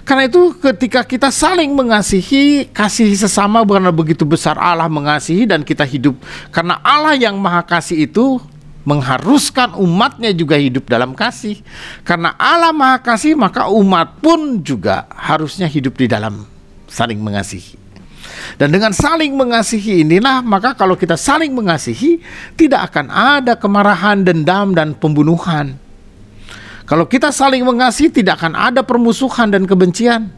Karena 0.05 0.29
itu 0.29 0.53
ketika 0.61 1.01
kita 1.09 1.33
saling 1.33 1.73
mengasihi, 1.73 2.69
kasih 2.69 3.17
sesama 3.17 3.65
karena 3.65 3.89
begitu 3.89 4.29
besar 4.29 4.61
Allah 4.61 4.93
mengasihi 4.93 5.49
dan 5.49 5.65
kita 5.65 5.89
hidup 5.89 6.21
karena 6.53 6.77
Allah 6.85 7.17
yang 7.17 7.41
maha 7.41 7.65
kasih 7.65 8.05
itu 8.05 8.37
mengharuskan 8.85 9.73
umatnya 9.81 10.37
juga 10.37 10.61
hidup 10.61 10.85
dalam 10.85 11.17
kasih. 11.17 11.65
Karena 12.05 12.37
Allah 12.37 12.77
maha 12.77 13.01
kasih 13.01 13.33
maka 13.33 13.73
umat 13.73 14.21
pun 14.21 14.61
juga 14.61 15.09
harusnya 15.09 15.65
hidup 15.65 15.97
di 15.97 16.05
dalam 16.05 16.45
saling 16.85 17.17
mengasihi. 17.17 17.84
Dan 18.61 18.71
dengan 18.71 18.93
saling 18.95 19.35
mengasihi 19.35 20.07
inilah 20.07 20.45
maka 20.45 20.77
kalau 20.77 20.95
kita 20.95 21.19
saling 21.19 21.51
mengasihi 21.51 22.23
tidak 22.55 22.93
akan 22.93 23.11
ada 23.11 23.57
kemarahan, 23.57 24.23
dendam 24.23 24.77
dan 24.77 24.93
pembunuhan. 24.95 25.81
Kalau 26.85 27.09
kita 27.09 27.33
saling 27.33 27.65
mengasihi 27.65 28.13
tidak 28.13 28.45
akan 28.45 28.53
ada 28.53 28.85
permusuhan 28.85 29.49
dan 29.49 29.65
kebencian. 29.65 30.29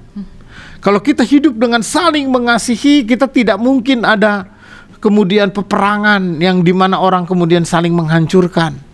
Kalau 0.79 1.03
kita 1.03 1.27
hidup 1.27 1.59
dengan 1.59 1.83
saling 1.83 2.31
mengasihi, 2.31 3.03
kita 3.03 3.27
tidak 3.27 3.59
mungkin 3.59 4.07
ada 4.07 4.47
kemudian 5.03 5.51
peperangan 5.51 6.39
yang 6.39 6.63
di 6.63 6.71
mana 6.71 7.03
orang 7.03 7.27
kemudian 7.27 7.67
saling 7.67 7.91
menghancurkan. 7.91 8.86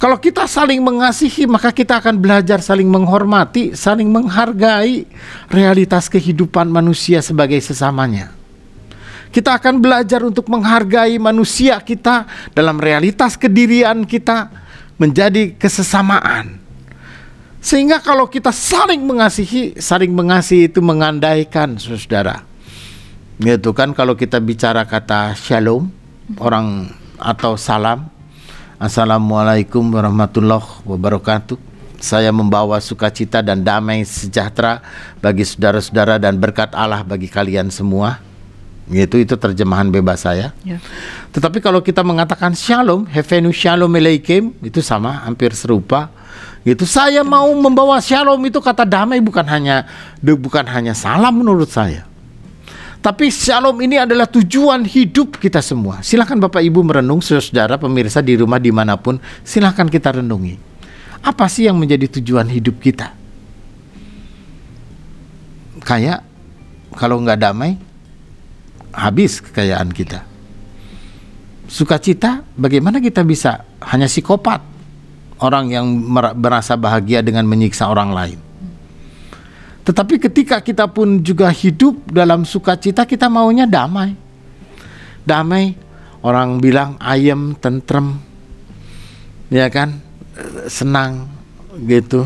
Kalau 0.00 0.16
kita 0.16 0.48
saling 0.48 0.80
mengasihi, 0.80 1.44
maka 1.44 1.68
kita 1.76 2.00
akan 2.00 2.16
belajar 2.16 2.64
saling 2.64 2.88
menghormati, 2.88 3.76
saling 3.76 4.08
menghargai 4.08 5.04
realitas 5.52 6.08
kehidupan 6.08 6.72
manusia 6.72 7.20
sebagai 7.20 7.60
sesamanya. 7.60 8.32
Kita 9.28 9.60
akan 9.60 9.76
belajar 9.76 10.24
untuk 10.24 10.48
menghargai 10.48 11.20
manusia 11.20 11.76
kita 11.84 12.24
dalam 12.56 12.80
realitas 12.80 13.36
kedirian 13.36 14.08
kita 14.08 14.48
menjadi 14.96 15.52
kesesamaan. 15.60 16.56
Sehingga 17.60 18.00
kalau 18.00 18.24
kita 18.24 18.56
saling 18.56 19.04
mengasihi, 19.04 19.76
saling 19.76 20.16
mengasihi 20.16 20.72
itu 20.72 20.80
mengandaikan 20.80 21.76
saudara. 21.76 22.40
Itu 23.36 23.76
kan 23.76 23.92
kalau 23.92 24.16
kita 24.16 24.40
bicara 24.40 24.88
kata 24.88 25.36
shalom, 25.36 25.92
orang 26.40 26.88
atau 27.20 27.60
salam, 27.60 28.08
Assalamualaikum 28.80 29.92
warahmatullahi 29.92 30.64
wabarakatuh. 30.88 31.60
Saya 32.00 32.32
membawa 32.32 32.80
sukacita 32.80 33.44
dan 33.44 33.60
damai 33.60 34.08
sejahtera 34.08 34.80
bagi 35.20 35.44
saudara-saudara 35.44 36.16
dan 36.16 36.40
berkat 36.40 36.72
Allah 36.72 37.04
bagi 37.04 37.28
kalian 37.28 37.68
semua. 37.68 38.24
Itu 38.88 39.20
itu 39.20 39.36
terjemahan 39.36 39.92
bebas 39.92 40.24
saya. 40.24 40.56
Ya. 40.64 40.80
Tetapi 41.28 41.60
kalau 41.60 41.84
kita 41.84 42.00
mengatakan 42.00 42.56
shalom, 42.56 43.04
hevenu 43.04 43.52
shalom 43.52 43.92
alaikum, 43.92 44.56
itu 44.64 44.80
sama, 44.80 45.28
hampir 45.28 45.52
serupa. 45.52 46.08
Itu 46.64 46.88
saya 46.88 47.20
mau 47.20 47.52
membawa 47.52 48.00
shalom 48.00 48.40
itu 48.48 48.64
kata 48.64 48.88
damai 48.88 49.20
bukan 49.20 49.44
hanya 49.44 49.84
bukan 50.24 50.64
hanya 50.64 50.96
salam 50.96 51.36
menurut 51.36 51.68
saya. 51.68 52.08
Tapi 53.00 53.32
shalom 53.32 53.80
ini 53.80 53.96
adalah 53.96 54.28
tujuan 54.28 54.84
hidup 54.84 55.40
kita 55.40 55.64
semua. 55.64 56.04
Silahkan 56.04 56.36
Bapak 56.36 56.60
Ibu 56.60 56.84
merenung, 56.84 57.24
saudara 57.24 57.80
pemirsa 57.80 58.20
di 58.20 58.36
rumah 58.36 58.60
di 58.60 58.68
mana 58.68 59.00
pun, 59.00 59.16
silahkan 59.40 59.88
kita 59.88 60.20
renungi. 60.20 60.60
Apa 61.24 61.48
sih 61.48 61.64
yang 61.64 61.80
menjadi 61.80 62.20
tujuan 62.20 62.44
hidup 62.52 62.76
kita? 62.76 63.16
Kayak 65.80 66.28
kalau 66.92 67.24
nggak 67.24 67.40
damai, 67.40 67.80
habis 68.92 69.40
kekayaan 69.40 69.88
kita. 69.96 70.28
Sukacita, 71.72 72.44
bagaimana 72.52 73.00
kita 73.00 73.24
bisa 73.24 73.64
hanya 73.80 74.12
psikopat 74.12 74.60
orang 75.40 75.72
yang 75.72 75.88
merasa 76.36 76.76
bahagia 76.76 77.24
dengan 77.24 77.48
menyiksa 77.48 77.88
orang 77.88 78.12
lain. 78.12 78.49
Tetapi 79.90 80.22
ketika 80.22 80.62
kita 80.62 80.86
pun 80.86 81.18
juga 81.18 81.50
hidup 81.50 82.14
dalam 82.14 82.46
sukacita, 82.46 83.02
kita 83.02 83.26
maunya 83.26 83.66
damai. 83.66 84.14
Damai, 85.26 85.74
orang 86.22 86.62
bilang 86.62 86.94
ayam, 87.02 87.58
tentrem, 87.58 88.22
ya 89.50 89.66
kan? 89.66 89.98
senang 90.70 91.26
gitu. 91.84 92.24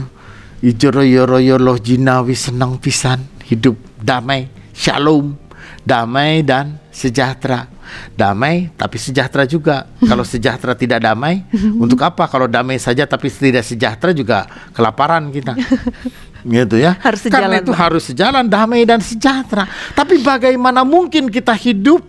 Ijo 0.64 0.88
royo 0.92 1.24
royo 1.28 1.56
loh 1.60 1.76
jinawi 1.76 2.36
senang 2.36 2.76
pisan 2.76 3.24
hidup 3.48 3.76
damai 4.00 4.48
shalom. 4.76 5.36
Damai 5.84 6.40
dan 6.40 6.80
sejahtera. 6.88 7.68
Damai 8.16 8.72
tapi 8.76 8.96
sejahtera 8.96 9.44
juga. 9.44 9.88
Kalau 10.10 10.24
sejahtera 10.24 10.72
tidak 10.72 11.04
damai 11.04 11.44
untuk 11.76 12.00
apa? 12.00 12.24
Kalau 12.28 12.48
damai 12.48 12.80
saja 12.80 13.04
tapi 13.04 13.28
tidak 13.28 13.64
sejahtera 13.64 14.12
juga 14.12 14.48
kelaparan 14.72 15.28
kita 15.28 15.56
gitu 16.44 16.76
ya. 16.76 17.00
Harus 17.00 17.20
sejalan, 17.24 17.40
karena 17.40 17.56
itu 17.64 17.72
harus 17.72 18.02
sejalan 18.04 18.44
damai 18.44 18.84
dan 18.84 19.00
sejahtera. 19.00 19.64
Tapi 19.96 20.20
bagaimana 20.20 20.84
mungkin 20.84 21.32
kita 21.32 21.56
hidup 21.56 22.04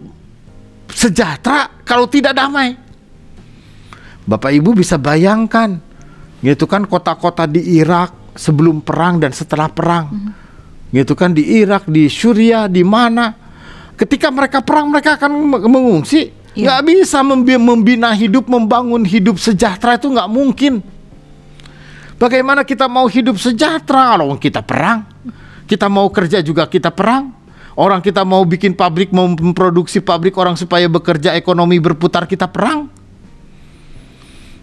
sejahtera 0.91 1.71
kalau 1.87 2.05
tidak 2.05 2.35
damai? 2.35 2.75
Bapak 4.25 4.51
Ibu 4.51 4.75
bisa 4.75 4.99
bayangkan 4.99 5.79
gitu 6.43 6.67
kan 6.67 6.83
kota-kota 6.85 7.47
di 7.47 7.79
Irak 7.79 8.35
sebelum 8.35 8.83
perang 8.83 9.17
dan 9.17 9.31
setelah 9.31 9.71
perang. 9.71 10.11
Mm-hmm. 10.11 10.43
gitu 10.95 11.11
kan 11.11 11.35
di 11.35 11.43
Irak 11.59 11.87
di 11.87 12.07
Syria 12.11 12.67
di 12.67 12.83
mana. 12.83 13.33
Ketika 13.95 14.27
mereka 14.27 14.59
perang 14.59 14.91
mereka 14.91 15.15
akan 15.15 15.31
mengungsi. 15.67 16.43
Yeah. 16.55 16.79
nggak 16.79 17.03
bisa 17.03 17.19
membina 17.19 18.15
hidup 18.15 18.47
membangun 18.47 19.03
hidup 19.03 19.35
sejahtera 19.35 19.99
itu 19.99 20.07
nggak 20.07 20.31
mungkin 20.31 20.79
bagaimana 22.17 22.63
kita 22.63 22.85
mau 22.87 23.07
hidup 23.07 23.39
sejahtera 23.39 24.15
kalau 24.15 24.35
kita 24.39 24.61
perang 24.63 25.07
kita 25.65 25.87
mau 25.89 26.07
kerja 26.11 26.39
juga 26.39 26.67
kita 26.69 26.91
perang 26.93 27.33
orang 27.75 27.99
kita 27.99 28.23
mau 28.23 28.43
bikin 28.45 28.77
pabrik 28.77 29.11
mau 29.11 29.27
memproduksi 29.27 29.99
pabrik 29.99 30.35
orang 30.39 30.55
supaya 30.55 30.87
bekerja 30.87 31.35
ekonomi 31.35 31.81
berputar 31.81 32.29
kita 32.29 32.47
perang 32.47 32.95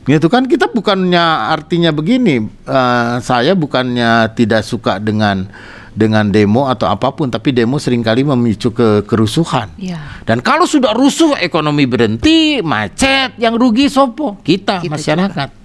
itu 0.02 0.26
kan 0.26 0.50
kita 0.50 0.66
bukannya 0.66 1.22
artinya 1.54 1.94
begini, 1.94 2.42
uh, 2.66 3.22
saya 3.22 3.54
bukannya 3.54 4.34
tidak 4.34 4.66
suka 4.66 4.98
dengan 4.98 5.46
dengan 5.94 6.26
demo 6.26 6.66
atau 6.66 6.90
apa 6.90 7.14
pun, 7.14 7.30
tapi 7.30 7.54
demo 7.54 7.78
sering 7.78 8.02
kali 8.02 8.26
memicu 8.26 8.74
ke 8.74 9.06
kerusuhan. 9.06 9.70
Ya. 9.78 10.18
Dan 10.26 10.42
kalau 10.42 10.66
sudah 10.66 10.90
rusuh, 10.90 11.38
ekonomi 11.38 11.86
berhenti, 11.86 12.58
macet, 12.66 13.38
yang 13.38 13.54
rugi 13.54 13.86
sopo 13.86 14.42
kita, 14.42 14.82
kita 14.82 14.90
masyarakat. 14.90 15.48
Juga. 15.54 15.61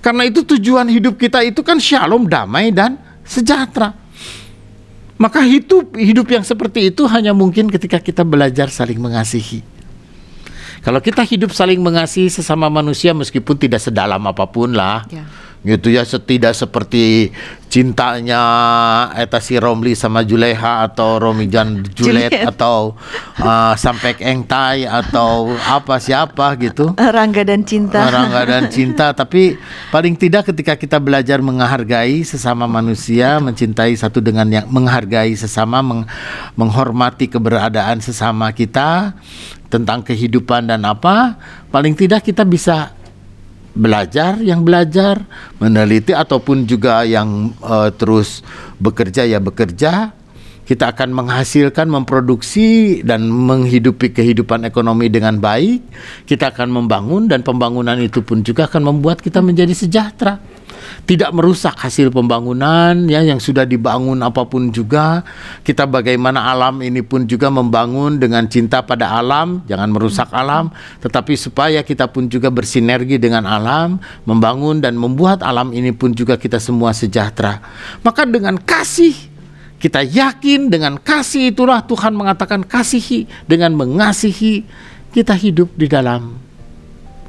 Karena 0.00 0.24
itu 0.24 0.40
tujuan 0.44 0.88
hidup 0.88 1.20
kita 1.20 1.44
itu 1.44 1.60
kan 1.60 1.76
shalom, 1.76 2.24
damai 2.24 2.72
dan 2.72 2.96
sejahtera. 3.24 3.92
Maka 5.20 5.44
hidup 5.44 5.92
hidup 6.00 6.26
yang 6.32 6.40
seperti 6.40 6.88
itu 6.88 7.04
hanya 7.04 7.36
mungkin 7.36 7.68
ketika 7.68 8.00
kita 8.00 8.24
belajar 8.24 8.72
saling 8.72 8.96
mengasihi. 8.96 9.60
Kalau 10.80 10.96
kita 11.04 11.20
hidup 11.28 11.52
saling 11.52 11.76
mengasihi 11.76 12.32
sesama 12.32 12.72
manusia 12.72 13.12
meskipun 13.12 13.52
tidak 13.60 13.84
sedalam 13.84 14.24
apa 14.24 14.48
pun 14.48 14.72
lah. 14.72 15.04
Ya. 15.12 15.28
Gitu 15.60 15.92
ya 15.92 16.08
tidak 16.08 16.56
seperti 16.56 17.36
cintanya 17.70 18.42
Eta 19.14 19.38
si 19.38 19.54
Romli 19.54 19.94
sama 19.94 20.26
Juleha 20.26 20.82
atau 20.82 21.22
Romijan 21.22 21.86
Juliet 21.94 22.34
atau 22.42 22.98
uh, 23.38 23.74
sampai 23.78 24.18
Engtai 24.18 24.90
atau 24.90 25.54
apa 25.54 26.02
siapa 26.02 26.58
gitu. 26.58 26.92
Rangga 26.98 27.46
dan 27.46 27.62
cinta. 27.62 28.10
Rangga 28.10 28.42
dan 28.42 28.66
cinta 28.68 29.14
tapi 29.14 29.54
paling 29.94 30.18
tidak 30.18 30.50
ketika 30.50 30.74
kita 30.74 30.98
belajar 30.98 31.38
menghargai 31.38 32.26
sesama 32.26 32.66
manusia, 32.66 33.38
mencintai 33.38 33.94
satu 33.94 34.18
dengan 34.18 34.50
yang 34.50 34.66
menghargai 34.66 35.32
sesama, 35.38 35.78
meng, 35.78 36.02
menghormati 36.58 37.30
keberadaan 37.30 38.02
sesama 38.02 38.50
kita, 38.50 39.14
tentang 39.70 40.02
kehidupan 40.02 40.66
dan 40.66 40.82
apa, 40.82 41.38
paling 41.70 41.94
tidak 41.94 42.26
kita 42.26 42.42
bisa 42.42 42.98
belajar 43.74 44.38
yang 44.42 44.66
belajar, 44.66 45.22
meneliti 45.62 46.10
ataupun 46.10 46.66
juga 46.66 47.06
yang 47.06 47.54
uh, 47.62 47.90
terus 47.94 48.42
bekerja 48.82 49.26
ya 49.26 49.38
bekerja, 49.38 50.14
kita 50.70 50.94
akan 50.94 51.10
menghasilkan, 51.10 51.90
memproduksi 51.90 53.02
dan 53.02 53.26
menghidupi 53.26 54.14
kehidupan 54.14 54.62
ekonomi 54.62 55.10
dengan 55.10 55.42
baik. 55.42 55.82
Kita 56.30 56.54
akan 56.54 56.70
membangun 56.70 57.26
dan 57.26 57.42
pembangunan 57.42 57.98
itu 57.98 58.22
pun 58.22 58.46
juga 58.46 58.70
akan 58.70 58.94
membuat 58.94 59.18
kita 59.18 59.42
menjadi 59.42 59.74
sejahtera 59.74 60.38
tidak 61.04 61.30
merusak 61.34 61.74
hasil 61.78 62.10
pembangunan 62.10 63.08
ya 63.08 63.22
yang 63.22 63.42
sudah 63.42 63.66
dibangun 63.66 64.20
apa 64.22 64.46
pun 64.46 64.70
juga. 64.70 65.22
Kita 65.62 65.86
bagaimana 65.86 66.50
alam 66.50 66.80
ini 66.84 67.00
pun 67.02 67.26
juga 67.26 67.48
membangun 67.48 68.18
dengan 68.18 68.46
cinta 68.46 68.82
pada 68.82 69.16
alam 69.16 69.62
jangan 69.66 69.90
merusak 69.90 70.28
alam 70.30 70.72
tetapi 71.02 71.34
supaya 71.34 71.82
kita 71.82 72.10
pun 72.10 72.26
juga 72.26 72.48
bersinergi 72.48 73.16
dengan 73.18 73.46
alam 73.46 73.98
membangun 74.24 74.78
dan 74.78 74.96
membuat 74.96 75.42
alam 75.42 75.70
ini 75.74 75.90
pun 75.94 76.14
juga 76.14 76.36
kita 76.36 76.58
semua 76.62 76.94
sejahtera. 76.96 77.62
Maka 78.02 78.26
dengan 78.26 78.58
kasih 78.58 79.30
kita 79.80 80.04
yakin 80.04 80.68
dengan 80.68 81.00
kasih 81.00 81.56
itulah 81.56 81.80
Tuhan 81.88 82.12
mengatakan 82.12 82.60
kasihi 82.68 83.24
dengan 83.48 83.72
mengasihi 83.72 84.68
kita 85.10 85.32
hidup 85.32 85.72
di 85.72 85.88
dalam 85.88 86.36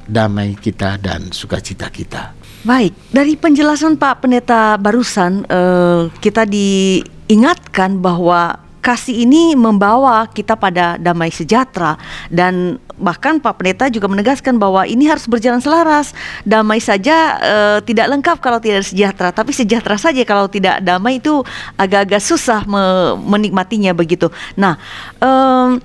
damai 0.03 0.59
kita 0.59 0.99
dan 0.99 1.31
sukacita 1.31 1.87
kita. 1.87 2.40
Baik, 2.61 2.93
dari 3.09 3.33
penjelasan 3.33 3.97
Pak 3.97 4.21
Pendeta 4.21 4.77
barusan 4.77 5.49
uh, 5.49 6.13
kita 6.21 6.45
diingatkan 6.45 7.97
bahwa 7.97 8.61
kasih 8.85 9.25
ini 9.25 9.57
membawa 9.57 10.29
kita 10.29 10.53
pada 10.53 10.93
damai 11.01 11.33
sejahtera 11.33 11.97
dan 12.29 12.77
bahkan 13.01 13.41
Pak 13.41 13.57
Pendeta 13.57 13.89
juga 13.89 14.05
menegaskan 14.05 14.61
bahwa 14.61 14.85
ini 14.85 15.09
harus 15.09 15.25
berjalan 15.25 15.57
selaras. 15.57 16.13
Damai 16.45 16.77
saja 16.77 17.41
uh, 17.41 17.79
tidak 17.81 18.13
lengkap 18.13 18.37
kalau 18.37 18.61
tidak 18.61 18.85
sejahtera, 18.85 19.33
tapi 19.33 19.57
sejahtera 19.57 19.97
saja 19.97 20.21
kalau 20.21 20.45
tidak 20.45 20.85
damai 20.85 21.17
itu 21.17 21.41
agak-agak 21.81 22.21
susah 22.21 22.61
me 22.69 23.17
menikmatinya 23.25 23.89
begitu. 23.97 24.29
Nah, 24.53 24.77
um, 25.17 25.81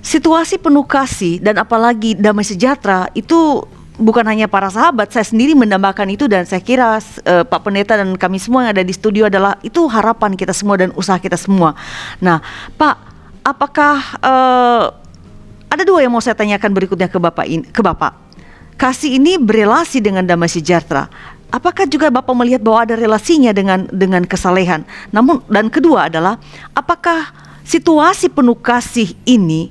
situasi 0.00 0.56
penuh 0.56 0.88
kasih 0.88 1.36
dan 1.44 1.60
apalagi 1.60 2.16
damai 2.16 2.48
sejahtera 2.48 3.12
itu 3.12 3.60
bukan 4.00 4.24
hanya 4.24 4.48
para 4.48 4.72
sahabat, 4.72 5.12
saya 5.12 5.26
sendiri 5.26 5.52
mendambakan 5.52 6.08
itu 6.12 6.24
dan 6.28 6.48
saya 6.48 6.64
kira 6.64 6.96
uh, 6.96 7.44
Pak 7.44 7.60
Pendeta 7.60 8.00
dan 8.00 8.16
kami 8.16 8.40
semua 8.40 8.64
yang 8.64 8.72
ada 8.72 8.84
di 8.84 8.94
studio 8.94 9.28
adalah 9.28 9.60
itu 9.60 9.84
harapan 9.88 10.32
kita 10.36 10.56
semua 10.56 10.80
dan 10.80 10.94
usaha 10.96 11.20
kita 11.20 11.36
semua. 11.36 11.76
Nah, 12.22 12.40
Pak, 12.76 12.94
apakah 13.44 13.96
uh, 14.22 14.84
ada 15.68 15.82
dua 15.84 16.04
yang 16.04 16.12
mau 16.12 16.20
saya 16.20 16.36
tanyakan 16.36 16.72
berikutnya 16.72 17.08
ke 17.08 17.18
Bapak 17.20 17.46
ini, 17.48 17.64
ke 17.68 17.80
Bapak. 17.80 18.12
Kasih 18.76 19.20
ini 19.20 19.36
berelasi 19.36 20.00
dengan 20.00 20.24
damai 20.24 20.48
sejahtera. 20.48 21.06
Apakah 21.52 21.84
juga 21.84 22.08
Bapak 22.08 22.32
melihat 22.32 22.64
bahwa 22.64 22.88
ada 22.88 22.96
relasinya 22.96 23.52
dengan 23.52 23.84
dengan 23.92 24.24
kesalehan? 24.24 24.88
Namun 25.12 25.44
dan 25.52 25.68
kedua 25.68 26.08
adalah 26.08 26.40
apakah 26.72 27.28
situasi 27.60 28.32
penuh 28.32 28.56
kasih 28.56 29.12
ini 29.28 29.68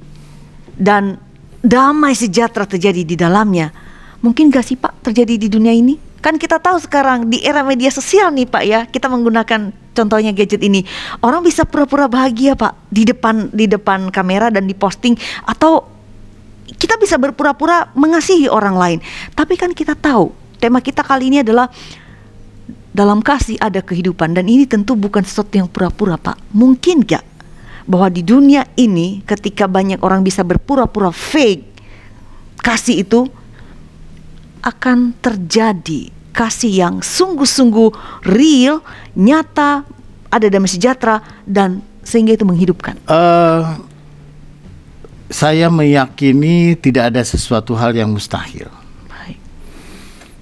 dan 0.77 1.17
damai 1.65 2.13
sejahtera 2.13 2.69
terjadi 2.69 3.01
di 3.01 3.17
dalamnya 3.17 3.73
Mungkin 4.21 4.53
gak 4.53 4.65
sih 4.65 4.77
Pak 4.77 5.01
terjadi 5.05 5.37
di 5.37 5.47
dunia 5.49 5.73
ini? 5.73 5.97
Kan 6.21 6.37
kita 6.37 6.61
tahu 6.61 6.77
sekarang 6.77 7.33
di 7.33 7.41
era 7.41 7.65
media 7.65 7.89
sosial 7.89 8.29
nih 8.29 8.45
Pak 8.45 8.63
ya, 8.63 8.79
kita 8.85 9.09
menggunakan 9.09 9.73
contohnya 9.97 10.29
gadget 10.31 10.61
ini. 10.61 10.85
Orang 11.25 11.41
bisa 11.41 11.65
pura-pura 11.65 12.05
bahagia 12.05 12.53
Pak 12.53 12.77
di 12.93 13.09
depan 13.09 13.49
di 13.49 13.65
depan 13.65 14.13
kamera 14.13 14.53
dan 14.53 14.69
diposting 14.69 15.17
atau 15.49 15.81
kita 16.77 17.01
bisa 17.01 17.17
berpura-pura 17.17 17.89
mengasihi 17.97 18.45
orang 18.45 18.77
lain. 18.77 18.99
Tapi 19.33 19.57
kan 19.57 19.73
kita 19.73 19.97
tahu 19.97 20.29
tema 20.61 20.77
kita 20.77 21.01
kali 21.01 21.33
ini 21.33 21.41
adalah 21.41 21.65
dalam 22.93 23.23
kasih 23.23 23.57
ada 23.57 23.81
kehidupan 23.81 24.37
dan 24.37 24.45
ini 24.45 24.69
tentu 24.69 24.93
bukan 24.93 25.25
sesuatu 25.25 25.57
yang 25.57 25.65
pura-pura, 25.65 26.21
Pak. 26.21 26.37
Mungkin 26.53 27.01
gak 27.07 27.25
bahwa 27.89 28.13
di 28.13 28.21
dunia 28.21 28.67
ini 28.77 29.25
ketika 29.25 29.65
banyak 29.65 29.99
orang 30.05 30.21
bisa 30.21 30.45
berpura-pura 30.45 31.09
fake 31.09 31.65
kasih 32.61 33.01
itu 33.01 33.25
akan 34.61 35.17
terjadi 35.19 36.13
kasih 36.31 36.71
yang 36.71 36.95
sungguh-sungguh 37.03 38.23
real, 38.25 38.79
nyata, 39.13 39.83
ada 40.31 40.47
damai 40.47 40.71
sejahtera 40.71 41.19
dan 41.43 41.83
sehingga 42.01 42.33
itu 42.33 42.47
menghidupkan. 42.47 42.97
Eh, 43.05 43.63
saya 45.31 45.67
meyakini 45.67 46.79
tidak 46.79 47.11
ada 47.13 47.21
sesuatu 47.21 47.75
hal 47.75 47.91
yang 47.93 48.09
mustahil. 48.11 48.71
Baik. 49.11 49.39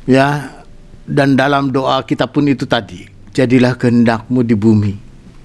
Ya, 0.05 0.61
dan 1.09 1.33
dalam 1.33 1.73
doa 1.73 2.05
kita 2.05 2.29
pun 2.29 2.45
itu 2.45 2.69
tadi, 2.69 3.09
jadilah 3.33 3.73
kehendakmu 3.73 4.45
di 4.45 4.53
bumi. 4.53 4.93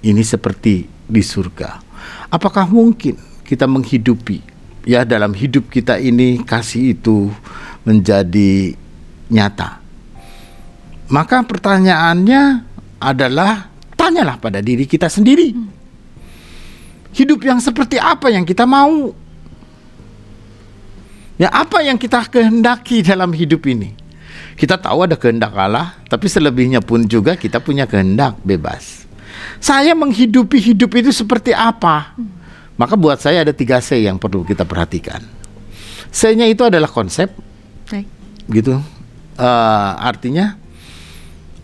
Ini 0.05 0.21
seperti 0.21 0.85
di 1.09 1.21
surga. 1.25 1.81
Apakah 2.29 2.69
mungkin 2.69 3.17
kita 3.41 3.65
menghidupi 3.65 4.41
ya 4.85 5.01
dalam 5.01 5.33
hidup 5.33 5.69
kita 5.73 5.97
ini 5.97 6.45
kasih 6.45 6.93
itu 6.93 7.33
menjadi 7.85 8.73
nyata? 9.31 9.79
Maka 11.07 11.45
pertanyaannya 11.45 12.65
adalah 12.97 13.69
tanyalah 13.93 14.41
pada 14.41 14.59
diri 14.59 14.89
kita 14.89 15.05
sendiri. 15.05 15.53
Hidup 17.15 17.39
yang 17.45 17.61
seperti 17.61 17.95
apa 18.01 18.33
yang 18.33 18.43
kita 18.43 18.67
mau? 18.67 19.13
Ya 21.35 21.51
apa 21.51 21.83
yang 21.83 21.95
kita 21.99 22.25
kehendaki 22.27 23.05
dalam 23.05 23.31
hidup 23.31 23.63
ini? 23.69 23.95
Kita 24.55 24.79
tahu 24.79 25.03
ada 25.03 25.19
kehendak 25.19 25.51
Allah, 25.51 25.99
tapi 26.07 26.31
selebihnya 26.31 26.79
pun 26.79 27.03
juga 27.03 27.35
kita 27.35 27.59
punya 27.59 27.83
kehendak 27.83 28.39
bebas. 28.39 29.03
Saya 29.59 29.91
menghidupi 29.91 30.63
hidup 30.71 30.95
itu 30.95 31.11
seperti 31.11 31.51
apa? 31.51 32.15
Maka 32.79 32.95
buat 32.95 33.19
saya 33.19 33.43
ada 33.43 33.51
tiga 33.51 33.83
C 33.83 34.03
yang 34.03 34.15
perlu 34.15 34.47
kita 34.47 34.63
perhatikan. 34.63 35.23
C-nya 36.11 36.47
itu 36.47 36.63
adalah 36.63 36.87
konsep, 36.87 37.31
Baik. 37.85 38.07
gitu. 38.45 38.77
Eh, 39.35 39.91
artinya 39.99 40.55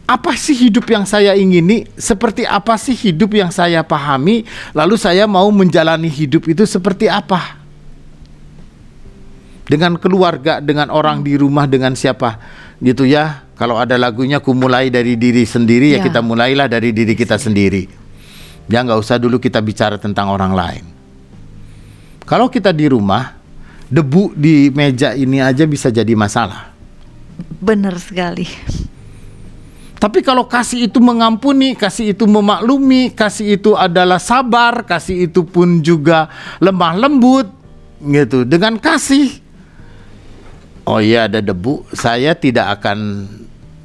apa 0.04 0.36
sih 0.36 0.68
hidup 0.68 0.84
yang 0.92 1.08
saya 1.08 1.40
ingini? 1.40 1.88
Seperti 1.96 2.44
apa 2.44 2.76
sih 2.76 2.92
hidup 2.92 3.32
yang 3.32 3.48
saya 3.48 3.80
pahami? 3.80 4.44
Lalu 4.76 5.00
saya 5.00 5.24
mau 5.24 5.48
menjalani 5.56 6.12
hidup 6.12 6.52
itu 6.52 6.68
seperti 6.68 7.08
apa? 7.08 7.56
Dengan 9.72 9.96
keluarga, 9.96 10.60
dengan 10.60 10.92
orang 10.92 11.24
di 11.24 11.40
rumah, 11.40 11.64
dengan 11.64 11.96
siapa? 11.96 12.36
Gitu 12.84 13.08
ya. 13.08 13.48
Kalau 13.56 13.80
ada 13.80 13.96
lagunya 13.96 14.44
ku 14.44 14.52
mulai 14.52 14.92
dari 14.92 15.16
diri 15.16 15.48
sendiri 15.48 15.96
ya, 15.96 16.02
Ya. 16.02 16.04
kita 16.04 16.20
mulailah 16.20 16.68
dari 16.68 16.92
diri 16.92 17.16
kita 17.16 17.40
sendiri. 17.40 17.88
Ya 18.68 18.84
nggak 18.84 19.00
usah 19.00 19.16
dulu 19.16 19.40
kita 19.40 19.64
bicara 19.64 19.96
tentang 19.96 20.28
orang 20.28 20.52
lain. 20.52 20.84
Kalau 22.28 22.52
kita 22.52 22.76
di 22.76 22.92
rumah, 22.92 23.38
debu 23.92 24.32
di 24.40 24.72
meja 24.72 25.12
ini 25.12 25.44
aja 25.44 25.68
bisa 25.68 25.92
jadi 25.92 26.16
masalah. 26.16 26.72
Benar 27.60 28.00
sekali. 28.00 28.48
Tapi 30.02 30.26
kalau 30.26 30.50
kasih 30.50 30.90
itu 30.90 30.98
mengampuni, 30.98 31.78
kasih 31.78 32.18
itu 32.18 32.26
memaklumi, 32.26 33.14
kasih 33.14 33.62
itu 33.62 33.78
adalah 33.78 34.18
sabar, 34.18 34.82
kasih 34.82 35.30
itu 35.30 35.46
pun 35.46 35.78
juga 35.86 36.26
lemah 36.58 36.98
lembut, 36.98 37.46
gitu. 38.02 38.42
Dengan 38.42 38.82
kasih, 38.82 39.38
oh 40.90 40.98
iya 40.98 41.30
ada 41.30 41.38
debu, 41.38 41.86
saya 41.94 42.34
tidak 42.34 42.82
akan 42.82 43.30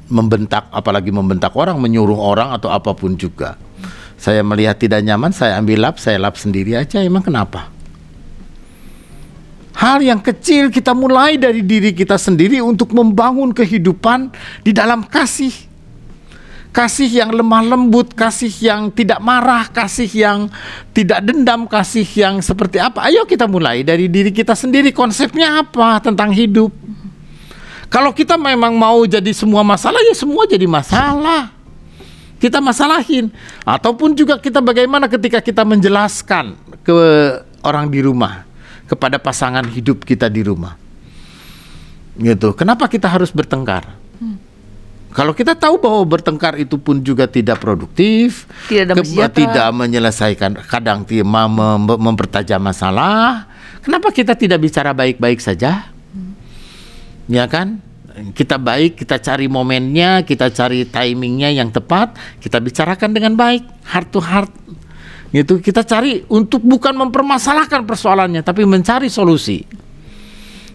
membentak, 0.09 0.73
apalagi 0.73 1.13
membentak 1.13 1.53
orang, 1.53 1.77
menyuruh 1.85 2.17
orang 2.17 2.49
atau 2.57 2.73
apa 2.73 2.97
pun 2.97 3.13
juga. 3.21 3.61
Saya 4.17 4.41
melihat 4.41 4.81
tidak 4.81 5.05
nyaman, 5.05 5.37
saya 5.37 5.61
ambil 5.61 5.85
lap, 5.85 6.01
saya 6.01 6.17
lap 6.17 6.41
sendiri 6.41 6.81
aja. 6.81 7.05
Emang 7.05 7.21
kenapa? 7.21 7.76
Hal 9.77 10.01
yang 10.01 10.25
kecil 10.25 10.73
kita 10.73 10.97
mulai 10.97 11.37
dari 11.37 11.61
diri 11.61 11.93
kita 11.93 12.17
sendiri 12.17 12.65
untuk 12.65 12.97
membangun 12.97 13.53
kehidupan 13.53 14.33
di 14.65 14.73
dalam 14.73 15.05
kasih 15.05 15.53
kasih 16.77 17.09
yang 17.09 17.33
lemah 17.33 17.65
lembut, 17.73 18.13
kasih 18.13 18.53
yang 18.61 18.93
tidak 18.93 19.17
marah, 19.25 19.65
kasih 19.73 20.13
yang 20.13 20.53
tidak 20.93 21.25
dendam, 21.25 21.65
kasih 21.65 22.05
yang 22.05 22.45
seperti 22.45 22.77
apa. 22.77 23.09
Ayo 23.09 23.25
kita 23.25 23.49
mulai 23.49 23.81
dari 23.81 24.13
diri 24.13 24.29
kita 24.29 24.53
sendiri. 24.53 24.93
Konsepnya 24.93 25.65
apa 25.65 26.05
tentang 26.05 26.37
hidup? 26.37 26.69
Kalau 27.89 28.13
kita 28.13 28.37
memang 28.37 28.77
mau 28.77 29.09
jadi 29.09 29.33
semua 29.33 29.65
masalah, 29.65 29.97
ya 30.05 30.13
semua 30.13 30.45
jadi 30.45 30.69
masalah. 30.69 31.49
Kita 32.37 32.61
masalahin. 32.61 33.33
Ataupun 33.65 34.13
juga 34.13 34.37
kita 34.37 34.61
bagaimana 34.61 35.09
ketika 35.09 35.41
kita 35.41 35.65
menjelaskan 35.65 36.61
ke 36.85 36.97
orang 37.65 37.89
di 37.89 38.05
rumah, 38.05 38.46
kepada 38.87 39.19
pasangan 39.19 39.67
hidup 39.67 40.07
kita 40.07 40.31
di 40.31 40.47
rumah. 40.47 40.79
Gitu. 42.17 42.57
Kenapa 42.57 42.89
kita 42.89 43.11
harus 43.11 43.29
bertengkar? 43.29 44.07
Kalau 45.17 45.33
kita 45.33 45.57
tahu 45.57 45.81
bahwa 45.81 46.05
bertengkar 46.05 46.61
itu 46.61 46.77
pun 46.77 47.01
juga 47.01 47.25
tidak 47.25 47.57
produktif, 47.57 48.45
Tidak 48.69 48.93
ke- 48.93 49.49
tidak 49.49 49.69
menyelesaikan, 49.73 50.61
kadang 50.69 51.09
mem- 51.09 51.57
mem- 51.57 52.01
mempertajam 52.05 52.61
masalah. 52.61 53.49
Kenapa 53.81 54.13
kita 54.13 54.37
tidak 54.37 54.61
bicara 54.61 54.93
baik-baik 54.93 55.41
saja? 55.41 55.89
Ya 57.33 57.49
kan? 57.49 57.81
Kita 58.37 58.61
baik, 58.61 59.01
kita 59.01 59.17
cari 59.17 59.49
momennya, 59.49 60.21
kita 60.25 60.53
cari 60.53 60.85
timingnya 60.85 61.49
yang 61.49 61.73
tepat, 61.73 62.13
kita 62.37 62.61
bicarakan 62.61 63.17
dengan 63.17 63.33
baik, 63.41 63.65
heart 63.89 64.09
to 64.13 64.21
heart. 64.21 64.53
Gitu, 65.37 65.61
kita 65.61 65.85
cari 65.85 66.25
untuk 66.33 66.65
bukan 66.65 66.97
mempermasalahkan 66.97 67.85
persoalannya, 67.85 68.41
tapi 68.41 68.65
mencari 68.65 69.13
solusi. 69.13 69.69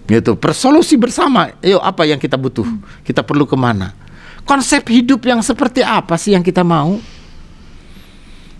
Gitu, 0.05 0.37
persolusi 0.37 1.01
bersama. 1.01 1.49
Ayo 1.65 1.81
apa 1.81 2.05
yang 2.05 2.21
kita 2.21 2.37
butuh? 2.37 2.69
Kita 3.01 3.25
perlu 3.25 3.49
ke 3.49 3.57
mana? 3.57 3.97
Konsep 4.45 4.85
hidup 4.93 5.25
yang 5.25 5.41
seperti 5.41 5.81
apa 5.81 6.13
sih 6.13 6.37
yang 6.37 6.45
kita 6.45 6.61
mau? 6.61 7.01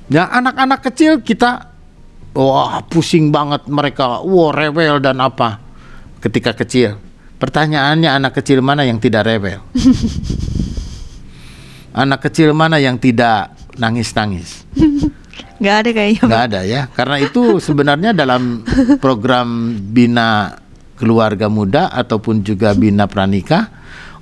Ya 0.09 0.25
anak-anak 0.25 0.89
kecil 0.89 1.21
kita 1.21 1.69
wah 2.33 2.81
pusing 2.89 3.29
banget 3.29 3.69
mereka, 3.69 4.25
wah 4.25 4.49
rewel 4.49 4.97
dan 4.97 5.21
apa 5.21 5.61
ketika 6.17 6.57
kecil. 6.57 6.97
Pertanyaannya 7.37 8.09
anak 8.09 8.41
kecil 8.41 8.65
mana 8.65 8.89
yang 8.89 8.97
tidak 8.97 9.29
rewel? 9.29 9.61
anak 12.01 12.25
kecil 12.25 12.57
mana 12.57 12.81
yang 12.81 12.97
tidak 12.97 13.53
nangis-nangis? 13.77 14.65
Nggak 15.61 15.75
ada 15.77 15.89
kayaknya. 15.93 16.21
Nggak 16.25 16.43
ada 16.49 16.59
ya, 16.65 16.81
karena 16.89 17.15
itu 17.21 17.61
sebenarnya 17.61 18.11
dalam 18.17 18.65
program 18.97 19.77
bina 19.77 20.57
keluarga 20.97 21.53
muda 21.53 21.93
ataupun 21.93 22.41
juga 22.41 22.73
bina 22.73 23.05
pranikah, 23.05 23.69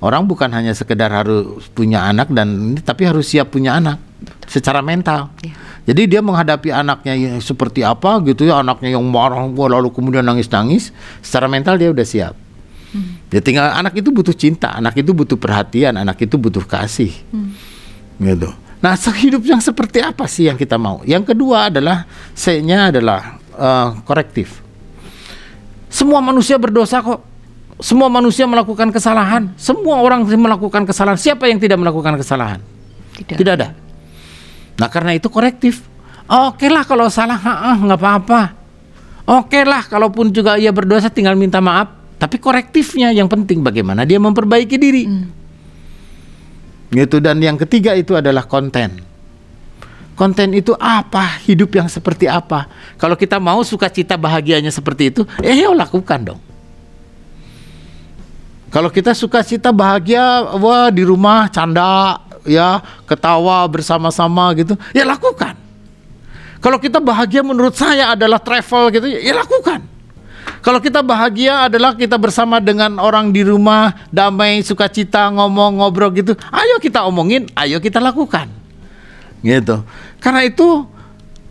orang 0.04 0.28
bukan 0.28 0.52
hanya 0.52 0.76
sekedar 0.76 1.08
harus 1.08 1.64
punya 1.72 2.04
anak 2.04 2.28
dan 2.28 2.76
tapi 2.84 3.08
harus 3.08 3.24
siap 3.32 3.56
punya 3.56 3.80
anak 3.80 3.96
secara 4.44 4.84
mental. 4.84 5.32
Iya. 5.40 5.56
Jadi 5.88 6.02
dia 6.12 6.20
menghadapi 6.20 6.68
anaknya 6.70 7.40
seperti 7.40 7.80
apa 7.80 8.20
gitu 8.28 8.44
ya, 8.44 8.60
anaknya 8.60 9.00
yang 9.00 9.04
marah 9.08 9.48
lalu 9.48 9.88
kemudian 9.88 10.22
nangis-nangis, 10.22 10.92
secara 11.24 11.48
mental 11.48 11.80
dia 11.80 11.88
udah 11.88 12.04
siap. 12.04 12.36
Ya 13.30 13.38
tinggal 13.38 13.70
anak 13.70 13.94
itu 13.96 14.10
butuh 14.10 14.34
cinta, 14.34 14.74
anak 14.74 14.98
itu 14.98 15.14
butuh 15.14 15.38
perhatian, 15.38 15.94
anak 15.94 16.20
itu 16.20 16.34
butuh 16.34 16.66
kasih. 16.66 17.14
Gitu. 18.20 18.50
Nah, 18.80 18.96
hidup 18.96 19.44
yang 19.44 19.60
seperti 19.60 20.00
apa 20.00 20.24
sih 20.24 20.48
yang 20.48 20.56
kita 20.56 20.80
mau? 20.80 21.04
Yang 21.04 21.36
kedua 21.36 21.68
adalah 21.68 22.08
C-nya 22.32 22.88
adalah 22.88 23.36
eh, 23.52 23.88
korektif. 24.08 24.64
Semua 25.92 26.24
manusia 26.24 26.56
berdosa 26.56 27.04
kok. 27.04 27.20
Semua 27.80 28.08
manusia 28.12 28.44
melakukan 28.44 28.92
kesalahan. 28.92 29.52
Semua 29.56 30.00
orang 30.00 30.24
melakukan 30.24 30.84
kesalahan. 30.84 31.16
Siapa 31.20 31.48
yang 31.48 31.60
tidak 31.60 31.80
melakukan 31.80 32.16
kesalahan? 32.16 32.60
Tidak. 33.16 33.36
Tidak 33.36 33.52
ada. 33.52 33.76
Nah, 34.80 34.88
karena 34.88 35.12
itu 35.16 35.28
korektif. 35.28 35.84
Oke 36.30 36.70
lah 36.70 36.86
kalau 36.86 37.10
salah, 37.10 37.40
ah, 37.42 37.74
ah, 37.74 37.76
nggak 37.76 38.00
apa-apa. 38.00 38.40
Oke 39.28 39.60
lah, 39.66 39.84
kalaupun 39.84 40.30
juga 40.30 40.56
ia 40.56 40.70
berdosa 40.72 41.10
tinggal 41.10 41.36
minta 41.36 41.58
maaf. 41.58 41.90
Tapi 42.20 42.36
korektifnya 42.36 43.10
yang 43.16 43.26
penting 43.26 43.64
bagaimana 43.64 44.04
dia 44.04 44.20
memperbaiki 44.20 44.76
diri. 44.76 45.04
Gitu 46.90 47.22
dan 47.22 47.38
yang 47.38 47.54
ketiga 47.54 47.94
itu 47.94 48.18
adalah 48.18 48.42
konten. 48.42 49.06
Konten 50.18 50.52
itu 50.52 50.76
apa? 50.76 51.40
Hidup 51.48 51.72
yang 51.72 51.88
seperti 51.88 52.28
apa? 52.28 52.68
Kalau 53.00 53.16
kita 53.16 53.40
mau 53.40 53.62
sukacita 53.64 54.20
bahagianya 54.20 54.68
seperti 54.68 55.08
itu, 55.14 55.22
eh 55.40 55.56
yo 55.56 55.72
lakukan 55.72 56.20
dong. 56.34 56.40
Kalau 58.70 58.86
kita 58.86 59.16
sukacita 59.16 59.74
bahagia, 59.74 60.46
wah 60.60 60.92
di 60.94 61.02
rumah 61.02 61.50
canda, 61.50 62.22
ya 62.46 62.78
ketawa 63.02 63.66
bersama-sama 63.66 64.54
gitu, 64.54 64.78
ya 64.94 65.02
lakukan. 65.02 65.58
Kalau 66.60 66.78
kita 66.78 67.02
bahagia 67.02 67.42
menurut 67.42 67.74
saya 67.74 68.14
adalah 68.14 68.38
travel 68.38 68.94
gitu, 68.94 69.06
ya 69.10 69.34
lakukan. 69.34 69.89
Kalau 70.60 70.76
kita 70.76 71.00
bahagia 71.00 71.72
adalah 71.72 71.96
kita 71.96 72.20
bersama 72.20 72.60
dengan 72.60 73.00
orang 73.00 73.32
di 73.32 73.40
rumah, 73.40 73.96
damai, 74.12 74.60
sukacita, 74.60 75.32
ngomong, 75.32 75.80
ngobrol 75.80 76.12
gitu. 76.12 76.36
Ayo 76.52 76.76
kita 76.76 77.08
omongin, 77.08 77.48
ayo 77.56 77.80
kita 77.80 77.96
lakukan. 77.96 78.44
Gitu. 79.40 79.80
Karena 80.20 80.44
itu 80.44 80.84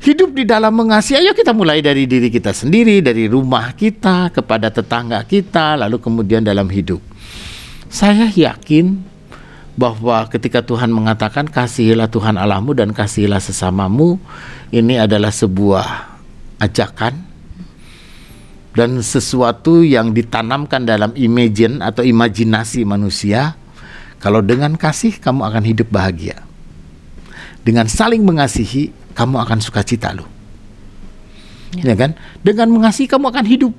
hidup 0.05 0.37
di 0.37 0.45
dalam 0.45 0.77
mengasihi, 0.77 1.25
ayo 1.25 1.33
kita 1.33 1.57
mulai 1.57 1.81
dari 1.81 2.05
diri 2.05 2.29
kita 2.29 2.53
sendiri, 2.53 3.01
dari 3.01 3.25
rumah 3.25 3.73
kita 3.73 4.29
kepada 4.29 4.69
tetangga 4.69 5.25
kita, 5.25 5.73
lalu 5.73 5.97
kemudian 5.97 6.45
dalam 6.45 6.69
hidup. 6.69 7.01
Saya 7.89 8.29
yakin 8.29 9.01
bahwa 9.73 10.27
ketika 10.29 10.61
Tuhan 10.61 10.93
mengatakan 10.93 11.49
kasihilah 11.49 12.11
Tuhan 12.13 12.37
Allahmu 12.37 12.77
dan 12.77 12.93
kasihilah 12.93 13.41
sesamamu, 13.41 14.21
ini 14.69 15.01
adalah 15.01 15.33
sebuah 15.33 15.87
ajakan 16.61 17.28
dan 18.79 19.03
sesuatu 19.03 19.83
yang 19.83 20.15
ditanamkan 20.15 20.87
dalam 20.87 21.11
imagine 21.19 21.83
atau 21.83 21.99
imajinasi 21.99 22.87
manusia. 22.87 23.59
Kalau 24.23 24.39
dengan 24.39 24.79
kasih 24.79 25.19
kamu 25.19 25.43
akan 25.51 25.63
hidup 25.67 25.91
bahagia. 25.91 26.39
Dengan 27.59 27.91
saling 27.91 28.23
mengasihi 28.23 28.95
kamu 29.11 29.35
akan 29.35 29.59
sukacita 29.59 30.15
loh. 30.15 30.31
Ya. 31.75 31.91
ya 31.91 31.95
kan? 31.99 32.15
Dengan 32.39 32.71
mengasihi 32.71 33.11
kamu 33.11 33.27
akan 33.27 33.45
hidup. 33.51 33.73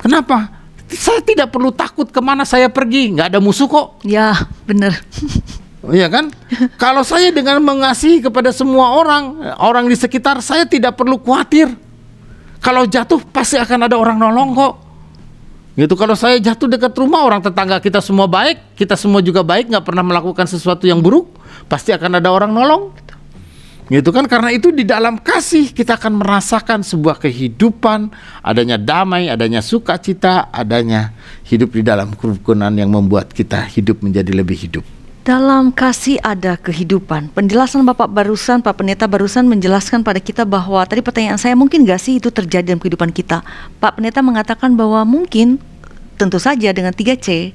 Kenapa? 0.00 0.56
Saya 0.88 1.20
tidak 1.20 1.52
perlu 1.52 1.68
takut 1.68 2.08
ke 2.08 2.20
mana 2.24 2.48
saya 2.48 2.72
pergi, 2.72 3.12
nggak 3.12 3.36
ada 3.36 3.40
musuh 3.44 3.68
kok. 3.68 4.00
Ya, 4.08 4.32
benar. 4.64 4.96
Iya 5.84 6.08
kan? 6.08 6.32
Kalau 6.82 7.04
saya 7.04 7.28
dengan 7.28 7.60
mengasihi 7.60 8.24
kepada 8.24 8.56
semua 8.56 8.96
orang, 8.96 9.36
orang 9.60 9.84
di 9.84 9.96
sekitar 10.00 10.40
saya 10.40 10.64
tidak 10.64 10.96
perlu 10.96 11.20
khawatir. 11.20 11.85
Kalau 12.60 12.82
jatuh 12.88 13.20
pasti 13.30 13.60
akan 13.60 13.86
ada 13.86 13.96
orang 13.96 14.18
nolong 14.18 14.50
kok. 14.56 14.74
Gitu 15.76 15.92
kalau 15.92 16.16
saya 16.16 16.40
jatuh 16.40 16.72
dekat 16.72 16.96
rumah 16.96 17.20
orang 17.20 17.44
tetangga 17.44 17.76
kita 17.84 18.00
semua 18.00 18.24
baik, 18.24 18.80
kita 18.80 18.96
semua 18.96 19.20
juga 19.20 19.44
baik, 19.44 19.68
nggak 19.68 19.84
pernah 19.84 20.00
melakukan 20.00 20.48
sesuatu 20.48 20.88
yang 20.88 21.04
buruk, 21.04 21.28
pasti 21.68 21.92
akan 21.92 22.16
ada 22.16 22.32
orang 22.32 22.48
nolong. 22.48 22.96
Gitu 23.86 24.10
kan 24.10 24.26
karena 24.26 24.50
itu 24.50 24.74
di 24.74 24.82
dalam 24.82 25.20
kasih 25.20 25.70
kita 25.70 25.94
akan 25.94 26.18
merasakan 26.18 26.80
sebuah 26.82 27.22
kehidupan, 27.22 28.10
adanya 28.42 28.80
damai, 28.80 29.30
adanya 29.30 29.62
sukacita, 29.62 30.48
adanya 30.50 31.14
hidup 31.44 31.76
di 31.76 31.86
dalam 31.86 32.16
kerukunan 32.16 32.72
yang 32.72 32.90
membuat 32.90 33.30
kita 33.30 33.62
hidup 33.68 34.02
menjadi 34.02 34.32
lebih 34.32 34.58
hidup. 34.58 34.95
Dalam 35.26 35.74
kasih 35.74 36.22
ada 36.22 36.54
kehidupan. 36.54 37.34
Penjelasan 37.34 37.82
Bapak 37.82 38.06
barusan, 38.06 38.62
Pak 38.62 38.78
Pendeta 38.78 39.10
barusan 39.10 39.50
menjelaskan 39.50 40.06
pada 40.06 40.22
kita 40.22 40.46
bahwa 40.46 40.78
tadi 40.86 41.02
pertanyaan 41.02 41.34
saya 41.34 41.58
mungkin 41.58 41.82
gak 41.82 41.98
sih 41.98 42.22
itu 42.22 42.30
terjadi 42.30 42.70
dalam 42.70 42.78
kehidupan 42.78 43.10
kita. 43.10 43.42
Pak 43.82 43.98
Pendeta 43.98 44.22
mengatakan 44.22 44.78
bahwa 44.78 45.02
mungkin 45.02 45.58
tentu 46.14 46.38
saja 46.38 46.70
dengan 46.70 46.94
3C 46.94 47.50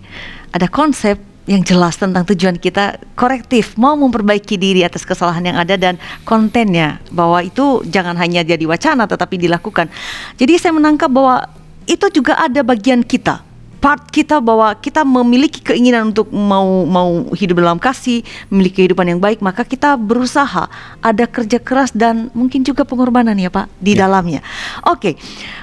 ada 0.51 0.67
konsep 0.67 1.15
yang 1.47 1.63
jelas 1.63 1.95
tentang 1.95 2.27
tujuan 2.27 2.59
kita 2.59 2.99
korektif 3.15 3.79
mau 3.79 3.95
memperbaiki 3.95 4.59
diri 4.59 4.83
atas 4.83 5.07
kesalahan 5.07 5.55
yang 5.55 5.55
ada 5.55 5.79
dan 5.79 5.95
kontennya 6.27 6.99
bahwa 7.07 7.39
itu 7.39 7.87
jangan 7.87 8.19
hanya 8.19 8.43
jadi 8.43 8.67
wacana 8.67 9.07
tetapi 9.07 9.47
dilakukan. 9.47 9.87
Jadi 10.35 10.59
saya 10.59 10.75
menangkap 10.75 11.07
bahwa 11.07 11.47
itu 11.87 12.03
juga 12.11 12.35
ada 12.35 12.67
bagian 12.67 12.99
kita 12.99 13.47
part 13.81 14.05
kita 14.13 14.37
bahwa 14.37 14.71
kita 14.77 15.01
memiliki 15.01 15.59
keinginan 15.59 16.13
untuk 16.13 16.29
mau 16.29 16.85
mau 16.85 17.33
hidup 17.33 17.59
dalam 17.59 17.81
kasih, 17.81 18.21
memiliki 18.53 18.85
kehidupan 18.85 19.09
yang 19.09 19.19
baik, 19.19 19.41
maka 19.41 19.65
kita 19.65 19.97
berusaha 19.97 20.69
ada 21.01 21.25
kerja 21.25 21.57
keras 21.57 21.89
dan 21.89 22.29
mungkin 22.37 22.61
juga 22.61 22.85
pengorbanan 22.85 23.33
ya 23.35 23.49
Pak 23.49 23.67
di 23.81 23.97
ya. 23.97 24.05
dalamnya. 24.05 24.45
Oke. 24.85 25.17
Okay 25.17 25.59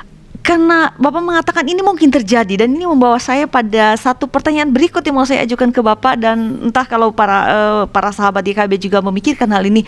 karena 0.48 0.96
Bapak 0.96 1.20
mengatakan 1.20 1.64
ini 1.68 1.84
mungkin 1.84 2.08
terjadi 2.08 2.64
dan 2.64 2.72
ini 2.72 2.88
membawa 2.88 3.20
saya 3.20 3.44
pada 3.44 3.92
satu 4.00 4.24
pertanyaan 4.24 4.72
berikut 4.72 5.04
yang 5.04 5.20
mau 5.20 5.28
saya 5.28 5.44
ajukan 5.44 5.68
ke 5.68 5.84
Bapak 5.84 6.16
dan 6.16 6.64
entah 6.64 6.88
kalau 6.88 7.12
para 7.12 7.38
uh, 7.44 7.82
para 7.84 8.08
sahabat 8.16 8.40
di 8.40 8.56
KB 8.56 8.80
juga 8.80 9.04
memikirkan 9.04 9.44
hal 9.52 9.68
ini. 9.68 9.84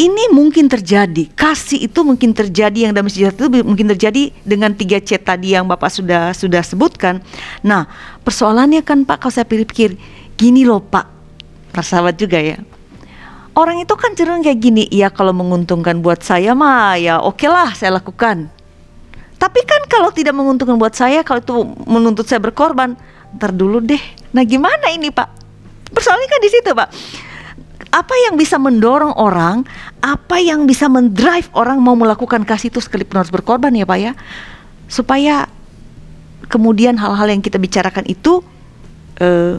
Ini 0.00 0.32
mungkin 0.32 0.64
terjadi, 0.64 1.28
kasih 1.36 1.84
itu 1.84 2.00
mungkin 2.00 2.32
terjadi 2.32 2.88
yang 2.88 2.96
dalam 2.96 3.12
sejarah 3.12 3.36
itu 3.36 3.52
mungkin 3.60 3.84
terjadi 3.92 4.32
dengan 4.48 4.72
tiga 4.72 4.96
C 4.96 5.20
tadi 5.20 5.52
yang 5.52 5.68
Bapak 5.68 5.92
sudah 5.92 6.32
sudah 6.32 6.64
sebutkan. 6.64 7.20
Nah, 7.60 7.84
persoalannya 8.24 8.80
kan 8.80 9.04
Pak 9.04 9.20
kalau 9.20 9.32
saya 9.36 9.44
pikir 9.44 10.00
gini 10.40 10.64
loh 10.64 10.80
Pak, 10.80 11.04
para 11.76 11.84
sahabat 11.84 12.16
juga 12.16 12.40
ya. 12.40 12.56
Orang 13.52 13.76
itu 13.76 13.92
kan 13.92 14.16
cenderung 14.16 14.40
kayak 14.40 14.56
gini, 14.56 14.88
ya 14.88 15.12
kalau 15.12 15.36
menguntungkan 15.36 16.00
buat 16.00 16.24
saya 16.24 16.56
mah 16.56 16.96
ya 16.96 17.20
oke 17.20 17.36
okay 17.36 17.52
lah 17.52 17.76
saya 17.76 18.00
lakukan 18.00 18.48
tapi 19.40 19.64
kan 19.64 19.80
kalau 19.88 20.12
tidak 20.12 20.36
menguntungkan 20.36 20.76
buat 20.76 20.92
saya, 20.92 21.24
kalau 21.24 21.40
itu 21.40 21.56
menuntut 21.88 22.28
saya 22.28 22.44
berkorban, 22.44 22.92
ntar 23.40 23.56
dulu 23.56 23.80
deh. 23.80 24.00
Nah 24.36 24.44
gimana 24.44 24.92
ini 24.92 25.08
Pak? 25.08 25.28
Persoalannya 25.96 26.28
kan 26.28 26.40
di 26.44 26.50
situ 26.52 26.70
Pak. 26.76 26.88
Apa 27.88 28.12
yang 28.28 28.36
bisa 28.36 28.60
mendorong 28.60 29.16
orang, 29.16 29.64
apa 30.04 30.36
yang 30.36 30.68
bisa 30.68 30.86
mendrive 30.92 31.48
orang 31.56 31.80
mau 31.80 31.96
melakukan 31.96 32.44
kasih 32.44 32.68
itu 32.68 32.78
sekalipun 32.84 33.24
harus 33.24 33.32
berkorban 33.32 33.72
ya 33.72 33.88
Pak 33.88 33.98
ya, 33.98 34.12
supaya 34.84 35.48
kemudian 36.52 37.00
hal-hal 37.00 37.32
yang 37.32 37.40
kita 37.40 37.56
bicarakan 37.56 38.04
itu 38.04 38.44
uh, 39.24 39.56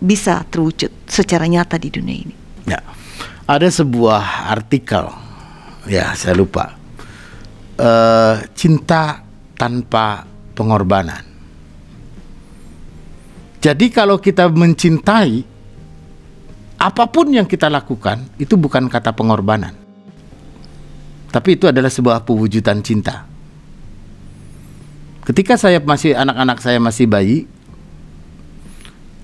bisa 0.00 0.48
terwujud 0.48 0.90
secara 1.04 1.44
nyata 1.44 1.76
di 1.76 1.92
dunia 1.92 2.16
ini. 2.24 2.34
Ya, 2.64 2.80
ada 3.44 3.68
sebuah 3.68 4.48
artikel, 4.48 5.12
ya 5.86 6.16
saya 6.16 6.34
lupa 6.34 6.72
uh, 7.78 8.42
cinta 8.56 9.22
tanpa 9.54 10.26
pengorbanan. 10.54 11.26
Jadi 13.58 13.90
kalau 13.90 14.22
kita 14.22 14.46
mencintai 14.46 15.57
apa 16.78 17.10
pun 17.10 17.26
yang 17.34 17.44
kita 17.44 17.66
lakukan 17.66 18.22
itu 18.38 18.54
bukan 18.54 18.86
kata 18.86 19.10
pengorbanan. 19.10 19.74
Tapi 21.28 21.58
itu 21.58 21.68
adalah 21.68 21.92
sebuah 21.92 22.24
pewujudan 22.24 22.80
cinta. 22.80 23.26
Ketika 25.26 25.60
saya 25.60 25.76
masih 25.82 26.16
anak-anak 26.16 26.58
saya 26.64 26.80
masih 26.80 27.04
bayi, 27.04 27.44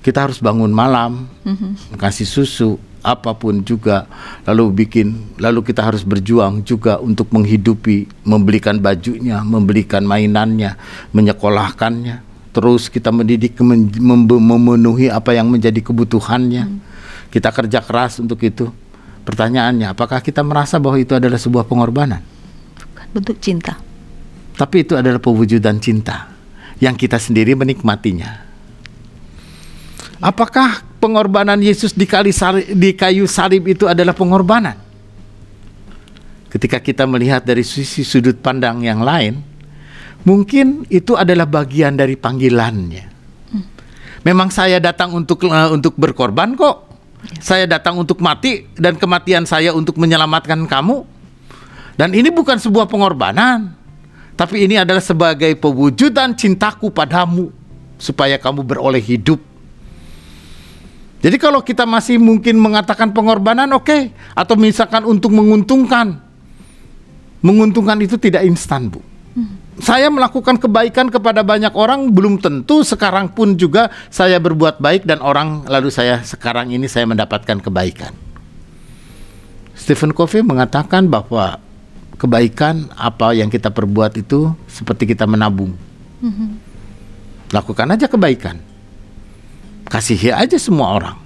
kita 0.04 0.28
harus 0.28 0.36
bangun 0.36 0.68
malam, 0.68 1.24
mm-hmm. 1.48 1.96
kasih 1.96 2.28
susu, 2.28 2.76
apa 3.04 3.36
pun 3.36 3.60
juga 3.60 4.08
lalu 4.48 4.84
bikin 4.84 5.36
lalu 5.36 5.60
kita 5.60 5.84
harus 5.84 6.00
berjuang 6.00 6.64
juga 6.64 6.96
untuk 6.96 7.28
menghidupi 7.36 8.08
membelikan 8.24 8.80
bajunya 8.80 9.44
membelikan 9.44 10.08
mainannya 10.08 10.80
menyekolahkannya 11.12 12.24
terus 12.56 12.88
kita 12.88 13.12
mendidik 13.12 13.60
memenuhi 13.60 15.12
apa 15.12 15.36
yang 15.36 15.52
menjadi 15.52 15.84
kebutuhannya 15.84 16.64
hmm. 16.64 16.83
Kita 17.34 17.50
kerja 17.50 17.82
keras 17.82 18.22
untuk 18.22 18.38
itu 18.46 18.70
pertanyaannya 19.26 19.90
apakah 19.90 20.22
kita 20.22 20.46
merasa 20.46 20.78
bahwa 20.78 20.94
itu 21.02 21.18
adalah 21.18 21.36
sebuah 21.36 21.66
pengorbanan 21.66 22.22
bentuk 23.10 23.42
cinta 23.42 23.74
tapi 24.54 24.86
itu 24.86 24.94
adalah 24.94 25.18
pewujudan 25.18 25.82
cinta 25.82 26.30
yang 26.78 26.94
kita 26.94 27.18
sendiri 27.18 27.58
menikmatinya 27.58 28.38
apakah 30.22 30.94
pengorbanan 31.04 31.60
Yesus 31.60 31.92
di, 31.92 32.08
kali 32.08 32.32
salib, 32.32 32.64
di 32.64 32.96
kayu 32.96 33.28
salib 33.28 33.68
itu 33.68 33.84
adalah 33.84 34.16
pengorbanan. 34.16 34.80
Ketika 36.48 36.80
kita 36.80 37.04
melihat 37.04 37.44
dari 37.44 37.60
sisi 37.60 38.00
sudut 38.00 38.40
pandang 38.40 38.80
yang 38.80 39.04
lain, 39.04 39.36
mungkin 40.24 40.88
itu 40.88 41.12
adalah 41.12 41.44
bagian 41.44 42.00
dari 42.00 42.16
panggilannya. 42.16 43.12
Memang 44.24 44.48
saya 44.48 44.80
datang 44.80 45.12
untuk 45.12 45.44
uh, 45.44 45.68
untuk 45.68 46.00
berkorban 46.00 46.56
kok. 46.56 46.93
Saya 47.40 47.68
datang 47.68 48.00
untuk 48.00 48.20
mati 48.20 48.68
dan 48.76 48.96
kematian 48.96 49.44
saya 49.44 49.72
untuk 49.72 49.96
menyelamatkan 50.00 50.64
kamu. 50.68 51.04
Dan 51.94 52.10
ini 52.10 52.28
bukan 52.28 52.58
sebuah 52.58 52.90
pengorbanan, 52.90 53.70
tapi 54.34 54.66
ini 54.66 54.80
adalah 54.80 55.02
sebagai 55.02 55.54
pewujudan 55.54 56.34
cintaku 56.34 56.90
padamu 56.90 57.54
supaya 57.96 58.34
kamu 58.34 58.66
beroleh 58.66 58.98
hidup 58.98 59.38
jadi 61.24 61.40
kalau 61.40 61.64
kita 61.64 61.88
masih 61.88 62.20
mungkin 62.20 62.60
mengatakan 62.60 63.08
pengorbanan 63.08 63.72
oke 63.72 63.88
okay. 63.88 64.12
atau 64.36 64.60
misalkan 64.60 65.08
untuk 65.08 65.32
menguntungkan. 65.32 66.20
Menguntungkan 67.40 67.96
itu 68.04 68.20
tidak 68.20 68.44
instan, 68.44 68.92
Bu. 68.92 69.00
Hmm. 69.32 69.56
Saya 69.82 70.06
melakukan 70.06 70.54
kebaikan 70.54 71.10
kepada 71.10 71.42
banyak 71.42 71.74
orang 71.74 72.14
belum 72.14 72.38
tentu 72.38 72.86
sekarang 72.86 73.34
pun 73.34 73.58
juga 73.58 73.90
saya 74.06 74.38
berbuat 74.38 74.78
baik 74.78 75.02
dan 75.02 75.18
orang 75.18 75.66
lalu 75.66 75.90
saya 75.90 76.22
sekarang 76.22 76.70
ini 76.70 76.86
saya 76.86 77.10
mendapatkan 77.10 77.58
kebaikan. 77.58 78.14
Stephen 79.74 80.14
Covey 80.14 80.46
mengatakan 80.46 81.10
bahwa 81.10 81.58
kebaikan 82.14 82.86
apa 82.94 83.34
yang 83.34 83.50
kita 83.50 83.74
perbuat 83.74 84.14
itu 84.14 84.54
seperti 84.70 85.10
kita 85.10 85.26
menabung. 85.26 85.74
Hmm. 86.22 86.62
Lakukan 87.50 87.90
aja 87.90 88.06
kebaikan 88.06 88.74
kasihi 89.88 90.32
aja 90.32 90.56
semua 90.56 90.96
orang. 90.96 91.16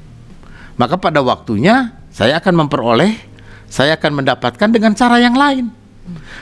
Maka 0.79 0.99
pada 0.99 1.23
waktunya 1.23 1.95
saya 2.13 2.39
akan 2.39 2.67
memperoleh, 2.67 3.17
saya 3.67 3.99
akan 3.99 4.23
mendapatkan 4.23 4.69
dengan 4.71 4.95
cara 4.95 5.19
yang 5.19 5.35
lain. 5.35 5.73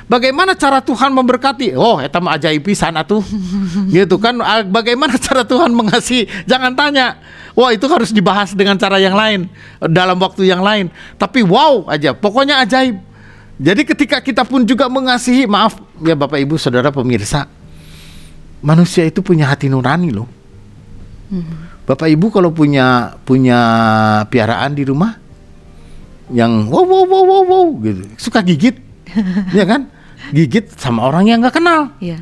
Bagaimana 0.06 0.54
cara 0.54 0.78
Tuhan 0.78 1.10
memberkati? 1.10 1.74
Oh, 1.74 1.98
eta 1.98 2.22
mah 2.22 2.38
ajaib 2.38 2.62
pisan 2.62 2.94
atuh. 2.94 3.22
gitu 3.94 4.16
kan. 4.16 4.38
Bagaimana 4.70 5.18
cara 5.18 5.42
Tuhan 5.42 5.74
mengasihi? 5.74 6.28
Jangan 6.46 6.72
tanya. 6.74 7.18
Wah, 7.56 7.72
itu 7.72 7.88
harus 7.88 8.12
dibahas 8.12 8.52
dengan 8.52 8.76
cara 8.76 9.00
yang 9.00 9.16
lain, 9.16 9.48
dalam 9.80 10.20
waktu 10.20 10.44
yang 10.44 10.60
lain. 10.60 10.92
Tapi 11.16 11.40
wow 11.40 11.88
aja, 11.88 12.12
pokoknya 12.12 12.60
ajaib. 12.60 13.00
Jadi 13.56 13.82
ketika 13.88 14.20
kita 14.20 14.44
pun 14.44 14.68
juga 14.68 14.84
mengasihi, 14.92 15.48
maaf 15.48 15.80
ya 16.04 16.12
Bapak 16.12 16.36
Ibu 16.36 16.60
Saudara 16.60 16.92
pemirsa, 16.92 17.48
manusia 18.60 19.08
itu 19.08 19.24
punya 19.24 19.48
hati 19.48 19.72
nurani 19.72 20.12
loh. 20.12 20.28
Bapak 21.88 22.12
Ibu 22.12 22.28
kalau 22.28 22.52
punya 22.52 23.16
punya 23.24 23.58
piaraan 24.28 24.76
di 24.76 24.84
rumah 24.84 25.16
yang 26.28 26.68
wow 26.68 26.84
wow 26.84 27.04
wow 27.08 27.24
wow 27.24 27.42
wow 27.46 27.66
gitu, 27.80 28.02
suka 28.20 28.44
gigit, 28.44 28.76
ya 29.58 29.64
kan? 29.64 29.90
Gigit 30.34 30.74
sama 30.74 31.06
orang 31.06 31.30
yang 31.30 31.38
nggak 31.42 31.56
kenal. 31.56 31.94
Ya. 32.02 32.18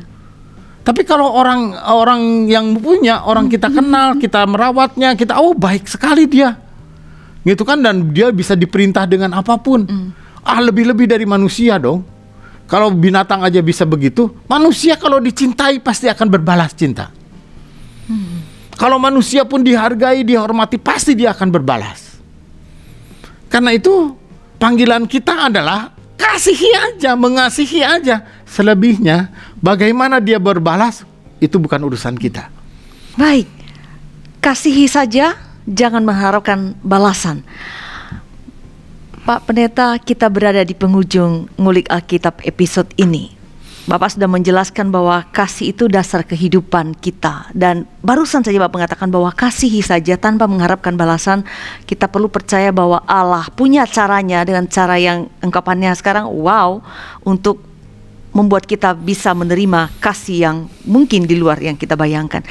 Tapi 0.85 1.01
kalau 1.01 1.33
orang 1.33 1.73
orang 1.89 2.45
yang 2.45 2.77
punya, 2.77 3.25
orang 3.25 3.49
kita 3.49 3.73
kenal, 3.73 4.15
kita 4.23 4.45
merawatnya, 4.45 5.17
kita 5.17 5.41
oh 5.41 5.57
baik 5.57 5.89
sekali 5.89 6.29
dia. 6.29 6.61
Gitu 7.45 7.61
kan 7.61 7.81
dan 7.81 8.09
dia 8.09 8.29
bisa 8.33 8.57
diperintah 8.57 9.05
dengan 9.05 9.33
apa 9.37 9.57
pun. 9.57 9.85
Ah 10.45 10.61
lebih-lebih 10.61 11.09
dari 11.09 11.25
manusia 11.25 11.77
dong. 11.81 12.05
Kalau 12.65 12.89
binatang 12.89 13.45
aja 13.45 13.61
bisa 13.61 13.85
begitu, 13.85 14.33
manusia 14.49 14.97
kalau 14.97 15.21
dicintai 15.21 15.77
pasti 15.77 16.09
akan 16.09 16.27
berbalas 16.33 16.73
cinta. 16.73 17.13
Kalau 18.75 18.99
manusia 18.99 19.47
pun 19.47 19.63
dihargai, 19.63 20.27
dihormati, 20.27 20.75
pasti 20.75 21.15
dia 21.15 21.31
akan 21.31 21.47
berbalas. 21.47 22.19
Karena 23.47 23.71
itu 23.71 24.11
panggilan 24.59 25.07
kita 25.07 25.47
adalah 25.47 25.94
kasihi 26.15 26.71
aja, 26.73 27.13
mengasihi 27.13 27.83
aja. 27.83 28.23
Selebihnya 28.47 29.29
bagaimana 29.59 30.23
dia 30.23 30.39
berbalas 30.39 31.03
itu 31.43 31.59
bukan 31.59 31.79
urusan 31.83 32.15
kita. 32.15 32.47
Baik, 33.19 33.47
kasihi 34.39 34.87
saja, 34.87 35.35
jangan 35.67 36.03
mengharapkan 36.07 36.75
balasan. 36.79 37.43
Pak 39.25 39.49
Pendeta, 39.49 39.97
kita 39.99 40.29
berada 40.31 40.61
di 40.61 40.77
penghujung 40.77 41.49
ngulik 41.57 41.89
Alkitab 41.89 42.39
episode 42.45 42.87
ini. 42.95 43.34
Bapak 43.85 44.17
sudah 44.17 44.25
menjelaskan 44.25 44.89
bahwa 44.89 45.21
kasih 45.29 45.69
itu 45.69 45.85
dasar 45.85 46.25
kehidupan 46.25 46.97
kita 46.97 47.53
dan 47.53 47.85
barusan 48.01 48.41
saja 48.41 48.57
Bapak 48.57 48.81
mengatakan 48.81 49.13
bahwa 49.13 49.29
kasihi 49.29 49.85
saja 49.85 50.17
tanpa 50.17 50.49
mengharapkan 50.49 50.97
balasan. 50.97 51.45
Kita 51.85 52.09
perlu 52.09 52.25
percaya 52.25 52.73
bahwa 52.73 53.05
Allah 53.05 53.45
punya 53.53 53.85
caranya 53.85 54.41
dengan 54.41 54.65
cara 54.65 54.97
yang 54.97 55.29
ungkapannya 55.37 55.93
sekarang 55.93 56.25
wow 56.25 56.81
untuk 57.29 57.61
membuat 58.33 58.65
kita 58.65 58.97
bisa 58.97 59.37
menerima 59.37 59.93
kasih 60.01 60.37
yang 60.49 60.57
mungkin 60.81 61.29
di 61.29 61.37
luar 61.37 61.61
yang 61.61 61.77
kita 61.77 61.93
bayangkan. 61.93 62.41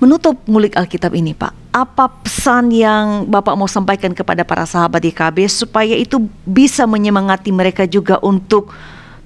Menutup 0.00 0.40
ngulik 0.48 0.72
Alkitab 0.72 1.12
ini, 1.12 1.36
Pak, 1.36 1.52
apa 1.76 2.08
pesan 2.24 2.72
yang 2.72 3.28
Bapak 3.28 3.52
mau 3.60 3.68
sampaikan 3.68 4.16
kepada 4.16 4.40
para 4.40 4.64
sahabat 4.64 5.04
YKB 5.04 5.52
supaya 5.52 5.92
itu 5.92 6.16
bisa 6.48 6.88
menyemangati 6.88 7.52
mereka 7.52 7.84
juga 7.84 8.16
untuk 8.24 8.72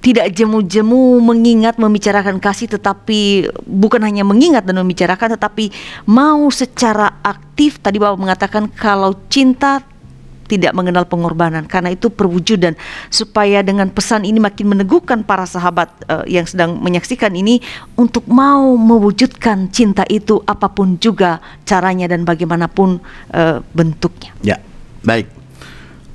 tidak 0.01 0.33
jemu-jemu 0.33 1.21
mengingat 1.21 1.77
membicarakan 1.77 2.41
kasih 2.41 2.73
tetapi 2.73 3.47
bukan 3.69 4.01
hanya 4.01 4.25
mengingat 4.25 4.65
dan 4.65 4.81
membicarakan 4.81 5.37
tetapi 5.37 5.69
mau 6.09 6.49
secara 6.49 7.21
aktif 7.21 7.77
tadi 7.77 8.01
Bapak 8.01 8.17
mengatakan 8.17 8.65
kalau 8.73 9.13
cinta 9.29 9.85
tidak 10.51 10.75
mengenal 10.75 11.07
pengorbanan 11.07 11.63
karena 11.63 11.95
itu 11.95 12.11
perwujudan 12.11 12.75
supaya 13.07 13.63
dengan 13.63 13.87
pesan 13.87 14.27
ini 14.27 14.43
makin 14.43 14.75
meneguhkan 14.75 15.23
para 15.23 15.47
sahabat 15.47 15.87
eh, 16.11 16.35
yang 16.35 16.43
sedang 16.43 16.75
menyaksikan 16.75 17.31
ini 17.31 17.63
untuk 17.95 18.27
mau 18.27 18.75
mewujudkan 18.75 19.71
cinta 19.71 20.03
itu 20.11 20.43
apa 20.43 20.67
pun 20.67 20.99
juga 20.99 21.39
caranya 21.63 22.11
dan 22.11 22.27
bagaimanapun 22.27 22.99
eh, 23.31 23.63
bentuknya. 23.71 24.35
Ya, 24.43 24.59
baik. 25.07 25.31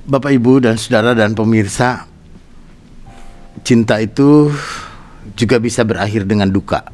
Bapak 0.06 0.36
Ibu 0.36 0.68
dan 0.68 0.76
Saudara 0.76 1.16
dan 1.16 1.32
pemirsa, 1.32 2.04
cinta 3.62 4.00
itu 4.02 4.52
juga 5.36 5.56
bisa 5.60 5.84
berakhir 5.86 6.28
dengan 6.28 6.48
duka. 6.50 6.84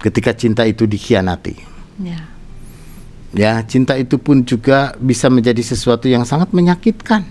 Ketika 0.00 0.32
cinta 0.32 0.64
itu 0.64 0.88
dikhianati. 0.88 1.54
Ya. 2.00 2.20
Ya, 3.30 3.62
cinta 3.62 3.94
itu 3.94 4.18
pun 4.18 4.42
juga 4.42 4.96
bisa 4.98 5.30
menjadi 5.30 5.62
sesuatu 5.62 6.10
yang 6.10 6.26
sangat 6.26 6.50
menyakitkan. 6.50 7.22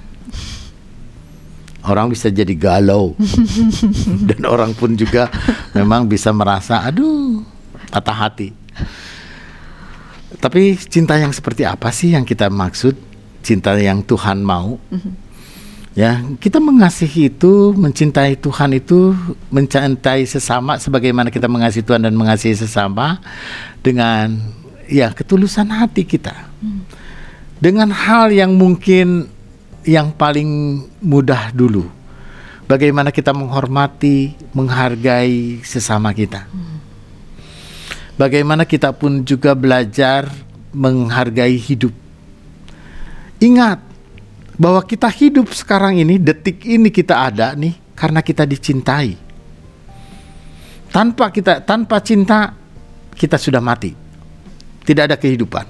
Orang 1.83 2.13
bisa 2.13 2.31
jadi 2.31 2.53
galau. 2.55 3.17
Dan 4.29 4.47
orang 4.47 4.71
pun 4.77 4.95
juga 4.95 5.27
memang 5.75 6.07
bisa 6.07 6.31
merasa 6.31 6.85
aduh, 6.85 7.43
patah 7.91 8.15
hati. 8.15 8.55
Tapi 10.39 10.77
cinta 10.77 11.19
yang 11.19 11.35
seperti 11.35 11.67
apa 11.67 11.91
sih 11.91 12.15
yang 12.15 12.23
kita 12.23 12.47
maksud? 12.47 12.95
Cinta 13.43 13.75
yang 13.75 14.05
Tuhan 14.05 14.39
mau? 14.39 14.79
Ya, 15.99 16.23
kita 16.39 16.63
mengasihi 16.63 17.27
itu, 17.27 17.75
mencintai 17.75 18.39
Tuhan 18.39 18.71
itu, 18.71 19.11
mencintai 19.51 20.23
sesama 20.23 20.79
sebagaimana 20.79 21.27
kita 21.27 21.51
mengasihi 21.51 21.83
Tuhan 21.83 22.07
dan 22.07 22.15
mengasihi 22.15 22.55
sesama 22.55 23.19
dengan 23.83 24.39
ya 24.87 25.11
ketulusan 25.11 25.67
hati 25.67 26.07
kita. 26.07 26.47
Dengan 27.59 27.91
hal 27.91 28.31
yang 28.31 28.55
mungkin 28.55 29.27
yang 29.83 30.15
paling 30.15 30.79
mudah 31.03 31.51
dulu. 31.51 31.91
Bagaimana 32.63 33.11
kita 33.11 33.35
menghormati, 33.35 34.39
menghargai 34.55 35.59
sesama 35.67 36.15
kita. 36.15 36.47
Bagaimana 38.15 38.63
kita 38.63 38.95
pun 38.95 39.27
juga 39.27 39.51
belajar 39.51 40.31
menghargai 40.71 41.59
hidup. 41.59 41.91
Ingat 43.43 43.88
bahwa 44.59 44.83
kita 44.83 45.07
hidup 45.07 45.55
sekarang 45.55 46.03
ini, 46.03 46.19
detik 46.19 46.67
ini 46.67 46.91
kita 46.91 47.31
ada 47.31 47.55
nih 47.55 47.79
karena 47.95 48.19
kita 48.19 48.43
dicintai. 48.43 49.15
Tanpa 50.91 51.31
kita 51.31 51.63
tanpa 51.63 52.03
cinta 52.03 52.51
kita 53.15 53.39
sudah 53.39 53.63
mati. 53.63 53.95
Tidak 54.83 55.03
ada 55.07 55.15
kehidupan. 55.15 55.65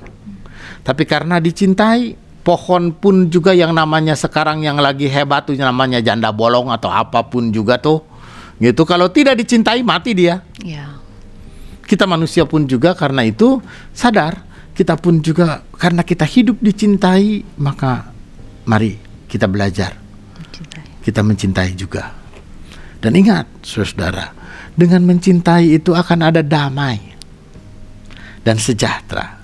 Tapi 0.82 1.04
karena 1.06 1.38
dicintai, 1.38 2.18
pohon 2.42 2.90
pun 2.96 3.30
juga 3.30 3.54
yang 3.54 3.76
namanya 3.76 4.18
sekarang 4.18 4.66
yang 4.66 4.82
lagi 4.82 5.06
hebat 5.06 5.46
tuh 5.46 5.54
namanya 5.60 6.02
janda 6.02 6.34
bolong 6.34 6.74
atau 6.74 6.90
apa 6.90 7.22
pun 7.30 7.54
juga 7.54 7.78
tuh. 7.78 8.02
Gitu 8.58 8.84
kalau 8.90 9.06
tidak 9.14 9.38
dicintai 9.38 9.86
mati 9.86 10.18
dia. 10.18 10.42
Ya. 10.66 10.98
Kita 11.86 12.10
manusia 12.10 12.46
pun 12.46 12.66
juga 12.66 12.94
karena 12.98 13.26
itu 13.26 13.62
sadar 13.94 14.46
kita 14.78 14.96
pun 14.96 15.20
juga 15.20 15.66
karena 15.76 16.06
kita 16.06 16.24
hidup 16.24 16.62
dicintai 16.64 17.44
maka 17.60 18.14
mari 18.70 19.02
kita 19.26 19.50
belajar 19.50 19.98
Mencintai. 20.38 20.84
kita 21.02 21.22
mencintai 21.26 21.72
juga. 21.74 22.14
Dan 23.00 23.16
ingat, 23.18 23.48
saudara, 23.66 24.36
dengan 24.78 25.08
mencintai 25.08 25.74
itu 25.74 25.96
akan 25.96 26.30
ada 26.30 26.46
damai 26.46 27.00
dan 28.44 28.60
sejahtera. 28.62 29.40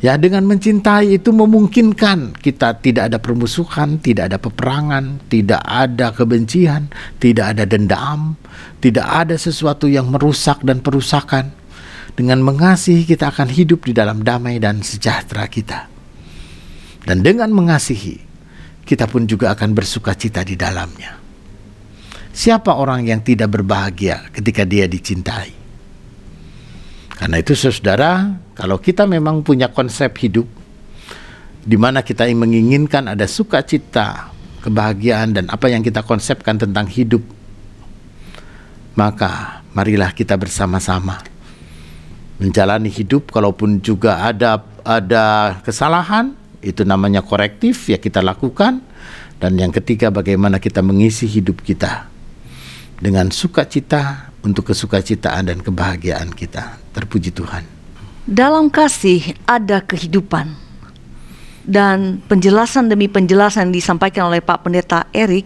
Ya, 0.00 0.16
dengan 0.16 0.48
mencintai 0.48 1.20
itu 1.20 1.28
memungkinkan 1.28 2.40
kita 2.40 2.80
tidak 2.80 3.12
ada 3.12 3.18
permusuhan, 3.20 4.00
tidak 4.00 4.32
ada 4.32 4.38
peperangan, 4.40 5.20
tidak 5.28 5.60
ada 5.60 6.08
kebencian, 6.16 6.88
tidak 7.20 7.52
ada 7.52 7.68
dendam, 7.68 8.40
tidak 8.80 9.04
ada 9.04 9.36
sesuatu 9.36 9.84
yang 9.84 10.08
merusak 10.08 10.64
dan 10.64 10.80
perusakan. 10.80 11.52
Dengan 12.16 12.40
mengasihi 12.40 13.04
kita 13.04 13.28
akan 13.28 13.52
hidup 13.52 13.84
di 13.84 13.92
dalam 13.92 14.24
damai 14.24 14.56
dan 14.56 14.80
sejahtera 14.80 15.44
kita. 15.52 15.92
Dan 17.04 17.20
dengan 17.20 17.52
mengasihi, 17.52 18.29
kita 18.84 19.06
pun 19.06 19.28
juga 19.28 19.52
akan 19.54 19.70
bersuka 19.72 20.16
cita 20.16 20.42
di 20.42 20.58
dalamnya. 20.58 21.20
Siapa 22.30 22.78
orang 22.78 23.06
yang 23.06 23.20
tidak 23.26 23.50
berbahagia 23.58 24.30
ketika 24.30 24.62
dia 24.62 24.86
dicintai? 24.86 25.50
Karena 27.20 27.36
itu 27.36 27.52
saudara, 27.52 28.40
kalau 28.56 28.80
kita 28.80 29.04
memang 29.04 29.44
punya 29.44 29.68
konsep 29.68 30.08
hidup 30.24 30.48
di 31.60 31.76
mana 31.76 32.00
kita 32.00 32.24
menginginkan 32.32 33.12
ada 33.12 33.28
sukacita, 33.28 34.32
kebahagiaan 34.64 35.36
dan 35.36 35.44
apa 35.52 35.68
yang 35.68 35.84
kita 35.84 36.00
konsepkan 36.00 36.56
tentang 36.56 36.88
hidup, 36.88 37.20
maka 38.96 39.60
marilah 39.76 40.16
kita 40.16 40.40
bersama-sama 40.40 41.20
menjalani 42.40 42.88
hidup 42.88 43.28
kalaupun 43.28 43.84
juga 43.84 44.24
ada 44.24 44.64
ada 44.80 45.60
kesalahan 45.60 46.32
itu 46.60 46.84
namanya 46.84 47.24
korektif 47.24 47.88
ya 47.88 47.96
kita 47.96 48.20
lakukan 48.20 48.84
dan 49.40 49.52
yang 49.56 49.72
ketiga 49.72 50.12
bagaimana 50.12 50.60
kita 50.60 50.84
mengisi 50.84 51.24
hidup 51.24 51.64
kita 51.64 52.08
dengan 53.00 53.32
sukacita 53.32 54.32
untuk 54.44 54.68
kesukacitaan 54.72 55.48
dan 55.48 55.58
kebahagiaan 55.64 56.32
kita 56.36 56.76
terpuji 56.92 57.32
Tuhan 57.32 57.64
Dalam 58.28 58.68
kasih 58.68 59.34
ada 59.48 59.80
kehidupan. 59.80 60.70
Dan 61.60 62.24
penjelasan 62.24 62.88
demi 62.88 63.08
penjelasan 63.08 63.68
disampaikan 63.68 64.32
oleh 64.32 64.40
Pak 64.40 64.64
Pendeta 64.64 65.08
Erik 65.12 65.44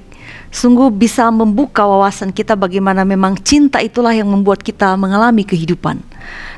sungguh 0.54 0.88
bisa 0.94 1.26
membuka 1.28 1.84
wawasan 1.84 2.30
kita 2.30 2.54
bagaimana 2.54 3.02
memang 3.02 3.34
cinta 3.42 3.82
itulah 3.82 4.14
yang 4.14 4.30
membuat 4.30 4.62
kita 4.62 4.94
mengalami 5.00 5.42
kehidupan. 5.42 6.00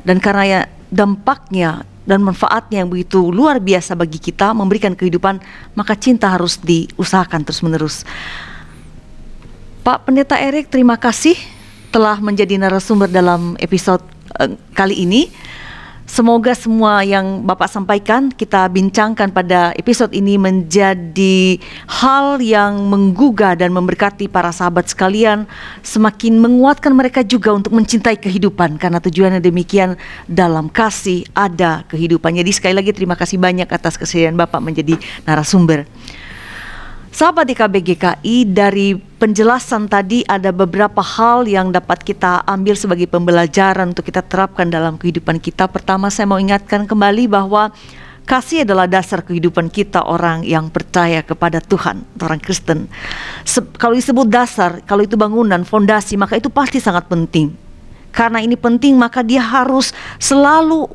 Dan 0.05 0.21
karena 0.21 0.43
ya 0.45 0.61
dampaknya 0.93 1.83
dan 2.07 2.23
manfaatnya 2.23 2.81
yang 2.81 2.89
begitu 2.89 3.19
luar 3.29 3.59
biasa 3.59 3.93
bagi 3.99 4.15
kita 4.15 4.55
memberikan 4.55 4.95
kehidupan, 4.95 5.43
maka 5.75 5.93
cinta 5.99 6.31
harus 6.31 6.55
diusahakan 6.63 7.43
terus-menerus. 7.43 8.07
Pak 9.83 10.07
Pendeta 10.07 10.39
Erik, 10.39 10.71
terima 10.71 10.95
kasih 10.95 11.35
telah 11.91 12.19
menjadi 12.23 12.55
narasumber 12.55 13.11
dalam 13.11 13.59
episode 13.59 14.03
uh, 14.39 14.51
kali 14.71 15.03
ini. 15.03 15.27
Semoga 16.07 16.55
semua 16.55 17.03
yang 17.03 17.43
Bapak 17.43 17.67
sampaikan 17.67 18.31
kita 18.31 18.63
bincangkan 18.71 19.27
pada 19.27 19.75
episode 19.75 20.15
ini 20.15 20.39
menjadi 20.39 21.59
hal 21.83 22.39
yang 22.39 22.79
menggugah 22.87 23.59
dan 23.59 23.75
memberkati 23.75 24.31
para 24.31 24.55
sahabat 24.55 24.87
sekalian, 24.87 25.43
semakin 25.83 26.39
menguatkan 26.39 26.95
mereka 26.95 27.27
juga 27.27 27.51
untuk 27.51 27.75
mencintai 27.75 28.15
kehidupan 28.23 28.79
karena 28.79 29.03
tujuannya 29.03 29.43
demikian 29.43 29.99
dalam 30.31 30.71
kasih 30.71 31.27
ada 31.35 31.83
kehidupan. 31.91 32.39
Jadi 32.39 32.55
sekali 32.55 32.79
lagi 32.79 32.95
terima 32.95 33.19
kasih 33.19 33.35
banyak 33.35 33.67
atas 33.67 33.99
kesediaan 33.99 34.39
Bapak 34.39 34.63
menjadi 34.63 34.95
narasumber. 35.27 35.83
Sahabat 37.17 37.49
IKBGKI 37.49 38.45
dari 38.45 38.93
penjelasan 38.93 39.89
tadi 39.89 40.21
ada 40.29 40.53
beberapa 40.53 41.01
hal 41.01 41.49
yang 41.49 41.73
dapat 41.73 42.05
kita 42.05 42.45
ambil 42.45 42.77
sebagai 42.77 43.09
pembelajaran 43.09 43.89
untuk 43.89 44.05
kita 44.05 44.21
terapkan 44.21 44.69
dalam 44.69 45.01
kehidupan 45.01 45.41
kita. 45.41 45.65
Pertama 45.65 46.13
saya 46.13 46.29
mau 46.29 46.37
ingatkan 46.37 46.85
kembali 46.85 47.25
bahwa 47.25 47.73
kasih 48.29 48.69
adalah 48.69 48.85
dasar 48.85 49.25
kehidupan 49.25 49.73
kita 49.73 50.05
orang 50.05 50.45
yang 50.45 50.69
percaya 50.69 51.25
kepada 51.25 51.57
Tuhan, 51.57 52.05
orang 52.21 52.37
Kristen. 52.37 52.85
Se 53.41 53.65
kalau 53.65 53.97
disebut 53.97 54.29
dasar, 54.29 54.85
kalau 54.85 55.01
itu 55.01 55.17
bangunan, 55.17 55.65
fondasi, 55.65 56.21
maka 56.21 56.37
itu 56.37 56.53
pasti 56.53 56.77
sangat 56.77 57.09
penting. 57.09 57.49
Karena 58.13 58.45
ini 58.45 58.53
penting 58.53 58.93
maka 58.93 59.25
dia 59.25 59.41
harus 59.41 59.89
selalu 60.21 60.85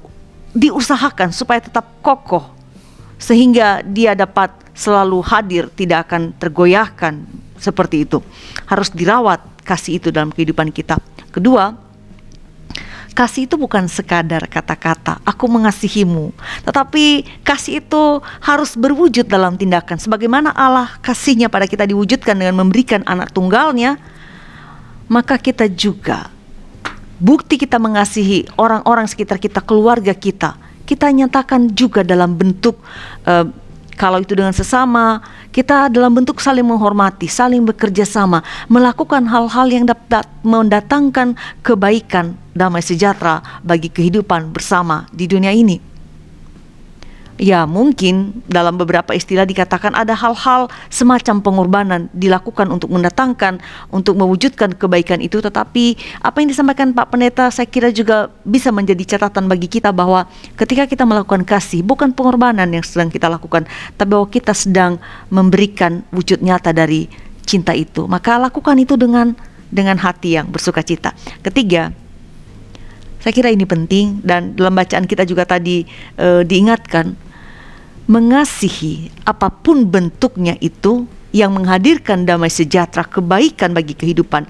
diusahakan 0.55 1.35
supaya 1.35 1.59
tetap 1.59 1.83
kokoh 1.99 2.62
sehingga 3.23 3.87
dia 3.87 4.19
dapat 4.19 4.51
selalu 4.75 5.23
hadir, 5.23 5.71
tidak 5.79 6.11
akan 6.11 6.35
tergoyahkan 6.43 7.23
seperti 7.55 8.03
itu. 8.03 8.19
Harus 8.67 8.91
dirawat 8.91 9.39
kasih 9.63 10.03
itu 10.03 10.11
dalam 10.11 10.35
kehidupan 10.35 10.75
kita. 10.75 10.99
Kedua, 11.31 11.71
kasih 13.15 13.47
itu 13.47 13.55
bukan 13.55 13.87
sekadar 13.87 14.51
kata-kata, 14.51 15.23
aku 15.23 15.47
mengasihimu. 15.47 16.35
Tetapi 16.67 17.23
kasih 17.47 17.79
itu 17.79 18.19
harus 18.43 18.75
berwujud 18.75 19.31
dalam 19.31 19.55
tindakan. 19.55 20.03
Sebagaimana 20.03 20.51
Allah 20.51 20.91
kasihnya 20.99 21.47
pada 21.47 21.71
kita 21.71 21.87
diwujudkan 21.87 22.35
dengan 22.35 22.59
memberikan 22.59 23.07
anak 23.07 23.31
tunggalnya, 23.31 24.03
maka 25.07 25.39
kita 25.39 25.71
juga 25.71 26.27
bukti 27.23 27.55
kita 27.55 27.79
mengasihi 27.79 28.51
orang-orang 28.59 29.07
sekitar 29.07 29.39
kita, 29.39 29.63
keluarga 29.63 30.11
kita, 30.11 30.59
kita 30.85 31.11
nyatakan 31.11 31.71
juga 31.73 32.03
dalam 32.03 32.35
bentuk 32.35 32.79
uh, 33.27 33.47
kalau 33.93 34.19
itu 34.19 34.35
dengan 34.35 34.51
sesama, 34.51 35.21
kita 35.53 35.93
dalam 35.93 36.11
bentuk 36.17 36.41
saling 36.41 36.65
menghormati, 36.65 37.29
saling 37.29 37.63
bekerja 37.63 38.09
sama, 38.09 38.41
melakukan 38.67 39.23
hal-hal 39.29 39.69
yang 39.69 39.85
dapat 39.85 40.27
mendatangkan 40.43 41.37
kebaikan, 41.61 42.35
damai 42.57 42.83
sejahtera 42.83 43.45
bagi 43.63 43.93
kehidupan 43.93 44.51
bersama 44.51 45.07
di 45.13 45.29
dunia 45.29 45.53
ini. 45.53 45.92
Ya, 47.43 47.67
mungkin 47.67 48.39
dalam 48.47 48.79
beberapa 48.79 49.19
istilah 49.19 49.43
dikatakan 49.43 49.99
ada 49.99 50.15
hal-hal 50.15 50.71
semacam 50.95 51.43
pengorbanan 51.43 52.07
dilakukan 52.15 52.71
untuk 52.71 52.95
mendatangkan, 52.95 53.59
untuk 53.91 54.15
mewujudkan 54.15 54.79
kebaikan 54.79 55.19
itu. 55.19 55.43
Tetapi 55.43 55.99
apa 56.23 56.39
yang 56.39 56.55
disampaikan 56.55 56.95
Pak 56.95 57.11
Pendeta, 57.11 57.51
saya 57.51 57.67
kira 57.67 57.91
juga 57.91 58.31
bisa 58.47 58.71
menjadi 58.71 59.19
catatan 59.19 59.51
bagi 59.51 59.67
kita 59.67 59.91
bahwa 59.91 60.31
ketika 60.55 60.87
kita 60.87 61.03
melakukan 61.03 61.43
kasih, 61.43 61.83
bukan 61.83 62.15
pengorbanan 62.15 62.71
yang 62.71 62.87
sedang 62.87 63.11
kita 63.11 63.27
lakukan, 63.27 63.67
tapi 63.99 64.09
bahwa 64.15 64.31
kita 64.31 64.55
sedang 64.55 65.03
memberikan 65.27 66.07
wujud 66.15 66.39
nyata 66.47 66.71
dari 66.71 67.11
cinta 67.43 67.75
itu. 67.75 68.07
Maka 68.07 68.39
lakukan 68.39 68.79
itu 68.79 68.95
dengan 68.95 69.35
dengan 69.67 69.99
hati 69.99 70.39
yang 70.39 70.47
bersuka 70.47 70.79
cita. 70.87 71.11
Ketiga, 71.43 71.91
saya 73.19 73.35
kira 73.35 73.51
ini 73.51 73.67
penting 73.67 74.23
dan 74.23 74.55
dalam 74.55 74.79
bacaan 74.79 75.11
kita 75.11 75.27
juga 75.27 75.43
tadi 75.43 75.83
e, 76.15 76.47
diingatkan 76.47 77.32
mengasihi 78.11 79.11
apa 79.23 79.49
pun 79.51 79.87
bentuknya 79.87 80.59
itu 80.59 81.07
yang 81.33 81.57
menghadirkan 81.57 82.29
damai 82.29 82.53
sejahtera, 82.53 83.09
kebaikan 83.09 83.73
bagi 83.73 83.97
kehidupan, 83.97 84.45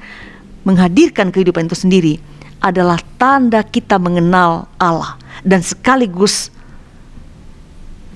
menghadirkan 0.66 1.30
kehidupan 1.30 1.70
itu 1.70 1.78
sendiri 1.78 2.14
adalah 2.62 2.98
tanda 3.18 3.62
kita 3.62 3.98
mengenal 3.98 4.70
Allah. 4.78 5.18
Dan 5.42 5.62
sekaligus 5.62 6.50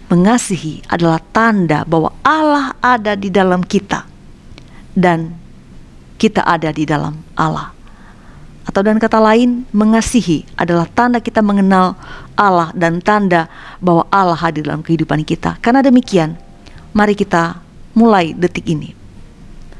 mengasihi 0.07 0.87
adalah 0.87 1.18
tanda 1.34 1.82
bahwa 1.82 2.14
Allah 2.22 2.74
ada 2.78 3.18
di 3.18 3.30
dalam 3.30 3.62
kita. 3.62 4.07
Dan 4.97 5.34
kita 6.16 6.43
ada 6.47 6.72
di 6.72 6.89
dalam 6.89 7.12
Allah. 7.37 7.76
Atau 8.77 8.93
dengan 8.93 9.01
kata 9.01 9.16
lain, 9.24 9.64
mengasihi 9.72 10.45
adalah 10.53 10.85
tanda 10.85 11.16
kita 11.16 11.41
mengenal 11.41 11.97
Allah 12.37 12.77
dan 12.77 13.01
tanda 13.01 13.49
bahwa 13.81 14.05
Allah 14.12 14.37
hadir 14.37 14.68
dalam 14.68 14.85
kehidupan 14.85 15.24
kita. 15.24 15.57
Karena 15.64 15.81
demikian, 15.81 16.37
mari 16.93 17.16
kita 17.16 17.57
mulai 17.97 18.37
detik 18.37 18.68
ini 18.68 18.93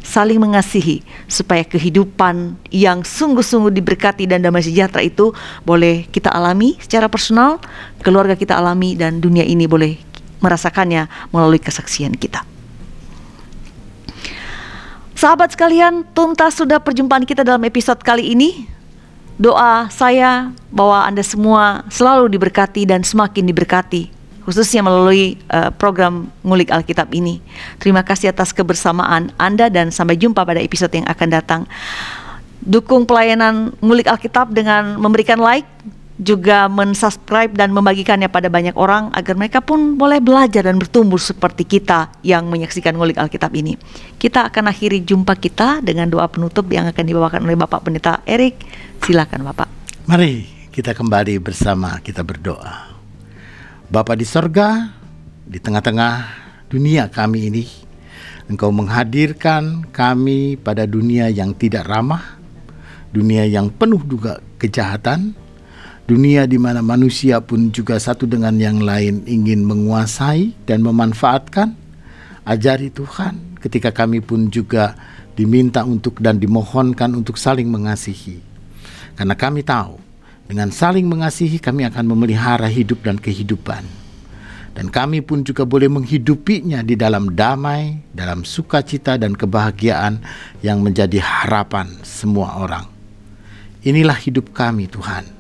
saling 0.01 0.41
mengasihi 0.41 1.05
supaya 1.29 1.61
kehidupan 1.61 2.57
yang 2.73 3.05
sungguh-sungguh 3.05 3.69
diberkati 3.69 4.25
dan 4.25 4.41
damai 4.41 4.65
sejahtera 4.65 5.05
itu 5.05 5.37
boleh 5.69 6.09
kita 6.09 6.33
alami 6.33 6.81
secara 6.81 7.13
personal, 7.13 7.61
keluarga 8.01 8.33
kita 8.33 8.57
alami 8.57 8.97
dan 8.97 9.21
dunia 9.21 9.45
ini 9.45 9.69
boleh 9.69 10.01
merasakannya 10.41 11.05
melalui 11.37 11.61
kesaksian 11.61 12.17
kita. 12.17 12.49
Sahabat 15.13 15.53
sekalian, 15.53 16.09
tuntas 16.17 16.57
sudah 16.57 16.81
perjumpaan 16.81 17.29
kita 17.29 17.45
dalam 17.45 17.61
episode 17.69 18.01
kali 18.01 18.33
ini. 18.33 18.76
Doa 19.37 19.93
saya 19.93 20.51
bahwa 20.73 21.05
Anda 21.05 21.21
semua 21.21 21.85
selalu 21.93 22.33
diberkati 22.33 22.89
dan 22.89 23.05
semakin 23.05 23.45
diberkati 23.45 24.17
khususnya 24.47 24.79
melalui 24.79 25.35
uh, 25.51 25.75
program 25.75 26.31
Ngulik 26.47 26.71
Alkitab 26.71 27.11
ini. 27.11 27.43
Terima 27.83 28.07
kasih 28.07 28.31
atas 28.31 28.55
kebersamaan 28.55 29.35
Anda 29.43 29.67
dan 29.67 29.91
sampai 29.91 30.15
jumpa 30.15 30.47
pada 30.47 30.63
episode 30.63 30.95
yang 30.95 31.05
akan 31.11 31.29
datang. 31.35 31.63
Dukung 32.63 33.11
pelayanan 33.11 33.75
Ngulik 33.83 34.07
Alkitab 34.07 34.55
dengan 34.55 35.03
memberikan 35.03 35.43
like, 35.43 35.67
juga 36.17 36.65
mensubscribe 36.73 37.53
dan 37.53 37.77
membagikannya 37.77 38.33
pada 38.33 38.49
banyak 38.49 38.73
orang 38.73 39.13
agar 39.13 39.37
mereka 39.37 39.61
pun 39.61 40.01
boleh 40.01 40.17
belajar 40.17 40.65
dan 40.65 40.81
bertumbuh 40.81 41.21
seperti 41.21 41.69
kita 41.69 42.09
yang 42.25 42.49
menyaksikan 42.49 42.97
ngulik 42.97 43.21
Alkitab 43.21 43.53
ini. 43.53 43.77
Kita 44.17 44.49
akan 44.49 44.73
akhiri 44.73 45.05
jumpa 45.05 45.37
kita 45.37 45.85
dengan 45.85 46.09
doa 46.09 46.25
penutup 46.33 46.65
yang 46.73 46.89
akan 46.89 47.05
dibawakan 47.05 47.45
oleh 47.45 47.57
Bapak 47.61 47.85
Pendeta 47.85 48.25
Erik. 48.25 48.57
Silakan 49.07 49.47
Bapak. 49.47 49.71
Mari 50.11 50.67
kita 50.75 50.91
kembali 50.91 51.39
bersama 51.39 52.03
kita 52.03 52.27
berdoa. 52.27 52.91
Bapa 53.87 54.19
di 54.19 54.27
sorga, 54.27 54.99
di 55.47 55.63
tengah-tengah 55.63 56.15
dunia 56.67 57.07
kami 57.07 57.47
ini, 57.47 57.71
Engkau 58.51 58.75
menghadirkan 58.75 59.87
kami 59.95 60.59
pada 60.59 60.91
dunia 60.91 61.31
yang 61.31 61.55
tidak 61.55 61.87
ramah, 61.87 62.35
dunia 63.15 63.47
yang 63.47 63.71
penuh 63.71 64.03
juga 64.11 64.43
kejahatan, 64.59 65.39
dunia 66.11 66.51
di 66.51 66.59
mana 66.59 66.83
manusia 66.83 67.39
pun 67.39 67.71
juga 67.71 68.03
satu 68.03 68.27
dengan 68.27 68.59
yang 68.59 68.83
lain 68.83 69.23
ingin 69.31 69.63
menguasai 69.63 70.67
dan 70.67 70.83
memanfaatkan. 70.83 71.79
Ajari 72.43 72.91
Tuhan 72.91 73.55
ketika 73.63 73.95
kami 73.95 74.19
pun 74.19 74.51
juga 74.51 74.99
diminta 75.39 75.87
untuk 75.87 76.19
dan 76.19 76.43
dimohonkan 76.43 77.15
untuk 77.15 77.39
saling 77.39 77.71
mengasihi. 77.71 78.46
Karena 79.17 79.35
kami 79.35 79.65
tahu 79.65 79.97
dengan 80.47 80.71
saling 80.71 81.09
mengasihi 81.09 81.59
kami 81.59 81.89
akan 81.89 82.05
memelihara 82.07 82.69
hidup 82.69 83.03
dan 83.03 83.17
kehidupan. 83.17 83.83
Dan 84.77 84.93
kami 84.93 85.25
pun 85.25 85.41
juga 85.41 85.65
boleh 85.65 85.89
menghidupinya 85.89 86.85
di 86.85 87.01
dalam 87.01 87.33
damai, 87.33 87.97
dalam 88.13 88.45
sukacita 88.45 89.17
dan 89.17 89.33
kebahagiaan 89.33 90.21
yang 90.61 90.85
menjadi 90.85 91.17
harapan 91.17 91.89
semua 92.05 92.61
orang. 92.61 92.85
Inilah 93.81 94.21
hidup 94.21 94.53
kami 94.53 94.85
Tuhan 94.85 95.37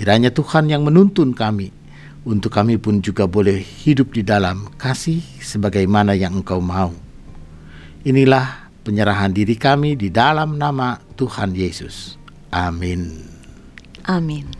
Kiranya 0.00 0.32
Tuhan 0.32 0.72
yang 0.72 0.80
menuntun 0.80 1.36
kami 1.36 1.68
untuk 2.24 2.56
kami 2.56 2.80
pun 2.80 3.04
juga 3.04 3.28
boleh 3.28 3.60
hidup 3.60 4.16
di 4.16 4.24
dalam 4.24 4.72
kasih 4.80 5.20
sebagaimana 5.44 6.16
yang 6.16 6.40
Engkau 6.40 6.56
mau. 6.56 6.88
Inilah 8.00 8.72
penyerahan 8.80 9.28
diri 9.28 9.60
kami 9.60 10.00
di 10.00 10.08
dalam 10.08 10.56
nama 10.56 10.96
Tuhan 11.20 11.52
Yesus. 11.52 12.19
Amin. 12.52 13.28
Amin. 14.08 14.50